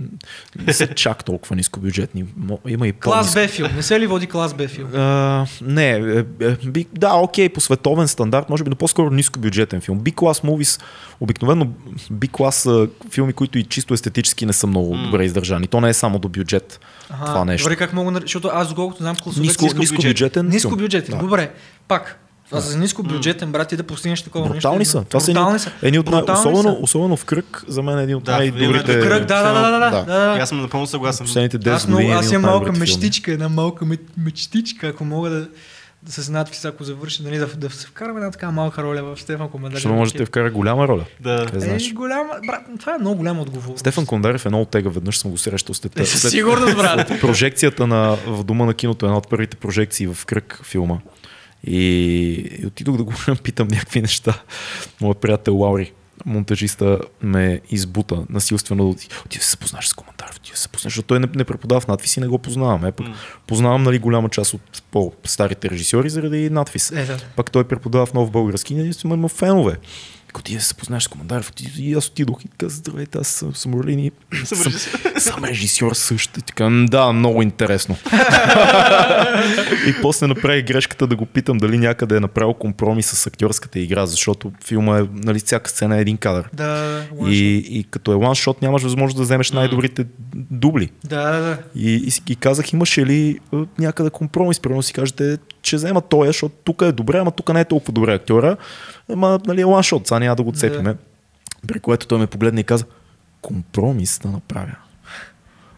[0.67, 2.25] не са чак толкова ниско бюджетни.
[2.69, 3.69] Има и по Клас Б филм.
[3.77, 4.95] Не се ли води клас Б филм?
[4.95, 9.39] А, не, е, е, би, да, окей, по световен стандарт, може би, но по-скоро ниско
[9.39, 10.01] бюджетен филм.
[10.01, 10.83] B-клас movies,
[11.21, 11.67] обикновено
[12.13, 15.67] B-клас са филми, които и чисто естетически не са много добре издържани.
[15.67, 17.65] То не е само до бюджет това нещо.
[17.65, 18.21] Добре, как мога...
[18.21, 19.41] Защото аз доколкото знам класовете...
[19.41, 20.11] Ниско, ниско ниско бюджет.
[20.11, 20.79] бюджетен Ниско филм.
[20.79, 21.11] бюджет.
[21.11, 21.17] Да.
[21.17, 21.51] Добре,
[21.89, 22.25] пак.
[22.49, 24.93] Това за ниско бюджетен, брат, ти да постигнеш такова Брутални нещо.
[24.93, 25.05] са.
[25.05, 25.71] Това са Брутални са.
[25.83, 26.77] едни от най- особено, са.
[26.81, 29.01] особено в кръг, за мен е един от Да, най-добрите.
[29.01, 30.37] В кръг, да, да, да, да, да, да.
[30.37, 31.27] И аз съм напълно съгласен.
[31.27, 32.11] Последните 10 Аз, години.
[32.11, 35.49] е аз имам малка мечтичка, една малка меч- мечтичка, ако мога да,
[36.03, 39.21] да с надпис, ако завърши, нали, да, да се вкарам една така малка роля в
[39.21, 39.75] Стефан Командарев.
[39.75, 41.05] Защото може да те вкара голяма роля.
[41.21, 41.45] Да.
[41.47, 41.89] Къде знаеш?
[41.89, 43.81] Е, голяма, брат, това е много голяма отговорност.
[43.81, 47.13] Стефан Кондарев е много тега, веднъж съм го срещал след, Е, със сигурност, брат.
[47.21, 50.97] прожекцията на, в Дома на киното, една от първите прожекции в кръг филма.
[51.65, 51.79] И,
[52.63, 53.13] и отидох да го
[53.43, 54.43] питам някакви неща.
[55.01, 55.93] Моят приятел Лаури,
[56.27, 61.29] монтажиста, ме избута насилствено да се запознаеш с коментар, ти се запознаеш, защото той не,
[61.35, 62.85] не преподава в надпис и не го познавам.
[62.85, 63.07] Е, пък
[63.47, 66.91] познавам нали, голяма част от по-старите режисьори заради надпис.
[66.91, 67.19] Е, да.
[67.37, 69.77] Пак той преподава в нов български и наистина има фенове.
[70.29, 73.29] Ако ти да се запознаеш с Командарев, ти- и аз отидох и казах, здравейте, аз
[73.29, 74.11] съм, съм Орлин
[74.45, 74.73] Съм
[75.19, 75.93] съм, режисьор.
[75.93, 76.39] също.
[76.39, 77.97] И така, «М, да, много интересно.
[79.87, 84.07] и после направих грешката да го питам дали някъде е направил компромис с актьорската игра,
[84.07, 86.49] защото филма е, нали, всяка сцена е един кадър.
[86.53, 90.91] Да, И, и като е ланшот нямаш възможност да вземеш най-добрите дубли.
[91.05, 91.59] да, да, да.
[91.77, 93.39] И, и, и казах, имаше ли
[93.79, 94.61] някъде компромис?
[94.61, 97.93] Примерно си кажете, че взема тоя, защото тук е добре, ама тук не е толкова
[97.93, 98.57] добре актьора.
[99.13, 100.95] Ама, нали, е ланшот, сега няма да го цепиме.
[101.69, 102.85] При което той ме погледна и каза,
[103.43, 104.77] компромис да направя.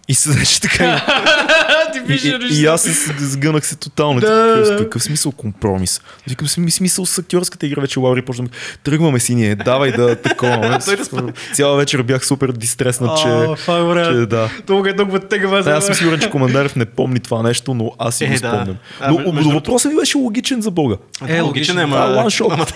[0.09, 1.07] И седеше така.
[2.09, 4.20] и, и, и, и аз се сгънах се тотално.
[4.20, 6.01] Да, какъв смисъл компромис?
[6.28, 8.47] Викам смисъл с актьорската игра вече Лаури почна
[8.85, 10.51] тръгваме си ние, давай да такова.
[10.81, 13.28] Спа- Цяла вечер бях супер дистреснат, че,
[13.85, 14.06] брат.
[14.06, 14.51] че да.
[14.66, 17.93] Това е толкова тегава Да, аз съм сигурен, че Командарев не помни това нещо, но
[17.98, 18.39] аз си Е, го да.
[18.39, 18.77] спомням.
[19.35, 20.97] Но, въпросът ми беше логичен за Бога.
[21.27, 21.82] Е, Логичен е,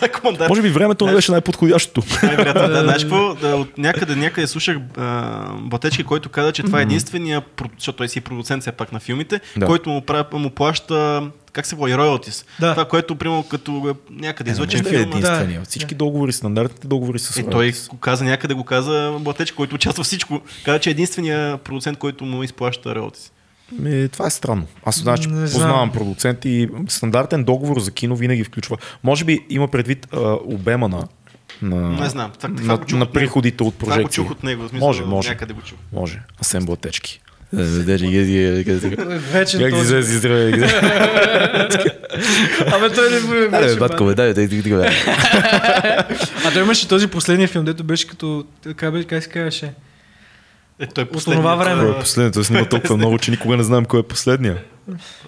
[0.03, 0.49] е командар.
[0.49, 2.03] Може би времето не беше най-подходящото.
[2.83, 3.37] Знаеш какво?
[3.61, 4.79] От някъде, някъде слушах
[5.61, 7.43] Батечки, който каза, че това е единствения,
[7.79, 9.67] защото той си е продуцент все пак на филмите, Да.
[9.67, 11.23] който му, прави, му плаща,
[11.53, 12.45] как се води, роялтис.
[12.61, 12.71] Да.
[12.71, 15.03] Това, което, примерно, като е някъде излъчен да е филм.
[15.03, 15.61] единствения.
[15.61, 15.67] Да.
[15.67, 20.05] Всички договори, стандартните договори с Е, той го каза някъде, го каза Батечки, който участва
[20.05, 20.41] всичко.
[20.65, 23.31] Каза, че е единствения продуцент, който му изплаща роялтис.
[23.73, 24.67] Ми, това е странно.
[24.85, 28.77] Аз значи, познавам продуцент и стандартен договор за кино винаги включва.
[29.03, 31.09] Може би има предвид а, обема на,
[31.63, 32.31] на, Не знам.
[32.33, 33.13] Това на, на него.
[33.13, 34.23] приходите от Това го прожекции.
[34.23, 34.63] чух от него.
[34.63, 35.29] В смисъл, Може, може.
[35.29, 35.79] Някъде го чух.
[35.93, 36.23] Може.
[36.41, 37.21] Асен Блатечки.
[37.59, 37.63] Е,
[39.19, 39.89] Вечен Как ти този.
[39.89, 40.53] се здравей?
[42.67, 44.97] Абе, той не бъде Абе, вече, батко, бе, дай, дай, дай, дай.
[46.45, 48.45] А той имаше този последния филм, дето беше като...
[48.77, 49.73] Как, се казваше?
[50.81, 51.83] Е, той е От последният, онова време.
[51.83, 52.35] Кой е последният?
[52.35, 54.57] Той снима толкова много, че никога не знаем кой е последния.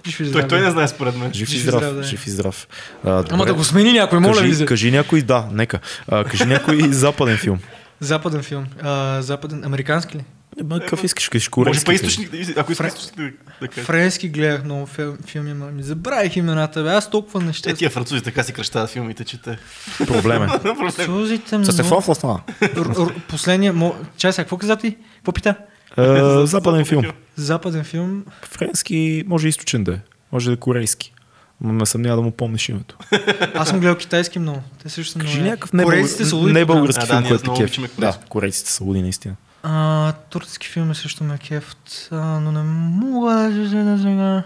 [0.07, 1.33] Жив и Той, здрав, той не знае според мен.
[1.33, 1.81] Жив и Жив и здрав.
[1.81, 2.03] здрав, да.
[2.03, 2.69] Жив и здрав.
[3.05, 4.39] А, Ама да го смени някой, моля ви.
[4.41, 5.79] кажи, за- кажи някой, да, нека.
[6.09, 7.59] А, кажи някой западен филм.
[8.01, 8.67] Западен филм.
[8.83, 10.25] А, западен, американски ли?
[10.61, 11.29] Е, ма, какъв искаш?
[11.29, 11.85] Кажеш Може корейски.
[11.85, 12.05] па кажи.
[12.05, 13.31] източник, да- ако искаш източник да,
[13.61, 13.85] да кажеш.
[13.85, 16.83] Френски гледах много фил, филми, ама ми забравих имената.
[16.83, 16.89] Бе.
[16.89, 17.71] Аз толкова неща.
[17.71, 19.59] Е, тия французи така си кръщават филмите, че те.
[19.99, 20.49] Проблем е.
[20.49, 22.15] Французите много...
[22.15, 22.41] Стана.
[22.63, 22.69] Р-
[22.99, 23.73] р- Последния...
[23.73, 23.95] Мо...
[24.17, 24.97] Чай сега, какво каза ти?
[25.17, 25.55] Какво пита?
[25.99, 27.05] Е, Западен филм.
[27.37, 28.25] Западен филм.
[28.43, 29.99] Френски, може и източен да е.
[30.33, 31.13] Може да е корейски.
[31.61, 32.97] Но ме съмнява да му помниш името.
[33.55, 34.63] Аз съм гледал китайски много.
[34.83, 35.31] Те също са много.
[35.31, 36.53] Кажи някакъв не, са луди.
[36.53, 39.35] не български А, да, филм, който обичаме Да, корейците са луди наистина.
[39.69, 44.43] А, турски филми също ме кефт, а, но не мога да се сега.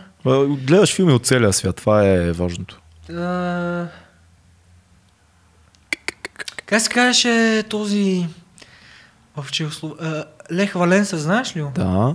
[0.67, 2.81] Гледаш филми от целия свят, това е важното.
[3.11, 3.87] А...
[6.67, 8.27] Как се казваше този
[9.37, 9.93] в Чехослов...
[10.53, 11.73] Лех Валенса, знаеш ли го?
[11.75, 12.15] Да,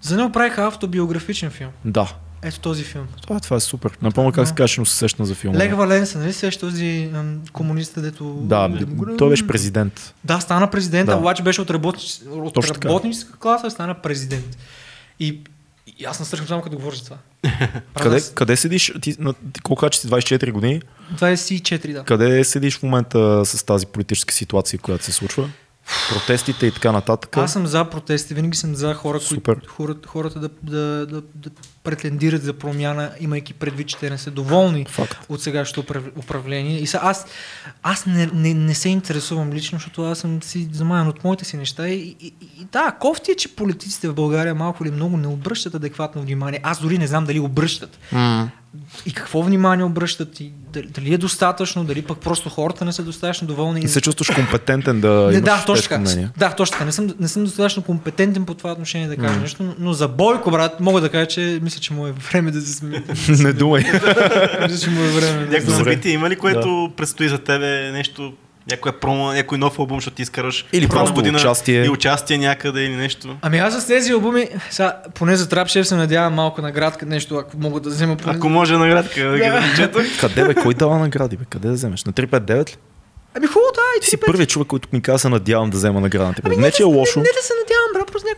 [0.00, 1.70] За него правиха автобиографичен филм.
[1.84, 2.14] да.
[2.44, 3.06] Ето този филм.
[3.22, 3.98] Това, това е супер.
[4.02, 5.58] Напомня как се казваше, но се сещам за филма.
[5.58, 8.24] Лех Валенса, нали сещаш този ам, комунист, дето...
[8.24, 8.78] Да,
[9.18, 10.14] той беше президент.
[10.24, 11.16] Да, стана президент, Да.
[11.16, 12.20] обаче беше от, работнич...
[12.30, 14.56] от работническа класа, стана президент.
[15.20, 15.40] И,
[15.98, 17.16] и аз настръхвам само като говоря за това.
[18.02, 18.92] Къде, аз- къде седиш?
[19.02, 20.82] Ти, на, колко че си 24 години?
[21.14, 22.04] 24, да.
[22.04, 25.48] Къде седиш в момента с тази политическа ситуация, която се случва?
[26.10, 27.36] Протестите и така нататък.
[27.36, 29.54] Аз съм за протести, винаги съм за хора, Супер.
[29.54, 31.50] които хората, хората да, да, да, да
[31.84, 35.18] претендират за промяна, имайки предвид, че те не са доволни Факт.
[35.28, 36.78] от сегашното управ- управление.
[36.78, 37.26] И са, аз,
[37.82, 41.56] аз не, не, не, се интересувам лично, защото аз съм си замаян от моите си
[41.56, 41.88] неща.
[41.88, 45.74] И, и, и да, кофти е, че политиците в България малко или много не обръщат
[45.74, 46.60] адекватно внимание.
[46.62, 47.98] Аз дори не знам дали обръщат.
[49.06, 53.02] И какво внимание обръщат, и дали, дали е достатъчно, дали пък просто хората не са
[53.02, 53.80] достатъчно доволни.
[53.80, 56.30] Не се чувстваш компетентен да Не, да, точно така.
[56.38, 56.84] Да, точно така.
[56.84, 60.08] Не съм, не съм достатъчно компетентен по това отношение да кажа нещо, но- но за
[60.08, 63.02] Бойко, брат, мога да кажа, че мисля, че му е време да се смие.
[63.28, 63.82] не думай.
[64.62, 65.44] мисля, че му е време.
[65.44, 68.32] Да Някакво събитие има ли, което предстои за тебе нещо,
[68.70, 71.84] някоя промо, някой нов албум, защото ти изкараш Или просто участие.
[71.84, 73.36] И участие някъде или нещо.
[73.42, 77.36] Ами аз с тези албуми, сега, поне за Трап Шеф се надявам малко наградка, нещо,
[77.36, 78.36] ако мога да взема поне.
[78.36, 80.08] Ако може наградка да ги.
[80.20, 80.54] Къде бе?
[80.54, 81.36] Кой дава награди?
[81.36, 81.44] Бе?
[81.50, 82.04] Къде да вземеш?
[82.04, 82.76] На 359 ли?
[83.34, 86.34] Ами хубаво, да, и Ти си първият човек, който ми каза, надявам да взема награда.
[86.44, 87.18] Ами не, че е да- лошо.
[87.18, 87.71] Не, не да се надявам,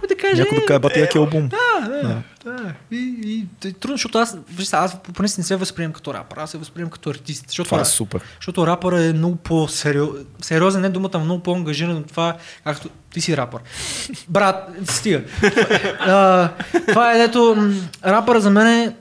[0.05, 0.43] някой да каже.
[0.43, 1.49] Някой да каже, бати, яки албум.
[1.49, 2.75] Да, да, да.
[2.91, 6.37] И, и, и, трудно, защото аз, виж, аз по принцип не се възприемам като рапър,
[6.37, 7.45] аз се възприемам като артист.
[7.49, 8.21] Защото Това е супер.
[8.37, 13.21] Защото рапър е много по-сериозен, сериозен, не думата, но много по-ангажиран от това, както ти
[13.21, 13.61] си рапър.
[14.29, 15.23] Брат, стига.
[16.01, 16.51] а,
[16.89, 17.73] това е дето,
[18.05, 18.95] рапъра за мен е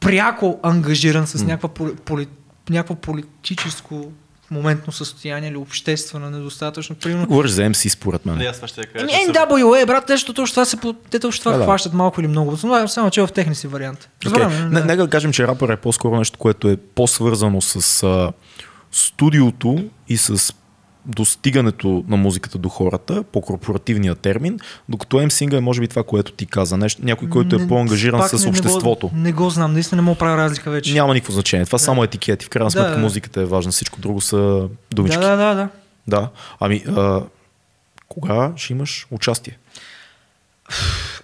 [0.00, 2.26] пряко ангажиран с някаква, поли, поли,
[2.70, 4.12] някаква политическо
[4.52, 6.96] моментно състояние или обществено недостатъчно.
[6.96, 8.38] Примерно, Говориш за MC според Да, мен.
[8.66, 9.04] ще кажа.
[9.04, 10.76] Ами съм- NWA, брат, те точно това се
[11.10, 11.64] те точно това Да, да.
[11.64, 12.58] хващат малко или много.
[12.64, 14.08] Но само че е в техни си вариант.
[14.20, 14.38] Okay.
[14.70, 14.80] Да.
[14.80, 18.32] нека да кажем, че рапър е по-скоро нещо, което е по-свързано с а,
[18.92, 20.54] студиото и с
[21.06, 24.58] достигането на музиката до хората, по корпоративния термин,
[24.88, 26.76] докато MC е може би това, което ти каза.
[26.76, 29.10] Нещо, някой, който е Не- по-ангажиран пак с не- не го- обществото.
[29.14, 30.94] Не го знам, наистина не мога да правя разлика вече.
[30.94, 31.66] Няма никакво значение.
[31.66, 32.44] Това са само етикети.
[32.44, 32.98] В крайна Да, сметка да.
[32.98, 33.72] музиката е важна.
[33.72, 35.18] Всичко друго са думички.
[35.18, 35.68] Да, да, да, да.
[36.08, 36.28] Да.
[36.60, 37.20] Ами, а,
[38.08, 39.58] кога ще имаш участие?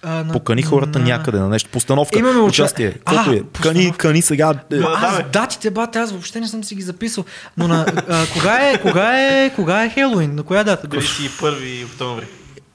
[0.03, 1.69] А, на- Покани хората на- някъде на нещо.
[1.69, 2.93] Постановка, Имаме уча- участие.
[3.05, 3.25] А, е.
[3.25, 3.97] Кани, постановка.
[3.97, 4.53] кани сега.
[4.71, 7.25] Е, Да, аз датите, бат, аз въобще не съм си ги записал.
[7.57, 10.35] Но на, а, кога, е, кога, е, кога е Хелоуин?
[10.35, 11.23] На коя дата беше?
[11.23, 12.25] 31 октомври.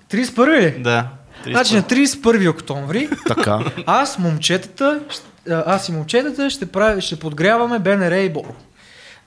[0.09, 0.79] 31 ли?
[0.79, 1.07] Да.
[1.47, 3.59] Значи на 31 октомври така.
[3.87, 5.01] аз, момчетата,
[5.49, 8.55] аз и момчетата ще, прави, ще подгряваме БНР и Боро.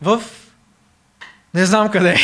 [0.02, 0.22] В
[1.54, 2.16] не знам къде.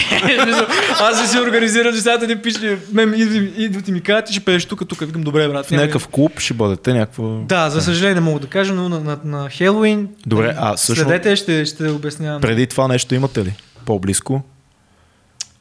[0.45, 0.67] Мисля,
[1.01, 3.13] аз си си организирам нещата, не пише, мен
[3.57, 4.99] идват, и ми казват, ще пееш тук, тук.
[4.99, 5.65] Викам, добре, брат.
[5.65, 7.23] В някакъв клуб ще бъдете някаква...
[7.39, 10.07] Да, за съжаление не мога да кажа, но на, на, на Хелоуин.
[10.25, 12.41] Добре, а всъщност- Следете, ще, ще обяснявам.
[12.41, 13.53] Преди това нещо имате ли?
[13.85, 14.41] По-близко?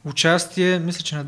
[0.05, 1.23] Участие, мисля, че на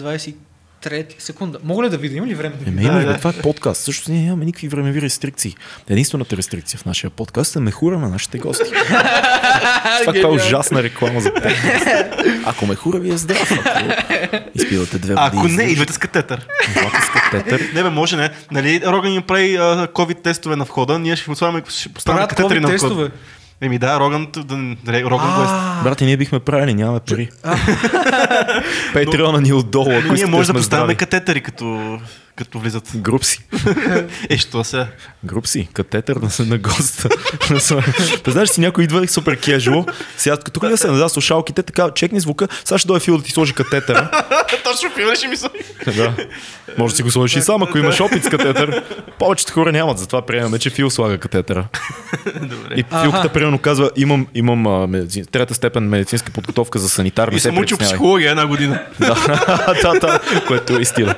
[0.90, 1.60] 23 секунда.
[1.64, 2.18] Мога ли да видя?
[2.18, 2.92] Има ли време да Еми, видя?
[2.92, 3.14] има, да.
[3.14, 3.82] бе, това е подкаст.
[3.82, 5.56] Също ние нямаме никакви времеви рестрикции.
[5.90, 8.64] Единствената рестрикция в нашия подкаст е мехура на нашите гости.
[10.06, 11.52] това е ужасна реклама за теб.
[12.46, 15.38] Ако мехура ви е здрав, ако изпивате две води.
[15.38, 16.48] Ако не, идвате с катетър.
[17.04, 17.72] с катетър.
[17.74, 18.30] Не бе, може не.
[18.52, 22.30] Нали, Роган ни прави а, COVID тестове на входа, ние ще му слагаме, ще Правят
[22.30, 23.12] катетъри на входа.
[23.62, 25.46] Еми да, Роган, да, Роган е.
[25.48, 27.30] А, Брати, ние бихме правили, нямаме пари.
[28.94, 30.96] Патреона ни е отдолу, Ами Ние може да поставяме здрави.
[30.96, 32.00] катетъри като,
[32.36, 32.92] като влизат.
[32.96, 33.40] Групси.
[34.30, 34.88] Е, що сега?
[35.24, 37.10] Групси, катетър на, на госта.
[38.24, 39.86] Та знаеш си, някой идва супер кежуал.
[40.18, 43.32] Сега, тук да се нададе слушалките, така, чекни звука, сега ще дойде Фил да ти
[43.32, 44.12] сложи катетъра.
[44.64, 45.50] Точно филм ще ми се.
[45.96, 46.14] да.
[46.78, 48.84] Може да си го сложиш и сам, ако имаш опит с катетър.
[49.20, 51.68] Повечето хора нямат, затова приемаме, че Фил слага катетъра.
[52.42, 52.76] Добре.
[52.76, 57.28] И филката примерно казва, имам, имам а, медицин, трета степен медицинска подготовка за санитар.
[57.28, 58.82] И се съм учил психология една година.
[59.00, 59.16] Да,
[59.82, 61.16] да, да, което е истина.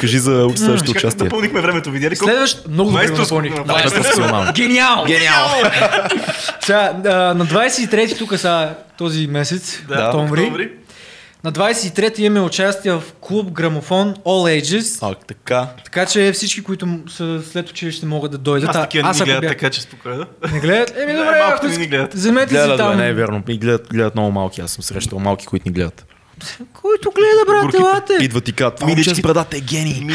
[0.00, 1.24] Кажи за следващото Виж как участие.
[1.24, 2.16] напълнихме времето, видя ли?
[2.16, 4.52] Следващ, много добре напълних.
[4.52, 5.04] Гениално!
[5.04, 5.48] Гениал!
[6.60, 6.92] Сега,
[7.34, 10.70] на 23-ти тук са този месец, Да, октомври.
[11.44, 14.98] На 23-ти имаме участие в клуб Грамофон All Ages.
[15.02, 15.66] А, така.
[15.84, 18.70] Така че всички, които са след училище могат да дойдат.
[18.70, 20.24] Аз А, такива не гледат, бях- така че спокойно.
[20.52, 20.94] Не гледат?
[20.98, 22.14] Еми добре, малко ако не ни гледат.
[22.14, 22.96] вземете си Гледат, бе, там.
[22.96, 23.42] не е вярно.
[23.48, 24.60] И гледат, гледат много малки.
[24.60, 26.06] Аз съм срещал малки, които ни гледат.
[26.72, 28.12] Който гледа, брат, елате.
[28.20, 29.94] Идват и казват, момче с брадата е гений.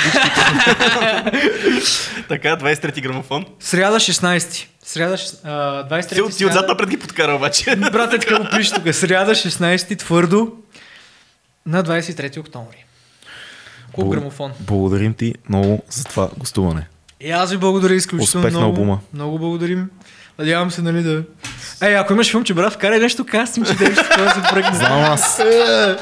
[2.28, 3.46] Така, 23-ти грамофон.
[3.60, 4.66] Сряда 16.
[4.84, 5.50] Сряда шест- а,
[5.86, 7.76] 23 Ти, ти отзад напред ги подкара обаче.
[7.76, 8.94] Брат, е така го пише тук.
[8.94, 10.52] Сряда 16 твърдо
[11.66, 12.86] на 23 октомври.
[13.98, 14.52] Бл- Грамофон.
[14.60, 16.88] Благодарим ти много за това гостуване.
[17.20, 18.72] И аз ви благодаря изключително Успех на много.
[18.72, 19.00] албума.
[19.14, 19.90] Много благодарим.
[20.40, 21.24] Надявам се, нали да...
[21.82, 24.76] Ей, ако имаш филм, че брат, вкарай нещо кастинг, че да се пръкне.
[24.76, 25.42] Знам аз.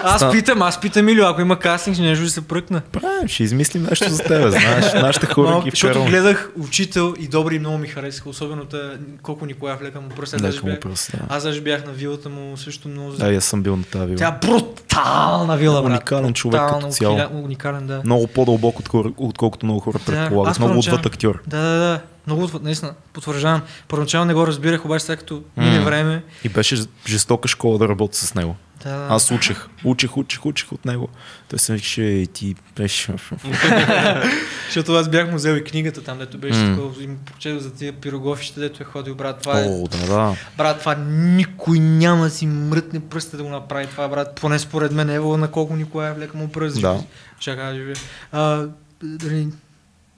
[0.03, 2.81] Аз питам, аз питам Илю, ако има кастинг, нещо да се пръкна.
[2.81, 4.51] Правим, ще измислим нещо за тебе.
[4.51, 8.77] Знаеш, нашите хора ги защото гледах учител и добри и много ми харесаха, особено та,
[9.22, 10.34] колко Николаев лека му пръст.
[10.35, 11.19] Лека му бях, пръст, да.
[11.30, 13.11] аз даже бях на вилата му също много.
[13.11, 14.18] Да, аз съм бил на тази вила.
[14.18, 15.91] Тя брутална вила, брат.
[15.91, 17.18] Уникален човек като цяло.
[17.18, 18.01] уникален- да.
[18.05, 20.59] Много по-дълбоко, отколко- отколкото много хора предполагат.
[20.59, 21.39] Много отвъд актьор.
[21.47, 21.99] Да, да, да.
[22.27, 23.61] Много, наистина, потвърждавам.
[23.87, 26.23] Първоначално не го разбирах, обаче сега като мине време.
[26.43, 26.75] И беше
[27.07, 28.55] жестока школа да работя с него.
[28.83, 29.07] Да, да.
[29.09, 31.09] Аз учех, учех, учех, учех от него.
[31.49, 33.13] Той се викаше, «Ей, ти беше...
[34.65, 36.75] Защото аз бях му взел и книгата там, дето беше М.
[36.75, 39.41] такова, и прочетох за тия пирогофища, дето е ходил, брат.
[39.41, 40.35] Това е, О, да, да.
[40.57, 44.35] брат, това никой няма да си мрътне пръста да го направи това, брат.
[44.35, 46.81] Поне според мен, ево на колко Николаев лека му пръст.
[46.81, 47.03] Да.
[47.39, 47.93] Чакай, живе.
[48.31, 48.65] А,
[49.03, 49.47] дали,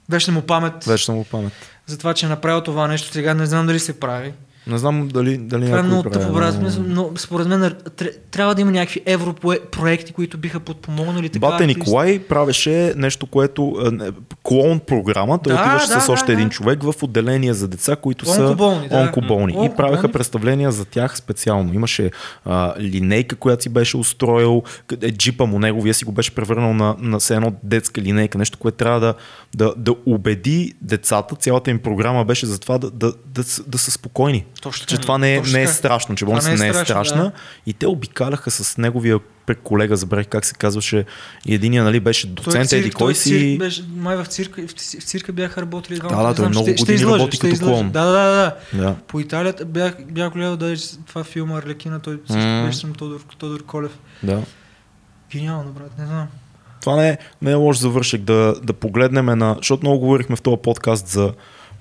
[0.08, 1.52] вечна му памет Вечна му памет.
[1.90, 3.12] За това, че е направил това нещо.
[3.12, 4.32] Сега не знам дали се прави.
[4.66, 6.54] Не знам дали, дали Това е много прави, тъпо, брат.
[6.78, 11.38] но- според мен тр- трябва да има някакви европроекти, които биха подпомогнали така.
[11.40, 11.66] Бате.
[11.66, 14.10] Николай правеше нещо, което е, не,
[14.42, 15.38] клоун програма.
[15.38, 16.32] Той Да, отиваше да, с да, още да.
[16.32, 19.00] един човек в отделение за деца, които Онкоболни, са да.
[19.00, 19.42] онкоболни.
[19.44, 19.76] И Онкоболни.
[19.76, 21.74] правеха представления за тях специално.
[21.74, 22.10] Имаше
[22.44, 26.96] а, линейка, която си беше устроил, къде джипа му неговия си го беше превърнал на,
[26.98, 29.14] на все едно детска линейка, нещо, което трябва да,
[29.54, 31.34] да, да убеди децата.
[31.34, 34.44] Цялата им програма беше за това да, да, да, да са спокойни.
[34.60, 37.22] Точно Че това не е, Точно не е страшно, че болницата не е, страшно, страшна.
[37.22, 37.32] да.
[37.66, 39.18] И те обикаляха с неговия
[39.62, 41.04] колега, забравих как се казваше,
[41.46, 43.58] и единия нали, беше доцент, еди кой си.
[43.58, 46.16] Беше, май в цирка, в ци- в цирка бяха работили двамата.
[46.16, 47.72] Да, да, не той много ще- ще години излъжа, работи ще като излъжа.
[47.72, 47.90] клоун.
[47.90, 48.82] Да, да, да.
[48.82, 48.94] да.
[49.06, 50.74] По Италия бях, бях гледал да
[51.06, 52.64] това филма Арлекина, той също М.
[52.66, 53.98] беше на Тодор, Тодор Колев.
[54.22, 54.42] Да.
[55.32, 56.26] Гениално, брат, не знам.
[56.80, 60.42] Това не е, не е лош завършек да, да погледнем на, защото много говорихме в
[60.42, 61.32] този подкаст за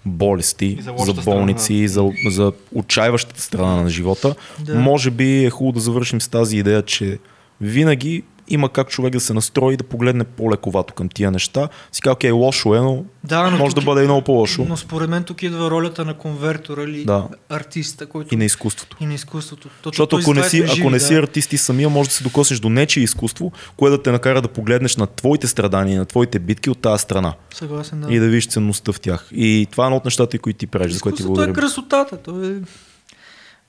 [0.05, 4.35] болести, И за за, болници, за, за отчаиващата страна на живота.
[4.59, 4.75] Да.
[4.75, 7.19] Може би е хубаво да завършим с тази идея, че
[7.61, 11.69] винаги има как човек да се настрои да погледне по-лековато към тия неща.
[11.91, 14.65] Си казва, окей, лошо е, но Да, но може да бъде и много по-лошо.
[14.69, 17.27] Но според мен тук идва ролята на конвертора или Да.
[17.49, 18.97] артиста, който И на изкуството.
[18.99, 19.69] и на изкуството.
[19.83, 21.19] То- Защото ако не, си, ако не си да.
[21.19, 24.47] артист и самия, може да се докоснеш до нечие изкуство, което да те накара да
[24.47, 28.13] погледнеш на твоите страдания, на твоите битки от тази страна Съгласен, да.
[28.13, 29.27] и да видиш ценността в тях.
[29.31, 31.61] И това е едно от нещата, които ти правиш, за което ти Изкуството е благодаря.
[31.61, 32.17] красотата.
[32.17, 32.53] То е...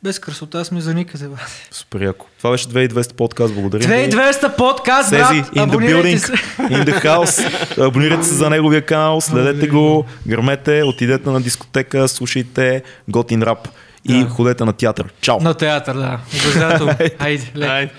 [0.02, 1.68] Без красота сме за никъде, брат.
[1.70, 2.26] Супер яко.
[2.38, 3.54] Това беше 2200 подкаст.
[3.54, 3.80] Благодаря.
[3.80, 4.10] ви.
[4.10, 5.46] 2200 подкаст, Сези, брат!
[5.46, 6.32] in the building, се.
[6.58, 7.48] in the house.
[7.80, 13.68] Абонирайте се за неговия канал, следете го, гърмете, отидете на дискотека, слушайте готин рап
[14.04, 14.28] и Да.
[14.28, 15.12] ходете на театър.
[15.20, 15.40] Чао!
[15.40, 16.18] На театър, да.
[16.42, 16.94] Обязателно.
[17.18, 17.68] Айде, лек.
[17.70, 17.92] Айде.